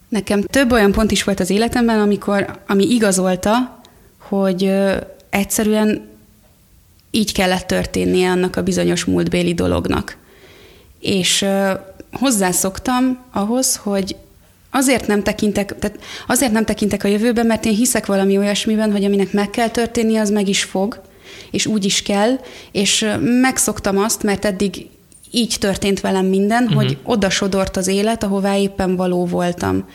Nekem 0.08 0.42
több 0.42 0.72
olyan 0.72 0.92
pont 0.92 1.10
is 1.10 1.24
volt 1.24 1.40
az 1.40 1.50
életemben, 1.50 2.00
amikor, 2.00 2.62
ami 2.66 2.90
igazolta, 2.90 3.80
hogy 4.18 4.64
ö, 4.64 4.96
egyszerűen 5.30 6.08
így 7.10 7.32
kellett 7.32 7.66
történnie 7.66 8.30
annak 8.30 8.56
a 8.56 8.62
bizonyos 8.62 9.04
múltbéli 9.04 9.54
dolognak. 9.54 10.16
És 11.00 11.42
ö, 11.42 11.72
hozzászoktam 12.12 13.18
ahhoz, 13.30 13.76
hogy 13.76 14.16
Azért 14.70 15.06
nem 15.06 15.22
tekintek, 15.22 15.78
tehát 15.78 15.98
azért 16.26 16.52
nem 16.52 16.64
tekintek 16.64 17.04
a 17.04 17.08
jövőben, 17.08 17.46
mert 17.46 17.64
én 17.64 17.74
hiszek 17.74 18.06
valami 18.06 18.38
olyasmiben, 18.38 18.92
hogy 18.92 19.04
aminek 19.04 19.32
meg 19.32 19.50
kell 19.50 19.68
történni, 19.68 20.16
az 20.16 20.30
meg 20.30 20.48
is 20.48 20.62
fog, 20.62 21.00
és 21.50 21.66
úgy 21.66 21.84
is 21.84 22.02
kell, 22.02 22.40
és 22.72 23.06
megszoktam 23.20 23.98
azt, 23.98 24.22
mert 24.22 24.44
eddig 24.44 24.86
így 25.30 25.56
történt 25.60 26.00
velem 26.00 26.26
minden, 26.26 26.62
uh-huh. 26.62 26.82
hogy 26.82 26.98
oda 27.02 27.30
sodort 27.30 27.76
az 27.76 27.86
élet, 27.86 28.22
ahová 28.22 28.56
éppen 28.56 28.96
való 28.96 29.26
voltam. 29.26 29.88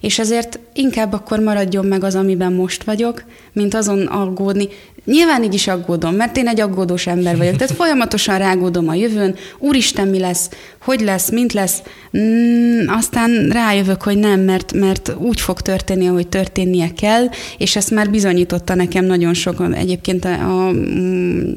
És 0.00 0.18
ezért 0.18 0.58
inkább 0.74 1.12
akkor 1.12 1.38
maradjon 1.38 1.86
meg 1.86 2.04
az, 2.04 2.14
amiben 2.14 2.52
most 2.52 2.84
vagyok, 2.84 3.24
mint 3.52 3.74
azon 3.74 4.06
aggódni. 4.06 4.68
Nyilván 5.04 5.42
így 5.42 5.54
is 5.54 5.68
aggódom, 5.68 6.14
mert 6.14 6.36
én 6.36 6.48
egy 6.48 6.60
aggódós 6.60 7.06
ember 7.06 7.36
vagyok. 7.36 7.56
Tehát 7.56 7.74
folyamatosan 7.82 8.38
rágódom 8.38 8.88
a 8.88 8.94
jövőn, 8.94 9.34
úristen, 9.58 10.08
mi 10.08 10.18
lesz, 10.18 10.50
hogy 10.82 11.00
lesz, 11.00 11.30
mint 11.30 11.52
lesz. 11.52 11.82
Mm, 12.18 12.88
aztán 12.88 13.48
rájövök, 13.48 14.02
hogy 14.02 14.18
nem, 14.18 14.40
mert, 14.40 14.72
mert 14.72 15.14
úgy 15.18 15.40
fog 15.40 15.60
történni, 15.60 16.06
ahogy 16.06 16.28
történnie 16.28 16.92
kell, 16.92 17.24
és 17.58 17.76
ezt 17.76 17.90
már 17.90 18.10
bizonyította 18.10 18.74
nekem 18.74 19.04
nagyon 19.04 19.34
sok, 19.34 19.64
egyébként 19.72 20.24
a, 20.24 20.66
a, 20.66 20.70
mm, 20.72 21.52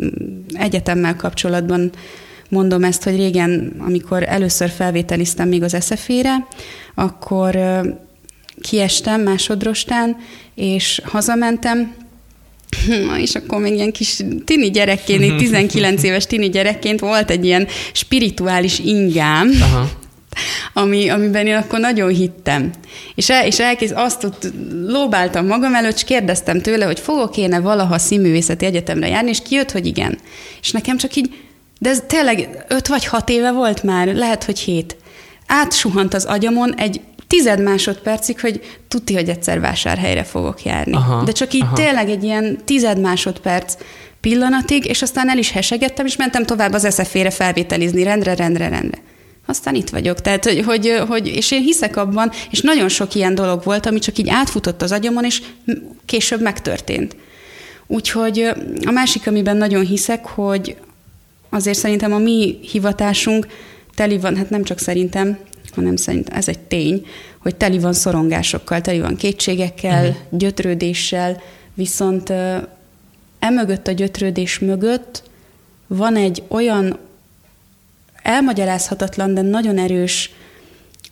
egyetemmel 0.54 1.16
kapcsolatban 1.16 1.92
mondom 2.50 2.84
ezt, 2.84 3.04
hogy 3.04 3.16
régen, 3.16 3.74
amikor 3.80 4.24
először 4.24 4.70
felvételiztem 4.70 5.48
még 5.48 5.64
az 5.64 5.74
eszefére, 5.74 6.48
akkor 6.96 7.56
kiestem 8.62 9.22
másodrostán, 9.22 10.18
és 10.55 11.01
hazamentem, 11.03 11.95
és 13.26 13.36
akkor 13.36 13.62
még 13.62 13.74
ilyen 13.74 13.91
kis 13.91 14.20
tini 14.45 14.70
gyerekként, 14.70 15.38
19 15.38 16.03
éves 16.03 16.26
tini 16.26 16.49
gyerekként 16.49 16.99
volt 16.99 17.30
egy 17.30 17.45
ilyen 17.45 17.68
spirituális 17.93 18.80
ingám, 18.80 19.51
Aha. 19.62 19.89
Ami, 20.84 21.09
amiben 21.09 21.47
én 21.47 21.55
akkor 21.55 21.80
nagyon 21.80 22.09
hittem. 22.09 22.72
És, 23.16 23.30
el, 23.30 23.45
és 23.45 23.59
elkész, 23.59 23.91
azt 23.95 24.24
ott 24.24 24.47
lóbáltam 24.88 25.45
magam 25.45 25.76
előtt, 25.76 25.95
és 25.95 26.03
kérdeztem 26.03 26.62
tőle, 26.62 26.86
hogy 26.86 26.99
fogok 26.99 27.38
éne 27.38 27.59
valaha 27.59 27.97
színművészeti 27.97 28.66
egyetemre 28.66 29.07
járni, 29.07 29.30
és 29.30 29.41
kijött, 29.41 29.72
hogy 29.72 29.86
igen. 29.86 30.18
És 30.62 30.72
nekem 30.72 30.97
csak 30.97 31.16
így, 31.16 31.34
de 31.80 31.89
ez 31.89 32.03
tényleg 32.07 32.66
öt 32.68 32.88
vagy 32.88 33.05
hat 33.05 33.30
éve 33.30 33.51
volt 33.51 33.84
már, 33.84 34.07
lehet, 34.07 34.43
hogy 34.43 34.59
hét. 34.59 34.95
Átsuhant 35.47 36.14
az 36.14 36.26
agyamon 36.26 36.76
egy 36.76 37.01
tized 37.32 37.62
másodpercig, 37.62 38.40
hogy 38.40 38.62
tudti, 38.88 39.14
hogy 39.14 39.30
egyszer 39.30 39.60
vásárhelyre 39.60 40.24
fogok 40.24 40.64
járni. 40.64 40.94
Aha, 40.94 41.24
De 41.24 41.32
csak 41.32 41.54
így 41.54 41.62
aha. 41.62 41.76
tényleg 41.76 42.10
egy 42.10 42.24
ilyen 42.24 42.58
tized 42.66 43.00
másodperc 43.00 43.76
pillanatig, 44.22 44.86
és 44.86 45.02
aztán 45.02 45.30
el 45.30 45.38
is 45.38 45.52
hesegettem, 45.52 46.06
és 46.06 46.16
mentem 46.16 46.46
tovább 46.46 46.74
az 46.74 46.86
eszefére 46.86 47.30
felvételizni, 47.30 48.04
rendre, 48.04 48.36
rendre, 48.36 48.68
rendre. 48.68 48.98
aztán 49.46 49.76
itt 49.76 49.90
vagyok. 49.90 50.22
Tehát, 50.22 50.46
hogy, 50.46 50.64
hogy, 50.66 51.02
hogy, 51.08 51.28
és 51.28 51.52
én 51.52 51.62
hiszek 51.62 51.98
abban, 51.98 52.32
és 52.50 52.62
nagyon 52.62 52.90
sok 52.90 53.16
ilyen 53.16 53.36
dolog 53.36 53.64
volt, 53.64 53.86
ami 53.86 54.00
csak 54.00 54.18
így 54.18 54.30
átfutott 54.30 54.82
az 54.82 54.92
agyamon, 54.92 55.26
és 55.26 55.42
később 56.06 56.42
megtörtént. 56.42 57.16
Úgyhogy 57.88 58.52
a 58.86 58.92
másik, 58.92 59.28
amiben 59.28 59.58
nagyon 59.58 59.86
hiszek, 59.86 60.26
hogy 60.26 60.76
azért 61.50 61.78
szerintem 61.78 62.14
a 62.14 62.18
mi 62.18 62.60
hivatásunk 62.72 63.48
teli 63.96 64.18
van, 64.18 64.38
hát 64.38 64.50
nem 64.50 64.64
csak 64.64 64.80
szerintem, 64.80 65.38
hanem 65.76 65.96
szerintem 65.96 66.38
ez 66.38 66.48
egy 66.48 66.60
tény, 66.60 67.06
hogy 67.38 67.56
teli 67.56 67.80
van 67.80 67.94
szorongásokkal, 67.94 68.82
teli 68.82 69.00
van 69.00 69.16
kétségekkel, 69.16 70.08
uh-huh. 70.08 70.18
gyötrődéssel, 70.30 71.42
viszont 71.74 72.34
emögött 73.40 73.88
a 73.88 73.92
gyötrődés 73.92 74.60
mögött 74.60 75.24
van 75.88 76.16
egy 76.16 76.44
olyan 76.48 76.98
elmagyarázhatatlan, 78.24 79.34
de 79.34 79.42
nagyon 79.42 79.78
erős, 79.78 80.32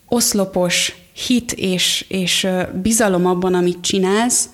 oszlopos 0.08 0.96
hit 1.28 1.52
és, 1.52 2.06
és 2.08 2.48
bizalom 2.82 3.26
abban, 3.26 3.54
amit 3.54 3.82
csinálsz, 3.82 4.50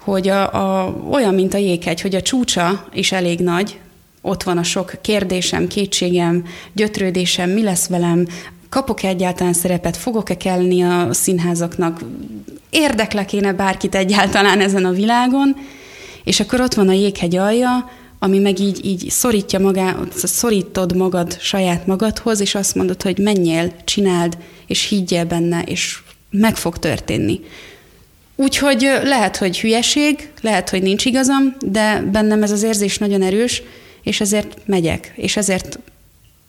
hogy 0.00 0.28
a, 0.28 0.54
a, 0.54 0.96
olyan, 1.10 1.34
mint 1.34 1.54
a 1.54 1.58
jéghegy, 1.58 2.00
hogy 2.00 2.14
a 2.14 2.22
csúcsa 2.22 2.88
is 2.92 3.12
elég 3.12 3.38
nagy, 3.38 3.78
ott 4.20 4.42
van 4.42 4.58
a 4.58 4.62
sok 4.62 4.92
kérdésem, 5.00 5.66
kétségem, 5.66 6.44
gyötrődésem, 6.72 7.50
mi 7.50 7.62
lesz 7.62 7.86
velem, 7.86 8.26
kapok-e 8.76 9.08
egyáltalán 9.08 9.52
szerepet, 9.52 9.96
fogok-e 9.96 10.36
kelleni 10.36 10.82
a 10.82 11.08
színházaknak, 11.12 12.00
érdeklek 12.70 13.32
én 13.32 13.56
bárkit 13.56 13.94
egyáltalán 13.94 14.60
ezen 14.60 14.84
a 14.84 14.90
világon, 14.90 15.56
és 16.24 16.40
akkor 16.40 16.60
ott 16.60 16.74
van 16.74 16.88
a 16.88 16.92
jéghegy 16.92 17.36
alja, 17.36 17.90
ami 18.18 18.38
meg 18.38 18.58
így, 18.58 18.84
így 18.84 19.10
szorítja 19.10 19.58
magá, 19.58 19.96
szorítod 20.14 20.96
magad 20.96 21.40
saját 21.40 21.86
magadhoz, 21.86 22.40
és 22.40 22.54
azt 22.54 22.74
mondod, 22.74 23.02
hogy 23.02 23.18
menjél, 23.18 23.72
csináld, 23.84 24.38
és 24.66 24.88
higgyél 24.88 25.24
benne, 25.24 25.62
és 25.62 25.98
meg 26.30 26.56
fog 26.56 26.78
történni. 26.78 27.40
Úgyhogy 28.34 28.80
lehet, 29.02 29.36
hogy 29.36 29.60
hülyeség, 29.60 30.30
lehet, 30.40 30.70
hogy 30.70 30.82
nincs 30.82 31.04
igazam, 31.04 31.56
de 31.60 32.02
bennem 32.12 32.42
ez 32.42 32.50
az 32.50 32.62
érzés 32.62 32.98
nagyon 32.98 33.22
erős, 33.22 33.62
és 34.02 34.20
ezért 34.20 34.56
megyek, 34.66 35.12
és 35.16 35.36
ezért 35.36 35.78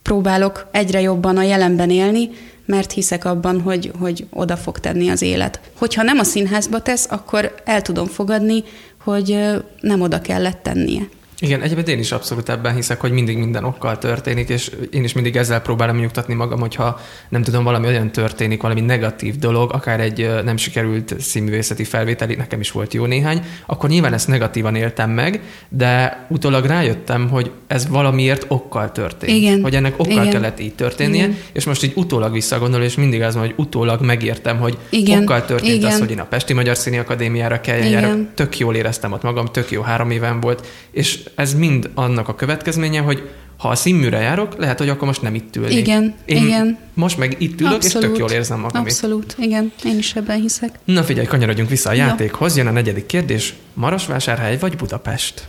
próbálok 0.07 0.67
egyre 0.71 1.01
jobban 1.01 1.37
a 1.37 1.41
jelenben 1.41 1.89
élni, 1.89 2.29
mert 2.65 2.91
hiszek 2.91 3.25
abban, 3.25 3.61
hogy, 3.61 3.91
hogy 3.99 4.27
oda 4.29 4.57
fog 4.57 4.79
tenni 4.79 5.09
az 5.09 5.21
élet. 5.21 5.59
Hogyha 5.77 6.03
nem 6.03 6.19
a 6.19 6.23
színházba 6.23 6.81
tesz, 6.81 7.07
akkor 7.09 7.55
el 7.65 7.81
tudom 7.81 8.07
fogadni, 8.07 8.63
hogy 9.03 9.39
nem 9.81 10.01
oda 10.01 10.21
kellett 10.21 10.63
tennie. 10.63 11.09
Igen, 11.39 11.61
egyébként 11.61 11.87
én 11.87 11.99
is 11.99 12.11
abszolút 12.11 12.49
ebben 12.49 12.75
hiszek, 12.75 12.99
hogy 12.99 13.11
mindig 13.11 13.37
minden 13.37 13.63
okkal 13.63 13.97
történik, 13.97 14.49
és 14.49 14.71
én 14.91 15.03
is 15.03 15.13
mindig 15.13 15.35
ezzel 15.35 15.61
próbálom 15.61 15.97
nyugtatni 15.97 16.33
magam, 16.33 16.59
hogyha 16.59 16.99
nem 17.29 17.43
tudom, 17.43 17.63
valami 17.63 17.87
olyan 17.87 18.11
történik, 18.11 18.61
valami 18.61 18.81
negatív 18.81 19.35
dolog, 19.35 19.73
akár 19.73 19.99
egy 19.99 20.29
nem 20.43 20.57
sikerült 20.57 21.15
színművészeti 21.19 21.83
felvételi, 21.83 22.35
nekem 22.35 22.59
is 22.59 22.71
volt 22.71 22.93
jó 22.93 23.05
néhány, 23.05 23.41
akkor 23.65 23.89
nyilván 23.89 24.13
ezt 24.13 24.27
negatívan 24.27 24.75
éltem 24.75 25.09
meg, 25.09 25.41
de 25.69 26.25
utólag 26.29 26.65
rájöttem, 26.65 27.29
hogy 27.29 27.51
ez 27.67 27.87
valamiért 27.87 28.45
okkal 28.47 28.91
történt. 28.91 29.31
Igen. 29.31 29.61
Hogy 29.61 29.75
ennek 29.75 29.93
okkal 29.97 30.11
Igen. 30.11 30.29
kellett 30.29 30.59
így 30.59 30.75
történnie, 30.75 31.23
Igen. 31.23 31.37
és 31.51 31.65
most 31.65 31.83
így 31.83 31.93
utólag 31.95 32.31
visszagondol, 32.31 32.81
és 32.81 32.95
mindig 32.95 33.21
az 33.21 33.33
van, 33.35 33.43
hogy 33.43 33.53
utólag 33.57 34.01
megértem, 34.01 34.57
hogy 34.57 34.77
Igen. 34.89 35.21
okkal 35.21 35.45
történt 35.45 35.73
Igen. 35.73 35.91
az, 35.91 35.99
hogy 35.99 36.11
én 36.11 36.19
a 36.19 36.25
Pesti 36.25 36.53
Magyar 36.53 36.77
Színi 36.77 36.97
Akadémiára 36.97 37.61
kelljen 37.61 38.29
Tök 38.35 38.57
jól 38.57 38.75
éreztem 38.75 39.11
ott 39.11 39.21
magam, 39.21 39.45
tök 39.45 39.71
jó 39.71 39.81
három 39.81 40.11
éven 40.11 40.39
volt, 40.39 40.67
és 40.91 41.19
ez 41.35 41.53
mind 41.53 41.89
annak 41.93 42.27
a 42.27 42.35
következménye, 42.35 42.99
hogy 42.99 43.29
ha 43.57 43.69
a 43.69 43.75
színműre 43.75 44.19
járok, 44.19 44.57
lehet, 44.57 44.77
hogy 44.77 44.89
akkor 44.89 45.07
most 45.07 45.21
nem 45.21 45.35
itt 45.35 45.55
ülnék. 45.55 45.77
Igen, 45.77 46.15
Én 46.25 46.45
igen. 46.45 46.77
most 46.93 47.17
meg 47.17 47.35
itt 47.37 47.59
ülök, 47.61 47.73
Abszolút. 47.73 48.03
és 48.03 48.09
tök 48.09 48.17
jól 48.17 48.29
érzem 48.29 48.59
magam 48.59 48.81
Abszolút, 48.81 49.35
itt. 49.37 49.45
igen, 49.45 49.71
én 49.85 49.97
is 49.97 50.15
ebben 50.15 50.41
hiszek. 50.41 50.79
Na 50.85 51.03
figyelj, 51.03 51.25
kanyarodjunk 51.25 51.69
vissza 51.69 51.89
a 51.89 51.93
ja. 51.93 52.05
játékhoz. 52.05 52.57
Jön 52.57 52.67
a 52.67 52.71
negyedik 52.71 53.05
kérdés. 53.05 53.53
Marosvásárhely 53.73 54.57
vagy 54.57 54.75
Budapest? 54.75 55.47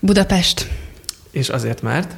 Budapest. 0.00 0.68
És 1.30 1.48
azért 1.48 1.82
mert? 1.82 2.14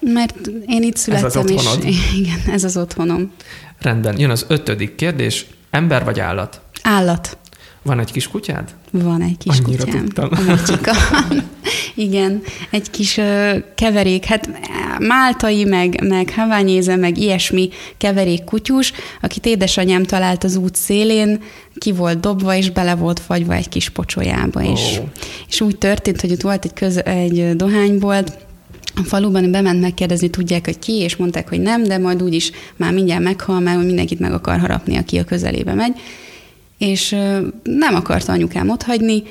Mert 0.00 0.46
én 0.66 0.82
itt 0.82 0.96
születtem, 0.96 1.26
ez 1.26 1.66
az 1.66 1.78
és 1.84 1.94
igen, 2.20 2.40
ez 2.52 2.64
az 2.64 2.76
otthonom. 2.76 3.32
Rendben, 3.78 4.18
jön 4.18 4.30
az 4.30 4.44
ötödik 4.48 4.94
kérdés. 4.94 5.46
Ember 5.70 6.04
vagy 6.04 6.20
állat? 6.20 6.60
Állat. 6.82 7.38
Van 7.82 7.98
egy 8.00 8.12
kis 8.12 8.28
kutyád? 8.28 8.74
Van 8.90 9.22
egy 9.22 9.38
kis 9.38 9.58
Annyira 9.58 9.84
kutyám. 9.84 10.04
Tudtam. 10.04 10.28
A 10.30 10.50
mocsika. 10.50 10.92
Igen, 11.94 12.42
egy 12.70 12.90
kis 12.90 13.16
uh, 13.16 13.56
keverék, 13.74 14.24
hát 14.24 14.48
máltai, 14.98 15.64
meg, 15.64 16.04
meg 16.08 16.32
haványéze, 16.34 16.96
meg 16.96 17.18
ilyesmi 17.18 17.68
keverék 17.96 18.44
kutyus, 18.44 18.92
akit 19.20 19.46
édesanyám 19.46 20.02
talált 20.02 20.44
az 20.44 20.56
út 20.56 20.74
szélén, 20.74 21.40
ki 21.74 21.92
volt 21.92 22.20
dobva, 22.20 22.54
és 22.54 22.70
bele 22.70 22.94
volt 22.94 23.20
fagyva 23.20 23.54
egy 23.54 23.68
kis 23.68 23.88
pocsolyába. 23.88 24.60
Oh. 24.60 24.70
És, 24.70 25.00
és 25.48 25.60
úgy 25.60 25.78
történt, 25.78 26.20
hogy 26.20 26.32
ott 26.32 26.40
volt 26.40 26.64
egy, 26.64 26.72
köz, 26.72 27.04
egy 27.04 27.56
dohánybolt, 27.56 28.46
a 28.94 29.02
faluban 29.04 29.50
bement 29.50 29.80
megkérdezni, 29.80 30.28
tudják, 30.28 30.64
hogy 30.64 30.78
ki, 30.78 30.92
és 30.92 31.16
mondták, 31.16 31.48
hogy 31.48 31.60
nem, 31.60 31.84
de 31.84 31.98
majd 31.98 32.22
úgyis 32.22 32.50
már 32.76 32.92
mindjárt 32.92 33.22
meghal, 33.22 33.60
mert 33.60 33.82
mindenkit 33.82 34.18
meg 34.18 34.32
akar 34.32 34.58
harapni, 34.58 34.96
aki 34.96 35.18
a 35.18 35.24
közelébe 35.24 35.74
megy 35.74 35.96
és 36.78 37.10
nem 37.62 37.94
akarta 37.94 38.32
anyukám 38.32 38.68
otthagyni, 38.68 39.22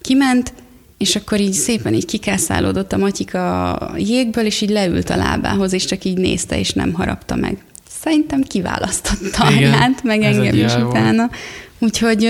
kiment, 0.00 0.52
és 0.98 1.16
akkor 1.16 1.40
így 1.40 1.52
szépen 1.52 1.94
így 1.94 2.06
kikászálódott 2.06 2.92
a 2.92 2.96
matyika 2.96 3.72
a 3.72 3.96
jégből, 3.96 4.44
és 4.44 4.60
így 4.60 4.70
leült 4.70 5.10
a 5.10 5.16
lábához, 5.16 5.72
és 5.72 5.84
csak 5.84 6.04
így 6.04 6.18
nézte, 6.18 6.58
és 6.58 6.72
nem 6.72 6.92
harapta 6.92 7.36
meg. 7.36 7.64
Szerintem 8.00 8.42
kiválasztotta 8.42 9.44
anyát, 9.44 10.02
meg 10.02 10.22
engem 10.22 10.54
is 10.54 10.74
utána. 10.74 11.30
Úgyhogy 11.78 12.22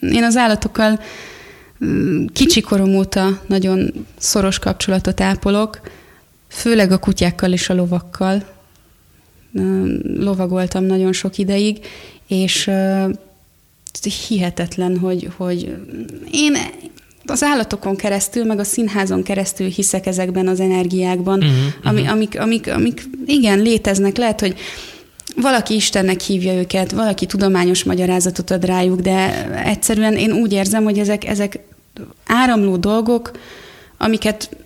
én 0.00 0.24
az 0.24 0.36
állatokkal 0.36 1.00
kicsi 2.32 2.60
korom 2.60 2.94
óta 2.94 3.40
nagyon 3.46 4.06
szoros 4.18 4.58
kapcsolatot 4.58 5.20
ápolok, 5.20 5.80
főleg 6.48 6.92
a 6.92 6.98
kutyákkal 6.98 7.52
és 7.52 7.68
a 7.68 7.74
lovakkal. 7.74 8.44
Lovagoltam 10.16 10.84
nagyon 10.84 11.12
sok 11.12 11.38
ideig, 11.38 11.78
és 12.26 12.70
hihetetlen, 14.04 14.98
hogy, 14.98 15.28
hogy 15.36 15.76
én 16.32 16.56
az 17.24 17.42
állatokon 17.42 17.96
keresztül, 17.96 18.44
meg 18.44 18.58
a 18.58 18.64
színházon 18.64 19.22
keresztül 19.22 19.68
hiszek 19.68 20.06
ezekben 20.06 20.48
az 20.48 20.60
energiákban, 20.60 21.38
uh-huh, 21.38 21.56
ami, 21.82 22.00
uh-huh. 22.00 22.14
Amik, 22.14 22.40
amik, 22.40 22.68
amik 22.68 23.08
igen, 23.26 23.58
léteznek. 23.58 24.16
Lehet, 24.16 24.40
hogy 24.40 24.54
valaki 25.36 25.74
Istennek 25.74 26.20
hívja 26.20 26.52
őket, 26.52 26.92
valaki 26.92 27.26
tudományos 27.26 27.84
magyarázatot 27.84 28.50
ad 28.50 28.64
rájuk, 28.64 29.00
de 29.00 29.48
egyszerűen 29.64 30.16
én 30.16 30.32
úgy 30.32 30.52
érzem, 30.52 30.84
hogy 30.84 30.98
ezek, 30.98 31.24
ezek 31.24 31.58
áramló 32.26 32.76
dolgok, 32.76 33.30
amiket 33.98 34.56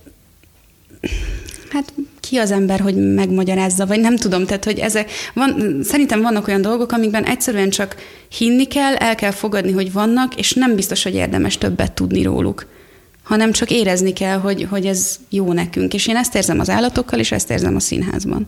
hát 1.71 1.93
ki 2.31 2.37
az 2.37 2.51
ember, 2.51 2.79
hogy 2.79 3.13
megmagyarázza, 3.13 3.85
vagy 3.85 3.99
nem 3.99 4.15
tudom, 4.15 4.45
tehát 4.45 4.65
hogy 4.65 4.79
ezek, 4.79 5.11
van, 5.33 5.79
szerintem 5.83 6.21
vannak 6.21 6.47
olyan 6.47 6.61
dolgok, 6.61 6.91
amikben 6.91 7.23
egyszerűen 7.23 7.69
csak 7.69 7.95
hinni 8.37 8.65
kell, 8.65 8.95
el 8.95 9.15
kell 9.15 9.31
fogadni, 9.31 9.71
hogy 9.71 9.91
vannak, 9.91 10.35
és 10.35 10.53
nem 10.53 10.75
biztos, 10.75 11.03
hogy 11.03 11.13
érdemes 11.13 11.57
többet 11.57 11.91
tudni 11.91 12.23
róluk 12.23 12.65
hanem 13.23 13.51
csak 13.51 13.71
érezni 13.71 14.13
kell, 14.13 14.37
hogy, 14.37 14.67
hogy 14.69 14.85
ez 14.85 15.19
jó 15.29 15.53
nekünk. 15.53 15.93
És 15.93 16.07
én 16.07 16.15
ezt 16.15 16.35
érzem 16.35 16.59
az 16.59 16.69
állatokkal, 16.69 17.19
és 17.19 17.31
ezt 17.31 17.51
érzem 17.51 17.75
a 17.75 17.79
színházban. 17.79 18.47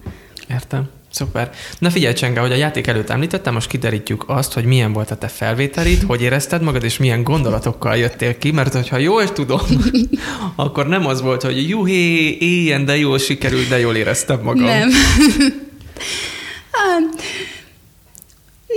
Értem. 0.50 0.90
Szuper. 1.14 1.52
Na 1.80 1.90
figyelj, 1.90 2.14
Csenge, 2.14 2.40
hogy 2.40 2.52
a 2.52 2.56
játék 2.56 2.88
előtt 2.88 3.10
említettem, 3.10 3.54
most 3.54 3.68
kiderítjük 3.68 4.24
azt, 4.28 4.54
hogy 4.54 4.66
milyen 4.66 4.94
volt 4.94 5.12
a 5.12 5.16
te 5.16 5.28
felvételid, 5.28 6.04
hogy 6.08 6.22
érezted 6.22 6.62
magad, 6.62 6.84
és 6.84 6.98
milyen 6.98 7.24
gondolatokkal 7.24 7.98
jöttél 7.98 8.38
ki, 8.38 8.52
mert 8.52 8.74
hogyha 8.74 8.98
jól 8.98 9.32
tudom, 9.32 9.62
akkor 10.56 10.88
nem 10.88 11.06
az 11.06 11.22
volt, 11.22 11.42
hogy 11.42 11.70
juhé, 11.70 12.38
éljen, 12.40 12.86
de 12.86 12.98
jól 12.98 13.18
sikerült, 13.18 13.68
de 13.68 13.80
jól 13.80 13.96
éreztem 13.96 14.40
magam. 14.42 14.64
Nem. 14.66 14.90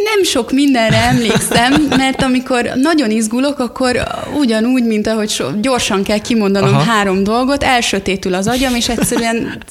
nem 0.05 0.23
sok 0.23 0.53
mindenre 0.53 0.97
emlékszem, 0.97 1.87
mert 1.89 2.23
amikor 2.23 2.71
nagyon 2.75 3.11
izgulok, 3.11 3.59
akkor 3.59 4.03
ugyanúgy, 4.39 4.85
mint 4.85 5.07
ahogy 5.07 5.29
so, 5.29 5.47
gyorsan 5.61 6.03
kell 6.03 6.19
kimondanom 6.19 6.75
Aha. 6.75 6.83
három 6.83 7.25
dolgot, 7.25 7.63
elsötétül 7.63 8.35
az 8.35 8.47
agyam, 8.47 8.75
és 8.75 8.89
egyszerűen... 8.89 9.63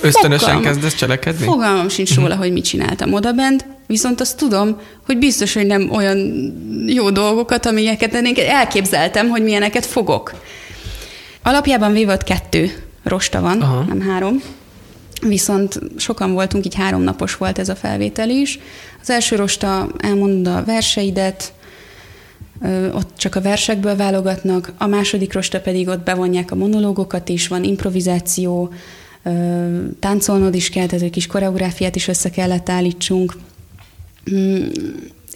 Ösztönösen 0.00 0.48
fogalma, 0.48 0.60
kezdesz 0.60 0.94
cselekedni? 0.94 1.44
Fogalmam 1.44 1.88
sincs 1.88 2.14
róla, 2.14 2.36
hogy 2.36 2.52
mit 2.52 2.64
csináltam 2.64 3.12
odabent, 3.12 3.64
viszont 3.86 4.20
azt 4.20 4.36
tudom, 4.36 4.80
hogy 5.06 5.18
biztos, 5.18 5.54
hogy 5.54 5.66
nem 5.66 5.90
olyan 5.90 6.18
jó 6.86 7.10
dolgokat, 7.10 7.66
amiket 7.66 8.38
elképzeltem, 8.38 9.28
hogy 9.28 9.42
milyeneket 9.42 9.86
fogok. 9.86 10.32
Alapjában 11.42 11.92
véve 11.92 12.16
kettő 12.16 12.72
rosta 13.02 13.40
van, 13.40 13.60
Aha. 13.60 13.84
nem 13.88 14.00
három. 14.00 14.42
Viszont 15.20 15.80
sokan 15.96 16.32
voltunk, 16.32 16.66
így 16.66 16.74
háromnapos 16.74 17.36
volt 17.36 17.58
ez 17.58 17.68
a 17.68 17.74
felvétel 17.74 18.30
is. 18.30 18.58
Az 19.00 19.10
első 19.10 19.36
rosta 19.36 19.88
elmondod 19.98 20.54
a 20.54 20.64
verseidet, 20.64 21.52
ott 22.92 23.12
csak 23.16 23.34
a 23.34 23.40
versekből 23.40 23.96
válogatnak, 23.96 24.72
a 24.78 24.86
második 24.86 25.32
rosta 25.32 25.60
pedig 25.60 25.88
ott 25.88 26.04
bevonják 26.04 26.50
a 26.50 26.54
monológokat 26.54 27.28
is, 27.28 27.48
van 27.48 27.64
improvizáció, 27.64 28.72
táncolnod 29.98 30.54
is 30.54 30.70
kell, 30.70 30.86
tehát 30.86 31.04
egy 31.04 31.10
kis 31.10 31.26
koreográfiát 31.26 31.96
is 31.96 32.08
össze 32.08 32.30
kellett 32.30 32.68
állítsunk. 32.68 33.36
Mm, 34.30 34.66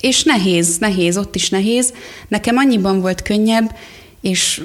és 0.01 0.22
nehéz, 0.22 0.78
nehéz, 0.78 1.18
ott 1.18 1.35
is 1.35 1.51
nehéz. 1.51 1.93
Nekem 2.28 2.57
annyiban 2.57 3.01
volt 3.01 3.22
könnyebb, 3.22 3.76
és 4.20 4.62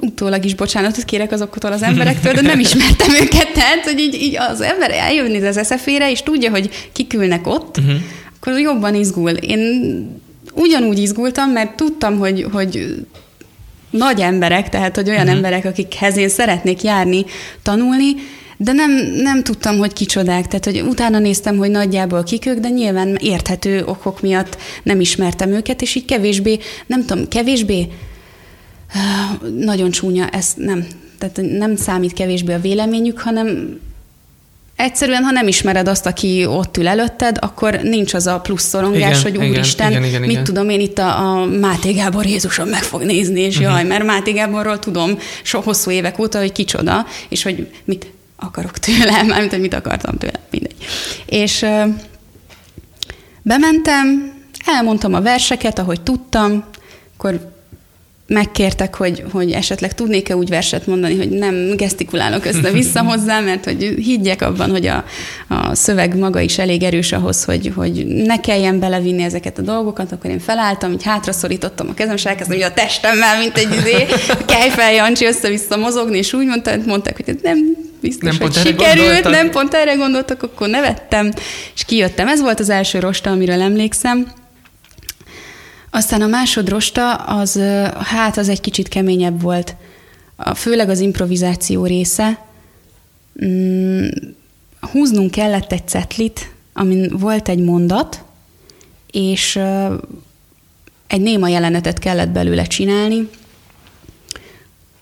utólag 0.00 0.44
is 0.44 0.54
bocsánatot 0.54 1.04
kérek 1.04 1.32
azoktól 1.32 1.72
az 1.72 1.82
emberektől, 1.82 2.32
de 2.32 2.40
nem 2.40 2.60
ismertem 2.60 3.14
őket, 3.22 3.52
tehát, 3.52 3.84
hogy 3.84 3.98
így, 3.98 4.14
így 4.14 4.36
az 4.36 4.60
ember 4.60 4.90
eljönni 4.90 5.46
az 5.46 5.56
eszefére, 5.56 6.10
és 6.10 6.22
tudja, 6.22 6.50
hogy 6.50 6.70
kik 6.92 7.14
ülnek 7.14 7.46
ott, 7.46 7.78
uh-huh. 7.78 7.94
akkor 8.36 8.58
jobban 8.58 8.94
izgul. 8.94 9.30
Én 9.30 9.60
ugyanúgy 10.52 10.98
izgultam, 10.98 11.50
mert 11.50 11.76
tudtam, 11.76 12.18
hogy, 12.18 12.46
hogy 12.52 12.94
nagy 13.90 14.20
emberek, 14.20 14.68
tehát 14.68 14.96
hogy 14.96 15.08
olyan 15.08 15.20
uh-huh. 15.20 15.36
emberek, 15.36 15.64
akikhez 15.64 16.16
én 16.16 16.28
szeretnék 16.28 16.82
járni, 16.82 17.24
tanulni, 17.62 18.14
de 18.60 18.72
nem, 18.72 18.90
nem 19.14 19.42
tudtam, 19.42 19.78
hogy 19.78 19.92
kicsodák, 19.92 20.46
tehát 20.46 20.64
hogy 20.64 20.80
utána 20.80 21.18
néztem, 21.18 21.56
hogy 21.56 21.70
nagyjából 21.70 22.22
kik 22.22 22.46
ők, 22.46 22.58
de 22.58 22.68
nyilván 22.68 23.16
érthető 23.20 23.84
okok 23.86 24.20
miatt 24.20 24.58
nem 24.82 25.00
ismertem 25.00 25.50
őket, 25.50 25.82
és 25.82 25.94
így 25.94 26.04
kevésbé, 26.04 26.58
nem 26.86 27.04
tudom, 27.04 27.28
kevésbé 27.28 27.88
nagyon 29.58 29.90
csúnya, 29.90 30.28
ez 30.28 30.52
nem, 30.56 30.86
tehát 31.18 31.40
nem 31.58 31.76
számít 31.76 32.12
kevésbé 32.12 32.52
a 32.52 32.60
véleményük, 32.60 33.18
hanem 33.18 33.78
Egyszerűen, 34.78 35.22
ha 35.22 35.30
nem 35.30 35.48
ismered 35.48 35.88
azt, 35.88 36.06
aki 36.06 36.46
ott 36.46 36.76
ül 36.76 36.88
előtted, 36.88 37.36
akkor 37.40 37.80
nincs 37.82 38.14
az 38.14 38.26
a 38.26 38.40
plusz 38.40 38.62
szorongás, 38.62 39.20
igen, 39.20 39.40
hogy 39.40 39.50
úristen, 39.50 39.90
igen, 39.90 40.04
igen, 40.04 40.22
igen, 40.24 40.36
mit 40.36 40.44
tudom 40.46 40.68
én 40.68 40.80
itt 40.80 40.98
a, 40.98 41.40
a 41.40 41.44
Máté 41.44 41.92
Gábor 41.92 42.26
Jézuson 42.26 42.68
meg 42.68 42.82
fog 42.82 43.02
nézni, 43.02 43.40
és 43.40 43.56
uh-huh. 43.56 43.72
jaj, 43.72 43.84
mert 43.84 44.04
Máté 44.04 44.32
Gáborról 44.32 44.78
tudom 44.78 45.18
so 45.42 45.60
hosszú 45.60 45.90
évek 45.90 46.18
óta, 46.18 46.38
hogy 46.38 46.52
kicsoda, 46.52 47.06
és 47.28 47.42
hogy 47.42 47.70
mit 47.84 48.06
akarok 48.36 48.78
tőle, 48.78 49.22
mármint, 49.28 49.50
hogy 49.50 49.60
mit 49.60 49.74
akartam 49.74 50.18
tőle, 50.18 50.40
mindegy. 50.50 50.76
És 51.26 51.62
ö, 51.62 51.82
bementem, 53.42 54.32
elmondtam 54.64 55.14
a 55.14 55.20
verseket, 55.20 55.78
ahogy 55.78 56.00
tudtam, 56.00 56.64
akkor 57.16 57.57
megkértek, 58.28 58.94
hogy, 58.94 59.24
hogy 59.32 59.52
esetleg 59.52 59.94
tudnék-e 59.94 60.36
úgy 60.36 60.48
verset 60.48 60.86
mondani, 60.86 61.16
hogy 61.16 61.28
nem 61.28 61.76
gesztikulálok 61.76 62.44
össze-vissza 62.44 63.02
hozzá, 63.10 63.40
mert 63.40 63.64
hogy 63.64 63.82
higgyek 63.82 64.42
abban, 64.42 64.70
hogy 64.70 64.86
a, 64.86 65.04
a 65.48 65.74
szöveg 65.74 66.16
maga 66.18 66.40
is 66.40 66.58
elég 66.58 66.82
erős 66.82 67.12
ahhoz, 67.12 67.44
hogy, 67.44 67.72
hogy 67.76 68.06
ne 68.06 68.40
kelljen 68.40 68.78
belevinni 68.78 69.22
ezeket 69.22 69.58
a 69.58 69.62
dolgokat, 69.62 70.12
akkor 70.12 70.30
én 70.30 70.38
felálltam, 70.38 70.92
így 70.92 71.02
hátra 71.02 71.32
szorítottam 71.32 71.88
a 71.88 71.94
kezem, 71.94 72.14
és 72.14 72.24
elkezdtem 72.24 72.60
a 72.60 72.72
testemvel, 72.74 73.38
mint 73.38 73.56
egy 73.56 73.72
izé, 73.72 74.06
kejfel 74.46 74.92
Jancsi 74.92 75.24
össze-vissza 75.24 75.76
mozogni, 75.76 76.18
és 76.18 76.32
úgy 76.32 76.46
mondta, 76.46 76.70
mondták, 76.86 77.16
hogy 77.16 77.28
ez 77.28 77.42
nem 77.42 77.76
biztos, 78.00 78.22
nem 78.22 78.40
hogy 78.40 78.52
pont 78.52 78.66
sikerült, 78.66 79.24
nem 79.24 79.50
pont 79.50 79.74
erre 79.74 79.94
gondoltak, 79.94 80.42
akkor 80.42 80.68
nevettem, 80.68 81.32
és 81.74 81.84
kijöttem. 81.84 82.28
Ez 82.28 82.40
volt 82.40 82.60
az 82.60 82.70
első 82.70 82.98
rosta, 82.98 83.30
amiről 83.30 83.60
emlékszem, 83.60 84.26
aztán 85.90 86.22
a 86.22 86.26
másodrosta, 86.26 87.14
az, 87.14 87.60
hát 87.98 88.36
az 88.36 88.48
egy 88.48 88.60
kicsit 88.60 88.88
keményebb 88.88 89.42
volt. 89.42 89.76
A, 90.36 90.54
főleg 90.54 90.88
az 90.88 91.00
improvizáció 91.00 91.84
része. 91.84 92.46
Mm, 93.44 94.06
húznunk 94.80 95.30
kellett 95.30 95.72
egy 95.72 95.88
cetlit, 95.88 96.50
amin 96.72 97.16
volt 97.18 97.48
egy 97.48 97.58
mondat, 97.58 98.22
és 99.10 99.58
egy 101.06 101.20
néma 101.20 101.48
jelenetet 101.48 101.98
kellett 101.98 102.30
belőle 102.30 102.64
csinálni. 102.64 103.28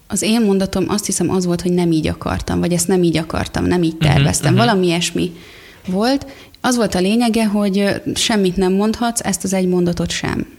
Az 0.06 0.22
én 0.22 0.40
mondatom 0.40 0.84
azt 0.88 1.06
hiszem 1.06 1.30
az 1.30 1.44
volt, 1.44 1.60
hogy 1.62 1.72
nem 1.72 1.92
így 1.92 2.06
akartam, 2.06 2.60
vagy 2.60 2.72
ezt 2.72 2.88
nem 2.88 3.02
így 3.02 3.16
akartam, 3.16 3.64
nem 3.64 3.82
így 3.82 3.94
mhm, 3.94 4.04
terveztem. 4.04 4.52
Uh-huh. 4.52 4.66
Valami 4.66 4.86
ilyesmi 4.86 5.32
volt. 5.86 6.26
Az 6.60 6.76
volt 6.76 6.94
a 6.94 7.00
lényege, 7.00 7.46
hogy 7.46 8.02
semmit 8.14 8.56
nem 8.56 8.72
mondhatsz, 8.72 9.20
ezt 9.24 9.44
az 9.44 9.52
egy 9.52 9.68
mondatot 9.68 10.10
sem 10.10 10.55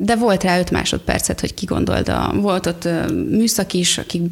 de 0.00 0.16
volt 0.16 0.42
rá 0.42 0.58
öt 0.58 0.70
másodpercet, 0.70 1.40
hogy 1.40 1.54
kigondold. 1.54 2.08
A, 2.08 2.32
volt 2.34 2.66
ott 2.66 2.88
műszak 3.30 3.72
is, 3.72 3.98
akik 3.98 4.22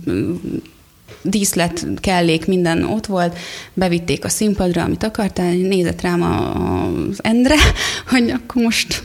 díszlet, 1.22 1.86
kellék, 2.00 2.46
minden 2.46 2.84
ott 2.84 3.06
volt, 3.06 3.38
bevitték 3.74 4.24
a 4.24 4.28
színpadra, 4.28 4.82
amit 4.82 5.02
akartál, 5.02 5.52
nézett 5.52 6.00
rám 6.00 6.22
az 6.22 7.18
Endre, 7.22 7.54
hogy 8.10 8.30
akkor 8.30 8.62
most 8.62 9.02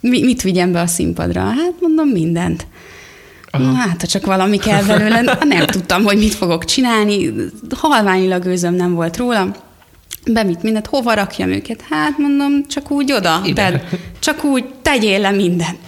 mit 0.00 0.42
vigyem 0.42 0.72
be 0.72 0.80
a 0.80 0.86
színpadra? 0.86 1.40
Hát 1.40 1.74
mondom, 1.80 2.08
mindent. 2.08 2.66
Aha. 3.50 3.72
Hát, 3.72 4.00
ha 4.00 4.06
csak 4.06 4.26
valami 4.26 4.58
kell 4.58 4.82
belőle, 4.82 5.20
nem 5.48 5.66
tudtam, 5.66 6.04
hogy 6.04 6.18
mit 6.18 6.34
fogok 6.34 6.64
csinálni, 6.64 7.32
halványilag 7.70 8.44
őzöm 8.44 8.74
nem 8.74 8.94
volt 8.94 9.16
róla, 9.16 9.54
bemit 10.26 10.62
mindent, 10.62 10.86
hova 10.86 11.14
rakjam 11.14 11.50
őket? 11.50 11.84
Hát 11.90 12.18
mondom, 12.18 12.66
csak 12.66 12.90
úgy 12.90 13.12
oda, 13.12 13.42
de 13.54 13.88
csak 14.18 14.44
úgy 14.44 14.64
tegyél 14.82 15.20
le 15.20 15.30
mindent. 15.30 15.78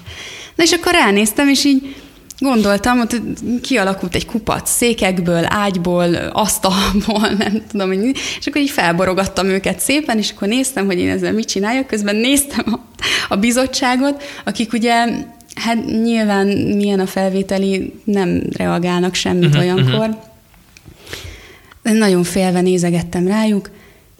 Na 0.54 0.62
és 0.64 0.72
akkor 0.72 0.92
ránéztem, 0.92 1.48
és 1.48 1.64
így 1.64 1.96
gondoltam, 2.38 2.98
hogy 2.98 3.20
kialakult 3.62 4.14
egy 4.14 4.26
kupac 4.26 4.70
székekből, 4.70 5.44
ágyból, 5.48 6.14
asztalból, 6.14 7.28
nem 7.38 7.62
tudom, 7.70 7.88
hogy 7.88 8.16
és 8.38 8.46
akkor 8.46 8.60
így 8.60 8.70
felborogattam 8.70 9.46
őket 9.46 9.80
szépen, 9.80 10.18
és 10.18 10.30
akkor 10.30 10.48
néztem, 10.48 10.86
hogy 10.86 10.98
én 10.98 11.10
ezzel 11.10 11.32
mit 11.32 11.48
csináljak, 11.48 11.86
közben 11.86 12.16
néztem 12.16 12.64
a, 12.72 13.00
a 13.28 13.36
bizottságot, 13.36 14.22
akik 14.44 14.72
ugye 14.72 15.06
hát 15.54 15.84
nyilván 15.84 16.46
milyen 16.46 17.00
a 17.00 17.06
felvételi, 17.06 17.92
nem 18.04 18.42
reagálnak 18.56 19.14
semmit 19.14 19.44
uh-huh, 19.44 19.62
olyankor. 19.62 20.08
Uh-huh. 20.08 21.98
Nagyon 21.98 22.22
félve 22.22 22.60
nézegettem 22.60 23.26
rájuk, 23.26 23.70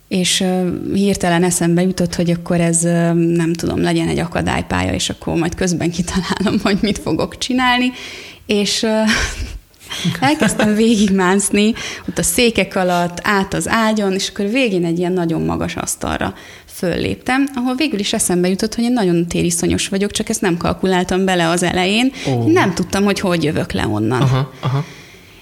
és 0.09 0.45
hirtelen 0.95 1.45
eszembe 1.45 1.83
jutott, 1.83 2.15
hogy 2.15 2.31
akkor 2.31 2.61
ez 2.61 2.81
nem 3.13 3.53
tudom, 3.53 3.83
legyen 3.83 4.09
egy 4.09 4.19
akadálypálya, 4.19 4.93
és 4.93 5.11
akkor 5.11 5.35
majd 5.35 5.55
közben 5.55 5.91
kitalálom, 5.91 6.61
hogy 6.63 6.79
mit 6.81 6.99
fogok 6.99 7.39
csinálni, 7.39 7.93
és 8.47 8.87
elkezdtem 10.21 10.75
végigmászni, 10.75 11.75
ott 12.09 12.19
a 12.19 12.23
székek 12.23 12.77
alatt, 12.77 13.21
át 13.23 13.55
az 13.55 13.69
ágyon, 13.69 14.13
és 14.13 14.29
akkor 14.29 14.49
végén 14.51 14.85
egy 14.85 14.99
ilyen 14.99 15.13
nagyon 15.13 15.43
magas 15.43 15.77
asztalra 15.77 16.35
fölléptem, 16.67 17.49
ahol 17.55 17.75
végül 17.75 17.99
is 17.99 18.13
eszembe 18.13 18.49
jutott, 18.49 18.75
hogy 18.75 18.85
én 18.85 18.93
nagyon 18.93 19.27
tériszonyos 19.27 19.89
vagyok, 19.89 20.11
csak 20.11 20.29
ezt 20.29 20.41
nem 20.41 20.57
kalkuláltam 20.57 21.25
bele 21.25 21.49
az 21.49 21.63
elején. 21.63 22.13
Oh. 22.27 22.47
Nem 22.47 22.75
tudtam, 22.75 23.05
hogy 23.05 23.21
hogy 23.21 23.45
jövök 23.45 23.73
le 23.73 23.87
onnan. 23.87 24.21
Aha, 24.23 24.53
aha. 24.61 24.85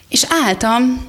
És 0.08 0.26
álltam, 0.28 1.06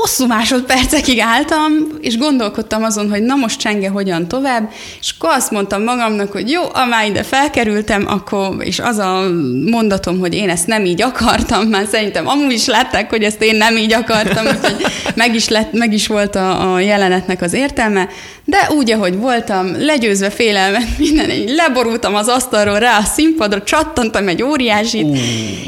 hosszú 0.00 0.26
másodpercekig 0.26 1.18
álltam, 1.18 1.72
és 2.00 2.18
gondolkodtam 2.18 2.82
azon, 2.82 3.10
hogy 3.10 3.22
na 3.22 3.34
most 3.34 3.60
csenge 3.60 3.88
hogyan 3.88 4.28
tovább, 4.28 4.70
és 5.00 5.14
akkor 5.18 5.30
azt 5.30 5.50
mondtam 5.50 5.82
magamnak, 5.82 6.32
hogy 6.32 6.50
jó, 6.50 6.62
amár 6.72 7.06
ide 7.06 7.22
felkerültem, 7.22 8.04
akkor, 8.06 8.56
és 8.64 8.78
az 8.78 8.98
a 8.98 9.30
mondatom, 9.70 10.18
hogy 10.18 10.34
én 10.34 10.48
ezt 10.48 10.66
nem 10.66 10.84
így 10.84 11.02
akartam, 11.02 11.66
már 11.66 11.86
szerintem 11.90 12.28
amúgy 12.28 12.52
is 12.52 12.66
látták, 12.66 13.10
hogy 13.10 13.22
ezt 13.22 13.42
én 13.42 13.56
nem 13.56 13.76
így 13.76 13.92
akartam, 13.92 14.46
úgyhogy 14.46 14.86
meg 15.14 15.34
is, 15.34 15.48
lett, 15.48 15.72
meg 15.72 15.92
is 15.92 16.06
volt 16.06 16.36
a, 16.36 16.72
a 16.72 16.80
jelenetnek 16.80 17.42
az 17.42 17.52
értelme, 17.52 18.08
de 18.44 18.68
úgy, 18.76 18.90
ahogy 18.92 19.16
voltam, 19.16 19.84
legyőzve 19.84 20.30
félelmet, 20.30 20.98
minden, 20.98 21.30
így 21.30 21.50
leborultam 21.54 22.14
az 22.14 22.28
asztalról 22.28 22.78
rá 22.78 22.98
a 22.98 23.04
színpadra, 23.04 23.62
csattantam 23.62 24.28
egy 24.28 24.42
óriásit, 24.42 25.04
uh. 25.04 25.18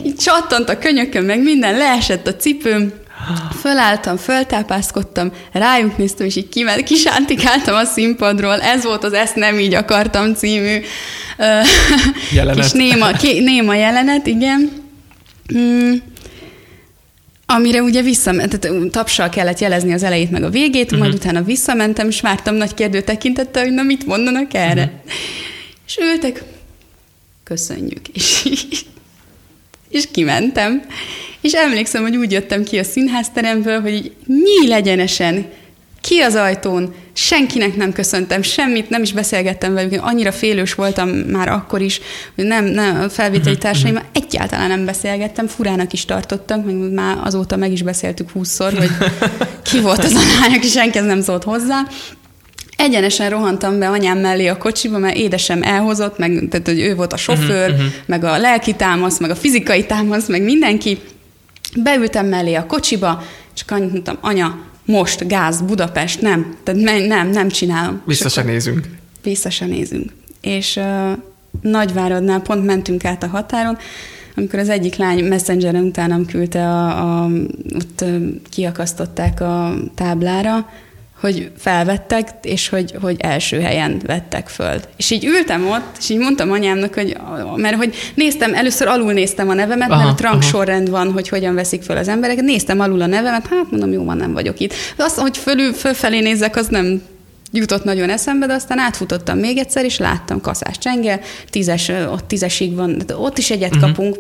így 0.04 0.16
csattant 0.16 0.68
a 0.68 0.78
könyököm, 0.78 1.24
meg 1.24 1.42
minden, 1.42 1.76
leesett 1.76 2.26
a 2.26 2.36
cipőm, 2.36 2.92
Fölálltam, 3.60 4.16
föltápászkodtam, 4.16 5.32
rájuk 5.52 5.96
néztem, 5.96 6.26
és 6.26 6.36
így 6.36 6.48
kiment, 6.48 6.82
kisántikáltam 6.82 7.74
a 7.74 7.84
színpadról. 7.84 8.60
Ez 8.60 8.84
volt 8.84 9.04
az 9.04 9.12
Ezt 9.12 9.34
nem 9.34 9.58
így 9.58 9.74
akartam 9.74 10.34
című 10.34 10.76
jelenet. 12.34 12.62
kis 12.62 12.72
néma, 12.72 13.12
ké, 13.12 13.40
néma 13.40 13.74
jelenet, 13.74 14.26
igen. 14.26 14.70
Mm. 15.58 15.92
Amire 17.46 17.82
ugye 17.82 18.02
visszament, 18.02 18.58
tehát 18.58 18.90
tapsal 18.90 19.28
kellett 19.28 19.58
jelezni 19.58 19.92
az 19.92 20.02
elejét 20.02 20.30
meg 20.30 20.42
a 20.42 20.50
végét, 20.50 20.84
uh-huh. 20.84 20.98
majd 20.98 21.14
utána 21.14 21.42
visszamentem, 21.42 22.08
és 22.08 22.20
vártam 22.20 22.54
nagy 22.54 22.74
kérdő 22.74 23.00
tekintettel, 23.00 23.62
hogy 23.62 23.72
na 23.72 23.82
mit 23.82 24.06
mondanak 24.06 24.54
erre. 24.54 24.82
Uh-huh. 24.82 25.12
És 25.86 25.98
ültek, 25.98 26.42
köszönjük, 27.44 28.08
és, 28.14 28.44
és 29.88 30.04
kimentem. 30.12 30.82
És 31.43 31.53
emlékszem, 31.53 32.03
hogy 32.03 32.16
úgy 32.16 32.32
jöttem 32.32 32.64
ki 32.64 32.78
a 32.78 32.84
színházteremből, 32.84 33.80
hogy 33.80 33.93
így 33.93 34.12
nyíl 34.26 34.72
egyenesen, 34.72 35.47
ki 36.03 36.20
az 36.20 36.34
ajtón, 36.34 36.95
senkinek 37.12 37.76
nem 37.76 37.93
köszöntem, 37.93 38.43
semmit, 38.43 38.90
nem 38.90 39.03
is 39.03 39.12
beszélgettem 39.12 39.74
velük, 39.74 40.03
annyira 40.03 40.32
félős 40.32 40.74
voltam 40.74 41.09
már 41.09 41.49
akkor 41.49 41.80
is, 41.80 42.01
hogy 42.34 42.45
nem, 42.45 42.64
nem 42.64 43.01
a 43.01 43.09
felvételi 43.09 43.51
mhm, 43.51 43.61
társaim, 43.61 43.95
mhm. 43.95 44.05
egyáltalán 44.12 44.68
nem 44.68 44.84
beszélgettem, 44.84 45.47
furának 45.47 45.93
is 45.93 46.05
tartottak, 46.05 46.64
meg 46.64 46.74
már 46.74 47.16
azóta 47.24 47.57
meg 47.57 47.72
is 47.72 47.82
beszéltük 47.82 48.30
húszszor, 48.30 48.72
hogy 48.72 48.90
ki 49.70 49.80
volt 49.80 50.05
az 50.05 50.12
a 50.12 50.40
lány, 50.40 50.55
aki 50.55 50.66
senki 50.66 50.99
nem 50.99 51.20
szólt 51.20 51.45
hozzá. 51.45 51.86
Egyenesen 52.76 53.30
rohantam 53.30 53.78
be 53.78 53.88
anyám 53.88 54.18
mellé 54.18 54.47
a 54.47 54.57
kocsiba, 54.57 54.99
mert 54.99 55.16
édesem 55.16 55.62
elhozott, 55.62 56.18
meg, 56.18 56.47
tehát 56.51 56.66
hogy 56.66 56.80
ő 56.80 56.95
volt 56.95 57.12
a 57.12 57.16
sofőr, 57.16 57.70
uh-huh, 57.70 57.84
uh-huh. 57.84 57.93
meg 58.07 58.24
a 58.24 58.38
lelki 58.38 58.74
támasz, 58.74 59.18
meg 59.18 59.30
a 59.30 59.34
fizikai 59.34 59.86
támasz, 59.86 60.26
meg 60.26 60.43
mindenki, 60.43 60.99
Beültem 61.76 62.26
mellé 62.26 62.54
a 62.54 62.66
kocsiba, 62.66 63.22
Csak 63.54 63.70
annyit 63.70 63.92
mondtam, 63.92 64.18
anya, 64.20 64.58
most, 64.84 65.28
gáz, 65.28 65.60
Budapest, 65.60 66.20
nem. 66.20 66.56
Tehát 66.62 66.80
nem, 66.80 67.02
nem, 67.02 67.28
nem 67.28 67.48
csinálom. 67.48 68.02
Vissza 68.06 68.28
se 68.28 68.42
nézünk. 68.42 68.88
Vissza 69.22 69.50
se 69.50 69.66
nézünk. 69.66 70.12
És 70.40 70.76
uh, 70.76 71.12
Nagyváradnál 71.60 72.40
pont 72.40 72.64
mentünk 72.64 73.04
át 73.04 73.22
a 73.22 73.26
határon, 73.26 73.78
amikor 74.36 74.58
az 74.58 74.68
egyik 74.68 74.96
lány 74.96 75.24
messengeren 75.24 75.84
utánam 75.84 76.26
küldte, 76.26 76.68
a, 76.68 77.22
a, 77.22 77.30
ott 77.74 78.04
kiakasztották 78.50 79.40
a 79.40 79.74
táblára, 79.94 80.68
hogy 81.22 81.50
felvettek, 81.58 82.28
és 82.42 82.68
hogy, 82.68 82.94
hogy 83.00 83.16
első 83.18 83.60
helyen 83.60 84.02
vettek 84.06 84.48
föl. 84.48 84.80
És 84.96 85.10
így 85.10 85.24
ültem 85.24 85.68
ott, 85.68 85.96
és 85.98 86.08
így 86.08 86.18
mondtam 86.18 86.50
anyámnak, 86.50 86.94
hogy, 86.94 87.16
mert 87.56 87.76
hogy 87.76 87.94
néztem, 88.14 88.54
először 88.54 88.86
alul 88.86 89.12
néztem 89.12 89.48
a 89.48 89.54
nevemet, 89.54 89.90
aha, 89.90 90.04
mert 90.04 90.20
rangsorrend 90.20 90.90
van, 90.90 91.12
hogy 91.12 91.28
hogyan 91.28 91.54
veszik 91.54 91.82
föl 91.82 91.96
az 91.96 92.08
emberek. 92.08 92.40
Néztem 92.40 92.80
alul 92.80 93.00
a 93.00 93.06
nevemet, 93.06 93.46
hát 93.46 93.70
mondom, 93.70 93.92
jó, 93.92 94.04
van, 94.04 94.16
nem 94.16 94.32
vagyok 94.32 94.60
itt. 94.60 94.74
De 94.96 95.04
azt, 95.04 95.18
hogy 95.18 95.36
fölül, 95.36 95.72
fölfelé 95.72 96.20
nézzek, 96.20 96.56
az 96.56 96.66
nem 96.66 97.02
jutott 97.52 97.84
nagyon 97.84 98.10
eszembe, 98.10 98.46
de 98.46 98.54
aztán 98.54 98.78
átfutottam 98.78 99.38
még 99.38 99.58
egyszer, 99.58 99.84
és 99.84 99.98
láttam 99.98 100.40
kaszás 100.40 100.78
csengel, 100.78 101.20
tízes, 101.50 101.88
ott 101.88 102.28
tízesig 102.28 102.74
van, 102.74 103.02
ott 103.16 103.38
is 103.38 103.50
egyet 103.50 103.74
uh-huh. 103.74 103.88
kapunk, 103.88 104.16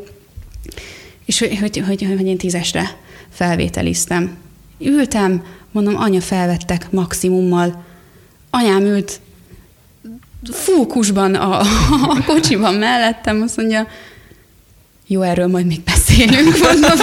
és 1.26 1.38
hogy, 1.38 1.58
hogy, 1.60 1.82
hogy, 1.86 2.06
hogy 2.16 2.26
én 2.26 2.38
tízesre 2.38 2.96
felvételiztem. 3.30 4.36
Ültem, 4.78 5.42
mondom, 5.72 5.96
anya 5.96 6.20
felvettek 6.20 6.90
maximummal. 6.90 7.84
Anyám 8.50 8.82
ült 8.82 9.20
fókusban 10.50 11.34
a, 11.34 11.60
a 12.08 12.24
kocsiban 12.26 12.74
mellettem, 12.74 13.42
azt 13.42 13.56
mondja, 13.56 13.86
jó, 15.06 15.22
erről 15.22 15.46
majd 15.46 15.66
még 15.66 15.80
beszélünk, 15.80 16.58
mondom, 16.58 16.98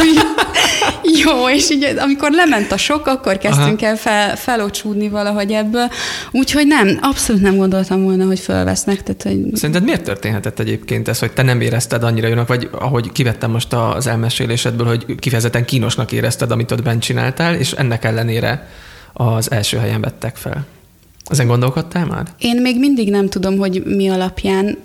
jó, 1.26 1.50
és 1.50 1.70
így 1.70 1.84
amikor 1.84 2.32
lement 2.32 2.72
a 2.72 2.78
sok, 2.78 3.08
akkor 3.08 3.38
kezdtünk 3.38 3.82
Aha. 3.82 3.90
el 3.90 3.98
fel, 3.98 4.36
felocsúdni 4.36 5.10
valahogy 5.10 5.52
ebből, 5.52 5.90
úgyhogy 6.32 6.68
nem, 6.68 6.98
abszolút 7.02 7.42
nem 7.42 7.56
gondoltam 7.56 8.04
volna, 8.04 8.26
hogy 8.26 8.40
fölvesznek. 8.40 9.04
Tehát, 9.04 9.24
hogy... 9.24 9.56
Szerinted 9.56 9.84
miért 9.84 10.04
történhetett 10.04 10.60
egyébként 10.60 11.08
ez, 11.08 11.20
hogy 11.20 11.32
te 11.32 11.42
nem 11.42 11.62
érezted 11.62 12.04
annyira 12.04 12.28
jónak, 12.28 12.48
vagy 12.48 12.70
ahogy 12.72 13.12
kivettem 13.12 13.52
most 13.52 13.74
az 13.74 14.08
elmesélésedből, 14.08 14.88
hogy 14.88 15.16
kifejezetten 15.20 15.66
kínosnak 15.66 16.12
érezted, 16.12 16.52
amit 16.52 16.72
ott 16.72 16.84
bent 16.84 17.02
csináltál, 17.02 17.56
és 17.56 17.72
ennek 17.72 18.06
ellenére 18.06 18.68
az 19.14 19.52
első 19.52 19.78
helyen 19.78 20.02
vettek 20.02 20.36
fel? 20.36 20.66
Ezen 21.26 21.48
gondolkodtál 21.48 22.06
már? 22.06 22.28
Én 22.40 22.62
még 22.62 22.80
mindig 22.80 23.10
nem 23.10 23.30
tudom, 23.30 23.58
hogy 23.58 23.84
mi 23.86 24.10
alapján 24.10 24.78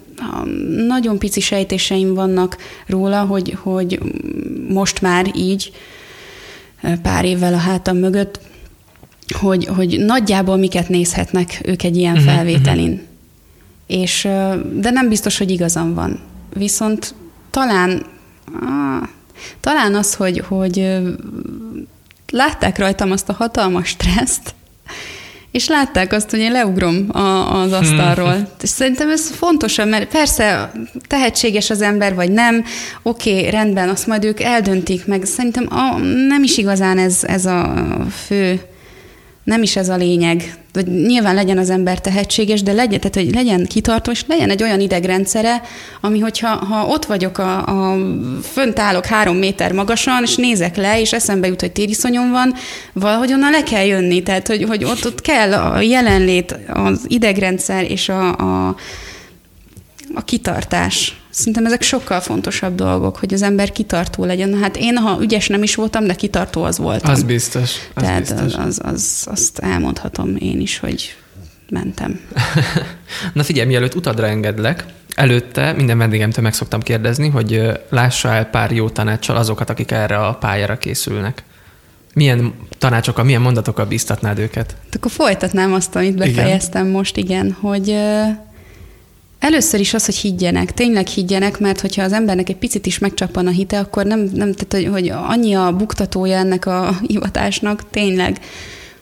nagyon 0.87 1.18
pici 1.18 1.41
sejtéseim 1.41 2.14
vannak 2.14 2.57
róla, 2.87 3.20
hogy, 3.20 3.57
hogy 3.62 4.01
most 4.68 5.01
már 5.01 5.30
így, 5.35 5.72
pár 7.03 7.24
évvel 7.24 7.55
a 7.55 7.59
hátam 7.59 7.97
mögött, 7.97 8.41
hogy, 9.39 9.64
hogy 9.64 9.99
nagyjából 10.01 10.57
miket 10.57 10.89
nézhetnek 10.89 11.61
ők 11.64 11.82
egy 11.82 11.97
ilyen 11.97 12.16
uh-huh, 12.16 12.32
felvételin. 12.32 12.91
Uh-huh. 12.91 13.03
És, 13.87 14.22
de 14.74 14.91
nem 14.91 15.09
biztos, 15.09 15.39
hogy 15.39 15.51
igazam 15.51 15.95
van. 15.95 16.20
Viszont 16.55 17.14
talán, 17.51 18.07
ah, 18.61 19.09
talán 19.61 19.95
az, 19.95 20.14
hogy, 20.14 20.39
hogy 20.49 20.99
látták 22.32 22.78
rajtam 22.78 23.11
azt 23.11 23.28
a 23.28 23.32
hatalmas 23.32 23.89
stresszt, 23.89 24.55
és 25.55 25.68
látták 25.68 26.12
azt, 26.12 26.30
hogy 26.30 26.38
én 26.38 26.52
leugrom 26.52 27.07
a, 27.12 27.61
az 27.61 27.72
asztalról. 27.72 28.48
és 28.62 28.68
szerintem 28.68 29.11
ez 29.11 29.30
fontos, 29.30 29.76
mert 29.76 30.11
persze 30.11 30.72
tehetséges 31.07 31.70
az 31.70 31.82
ember, 31.82 32.14
vagy 32.14 32.30
nem, 32.30 32.64
oké, 33.02 33.38
okay, 33.38 33.50
rendben, 33.50 33.88
azt 33.88 34.07
majd 34.07 34.24
ők 34.24 34.40
eldöntik, 34.40 35.07
meg 35.07 35.24
szerintem 35.24 35.66
a, 35.70 35.98
nem 36.28 36.42
is 36.42 36.57
igazán 36.57 36.98
ez, 36.98 37.18
ez 37.22 37.46
a 37.46 37.74
fő 38.26 38.61
nem 39.45 39.62
is 39.62 39.76
ez 39.76 39.88
a 39.88 39.97
lényeg. 39.97 40.57
Hogy 40.72 40.86
nyilván 40.86 41.34
legyen 41.34 41.59
az 41.59 41.70
ember 41.70 42.01
tehetséges, 42.01 42.62
de 42.62 42.72
legyen, 42.72 43.01
tehát, 43.01 43.14
hogy 43.14 43.34
legyen 43.34 43.66
kitartó, 43.66 44.11
és 44.11 44.24
legyen 44.26 44.51
egy 44.51 44.62
olyan 44.62 44.80
idegrendszere, 44.80 45.62
ami, 46.01 46.18
hogyha 46.18 46.49
ha 46.49 46.86
ott 46.86 47.05
vagyok, 47.05 47.38
a, 47.38 47.66
a, 47.66 47.97
fönt 48.42 48.78
állok 48.78 49.07
három 49.07 49.36
méter 49.36 49.72
magasan, 49.72 50.22
és 50.22 50.36
nézek 50.36 50.76
le, 50.76 51.01
és 51.01 51.12
eszembe 51.12 51.47
jut, 51.47 51.61
hogy 51.61 51.72
tériszonyom 51.72 52.30
van, 52.30 52.55
valahogy 52.92 53.32
onnan 53.32 53.51
le 53.51 53.62
kell 53.62 53.84
jönni. 53.84 54.22
Tehát, 54.22 54.47
hogy, 54.47 54.62
hogy 54.62 54.84
ott, 54.84 55.07
ott 55.07 55.20
kell 55.20 55.53
a 55.53 55.80
jelenlét, 55.80 56.59
az 56.68 57.05
idegrendszer 57.09 57.90
és 57.90 58.09
a, 58.09 58.36
a, 58.36 58.76
a 60.14 60.24
kitartás. 60.24 61.23
Szerintem 61.35 61.66
ezek 61.66 61.82
sokkal 61.82 62.20
fontosabb 62.20 62.74
dolgok, 62.74 63.16
hogy 63.16 63.35
az 63.35 63.43
ember 63.43 63.72
kitartó 63.72 64.24
legyen. 64.24 64.59
Hát 64.59 64.76
én, 64.76 64.97
ha 64.97 65.18
ügyes 65.20 65.49
nem 65.49 65.62
is 65.62 65.74
voltam, 65.74 66.07
de 66.07 66.14
kitartó 66.14 66.62
az 66.62 66.78
voltam. 66.78 67.11
Az 67.11 67.22
biztos. 67.22 67.70
Az 67.95 68.03
Tehát 68.03 68.20
biztos. 68.20 68.55
Az, 68.55 68.66
az, 68.66 68.80
az, 68.82 69.26
azt 69.30 69.59
elmondhatom 69.59 70.37
én 70.39 70.61
is, 70.61 70.78
hogy 70.78 71.16
mentem. 71.68 72.20
Na 73.32 73.43
figyelj, 73.43 73.66
mielőtt 73.66 73.95
utadra 73.95 74.26
engedlek, 74.26 74.85
előtte 75.14 75.72
minden 75.72 75.99
vendégemtől 75.99 76.45
meg 76.45 76.55
szoktam 76.55 76.80
kérdezni, 76.80 77.28
hogy 77.28 77.62
lássa 77.89 78.28
el 78.28 78.45
pár 78.45 78.72
jó 78.72 78.89
tanácssal 78.89 79.37
azokat, 79.37 79.70
akik 79.70 79.91
erre 79.91 80.16
a 80.16 80.35
pályára 80.35 80.78
készülnek. 80.78 81.43
Milyen 82.14 82.55
tanácsokkal, 82.78 83.24
milyen 83.24 83.41
mondatokkal 83.41 83.85
bíztatnád 83.85 84.39
őket? 84.39 84.76
Hát 84.85 84.95
akkor 84.95 85.11
folytatnám 85.11 85.72
azt, 85.72 85.97
amit 85.97 86.16
befejeztem 86.16 86.82
igen. 86.82 86.95
most, 86.95 87.16
igen, 87.16 87.57
hogy 87.61 87.97
Először 89.45 89.80
is 89.80 89.95
az, 89.95 90.05
hogy 90.05 90.16
higgyenek, 90.16 90.72
tényleg 90.72 91.07
higgyenek, 91.07 91.59
mert 91.59 91.80
hogyha 91.80 92.03
az 92.03 92.12
embernek 92.12 92.49
egy 92.49 92.57
picit 92.57 92.86
is 92.86 92.99
megcsappan 92.99 93.47
a 93.47 93.51
hite, 93.51 93.78
akkor 93.78 94.07
nem, 94.07 94.30
nem 94.34 94.53
tehát, 94.53 94.88
hogy 94.92 95.09
annyi 95.09 95.55
a 95.55 95.72
buktatója 95.72 96.36
ennek 96.36 96.66
a 96.66 96.99
hivatásnak, 97.07 97.90
tényleg. 97.90 98.38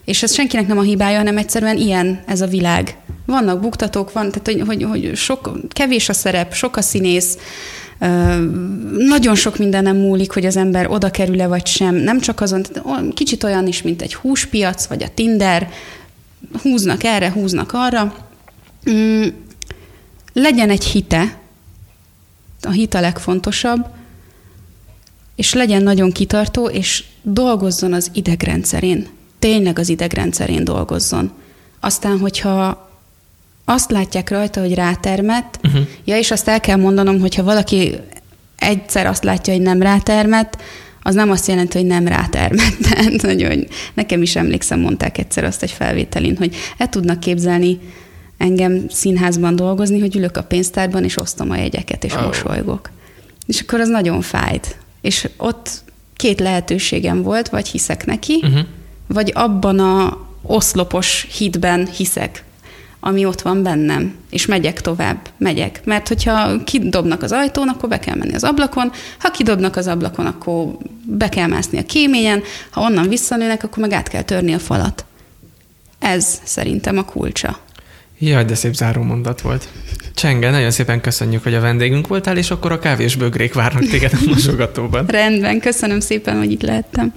És 0.05 0.23
ez 0.23 0.33
senkinek 0.33 0.67
nem 0.67 0.77
a 0.77 0.81
hibája, 0.81 1.17
hanem 1.17 1.37
egyszerűen 1.37 1.77
ilyen 1.77 2.23
ez 2.27 2.41
a 2.41 2.47
világ. 2.47 2.97
Vannak 3.25 3.61
buktatók, 3.61 4.11
van, 4.11 4.31
tehát 4.31 4.47
hogy, 4.47 4.63
hogy, 4.67 4.83
hogy 4.83 5.15
sok, 5.15 5.51
kevés 5.69 6.09
a 6.09 6.13
szerep, 6.13 6.53
sok 6.53 6.77
a 6.77 6.81
színész, 6.81 7.37
nagyon 8.97 9.35
sok 9.35 9.57
mindenem 9.57 9.97
múlik, 9.97 10.31
hogy 10.31 10.45
az 10.45 10.57
ember 10.57 10.87
oda 10.89 11.11
kerül-e 11.11 11.47
vagy 11.47 11.65
sem. 11.65 11.95
Nem 11.95 12.19
csak 12.19 12.41
azon, 12.41 12.63
kicsit 13.13 13.43
olyan 13.43 13.67
is, 13.67 13.81
mint 13.81 14.01
egy 14.01 14.15
húspiac, 14.15 14.85
vagy 14.85 15.03
a 15.03 15.13
Tinder, 15.13 15.69
húznak 16.61 17.03
erre, 17.03 17.31
húznak 17.31 17.71
arra. 17.73 18.15
Legyen 20.33 20.69
egy 20.69 20.83
hite, 20.83 21.37
a 22.61 22.71
hit 22.71 22.93
a 22.93 22.99
legfontosabb, 22.99 23.87
és 25.35 25.53
legyen 25.53 25.83
nagyon 25.83 26.11
kitartó, 26.11 26.67
és 26.67 27.03
dolgozzon 27.21 27.93
az 27.93 28.11
idegrendszerén. 28.13 29.07
Tényleg 29.39 29.79
az 29.79 29.89
idegrendszerén 29.89 30.63
dolgozzon. 30.63 31.31
Aztán, 31.79 32.19
hogyha 32.19 32.89
azt 33.65 33.91
látják 33.91 34.29
rajta, 34.29 34.59
hogy 34.59 34.73
rátermett, 34.73 35.59
uh-huh. 35.63 35.81
ja, 36.05 36.17
és 36.17 36.31
azt 36.31 36.47
el 36.47 36.59
kell 36.59 36.77
mondanom, 36.77 37.19
hogyha 37.19 37.43
valaki 37.43 37.95
egyszer 38.55 39.05
azt 39.05 39.23
látja, 39.23 39.53
hogy 39.53 39.61
nem 39.61 39.81
rátermett, 39.81 40.57
az 41.01 41.15
nem 41.15 41.31
azt 41.31 41.47
jelenti, 41.47 41.77
hogy 41.77 41.87
nem 41.87 42.07
rátermett. 42.07 42.77
Tehát, 42.89 43.21
hogy 43.21 43.67
nekem 43.93 44.21
is 44.21 44.35
emlékszem, 44.35 44.79
mondták 44.79 45.17
egyszer 45.17 45.43
azt 45.43 45.63
egy 45.63 45.71
felvételin, 45.71 46.37
hogy 46.37 46.55
el 46.77 46.89
tudnak 46.89 47.19
képzelni 47.19 47.79
engem 48.43 48.85
színházban 48.89 49.55
dolgozni, 49.55 49.99
hogy 49.99 50.15
ülök 50.15 50.37
a 50.37 50.43
pénztárban, 50.43 51.03
és 51.03 51.17
osztom 51.17 51.49
a 51.49 51.55
jegyeket, 51.55 52.03
és 52.03 52.13
oh. 52.13 52.25
mosolygok. 52.25 52.89
És 53.45 53.61
akkor 53.61 53.79
az 53.79 53.89
nagyon 53.89 54.21
fájt. 54.21 54.77
És 55.01 55.29
ott 55.37 55.69
két 56.15 56.39
lehetőségem 56.39 57.21
volt, 57.21 57.49
vagy 57.49 57.67
hiszek 57.67 58.05
neki, 58.05 58.39
uh-huh. 58.43 58.65
vagy 59.07 59.31
abban 59.35 59.79
a 59.79 60.17
oszlopos 60.41 61.27
hitben 61.37 61.87
hiszek, 61.87 62.43
ami 62.99 63.25
ott 63.25 63.41
van 63.41 63.63
bennem, 63.63 64.15
és 64.29 64.45
megyek 64.45 64.81
tovább, 64.81 65.29
megyek. 65.37 65.81
Mert 65.85 66.07
hogyha 66.07 66.63
kidobnak 66.63 67.23
az 67.23 67.31
ajtón, 67.31 67.67
akkor 67.67 67.89
be 67.89 67.99
kell 67.99 68.15
menni 68.15 68.33
az 68.33 68.43
ablakon, 68.43 68.91
ha 69.19 69.31
kidobnak 69.31 69.75
az 69.75 69.87
ablakon, 69.87 70.25
akkor 70.25 70.77
be 71.05 71.29
kell 71.29 71.47
mászni 71.47 71.77
a 71.77 71.85
kéményen, 71.85 72.41
ha 72.69 72.81
onnan 72.81 73.09
visszanőnek, 73.09 73.63
akkor 73.63 73.77
meg 73.77 73.91
át 73.91 74.07
kell 74.07 74.21
törni 74.21 74.53
a 74.53 74.59
falat. 74.59 75.05
Ez 75.99 76.41
szerintem 76.43 76.97
a 76.97 77.05
kulcsa. 77.05 77.59
Jaj, 78.25 78.45
de 78.45 78.55
szép 78.55 78.73
záró 78.73 79.01
mondat 79.01 79.41
volt. 79.41 79.67
Csenge, 80.13 80.49
nagyon 80.49 80.71
szépen 80.71 81.01
köszönjük, 81.01 81.43
hogy 81.43 81.53
a 81.53 81.59
vendégünk 81.59 82.07
voltál, 82.07 82.37
és 82.37 82.51
akkor 82.51 82.71
a 82.71 82.79
kávés 82.79 83.15
bögrék 83.15 83.53
várnak 83.53 83.83
téged 83.83 84.11
a 84.13 84.29
mosogatóban. 84.29 85.05
Rendben, 85.19 85.59
köszönöm 85.59 85.99
szépen, 85.99 86.37
hogy 86.37 86.51
itt 86.51 86.61
lehettem. 86.61 87.13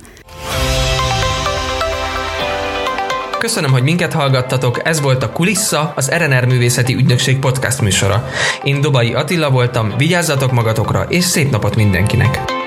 Köszönöm, 3.39 3.71
hogy 3.71 3.83
minket 3.83 4.13
hallgattatok, 4.13 4.81
ez 4.85 5.01
volt 5.01 5.23
a 5.23 5.33
Kulissa, 5.33 5.93
az 5.97 6.11
RNR 6.11 6.45
Művészeti 6.45 6.95
Ügynökség 6.95 7.39
podcast 7.39 7.81
műsora. 7.81 8.29
Én 8.65 8.81
Dobai 8.81 9.15
Attila 9.15 9.51
voltam, 9.51 9.93
vigyázzatok 9.97 10.53
magatokra, 10.53 11.07
és 11.09 11.25
szép 11.25 11.51
napot 11.51 11.77
mindenkinek! 11.77 12.65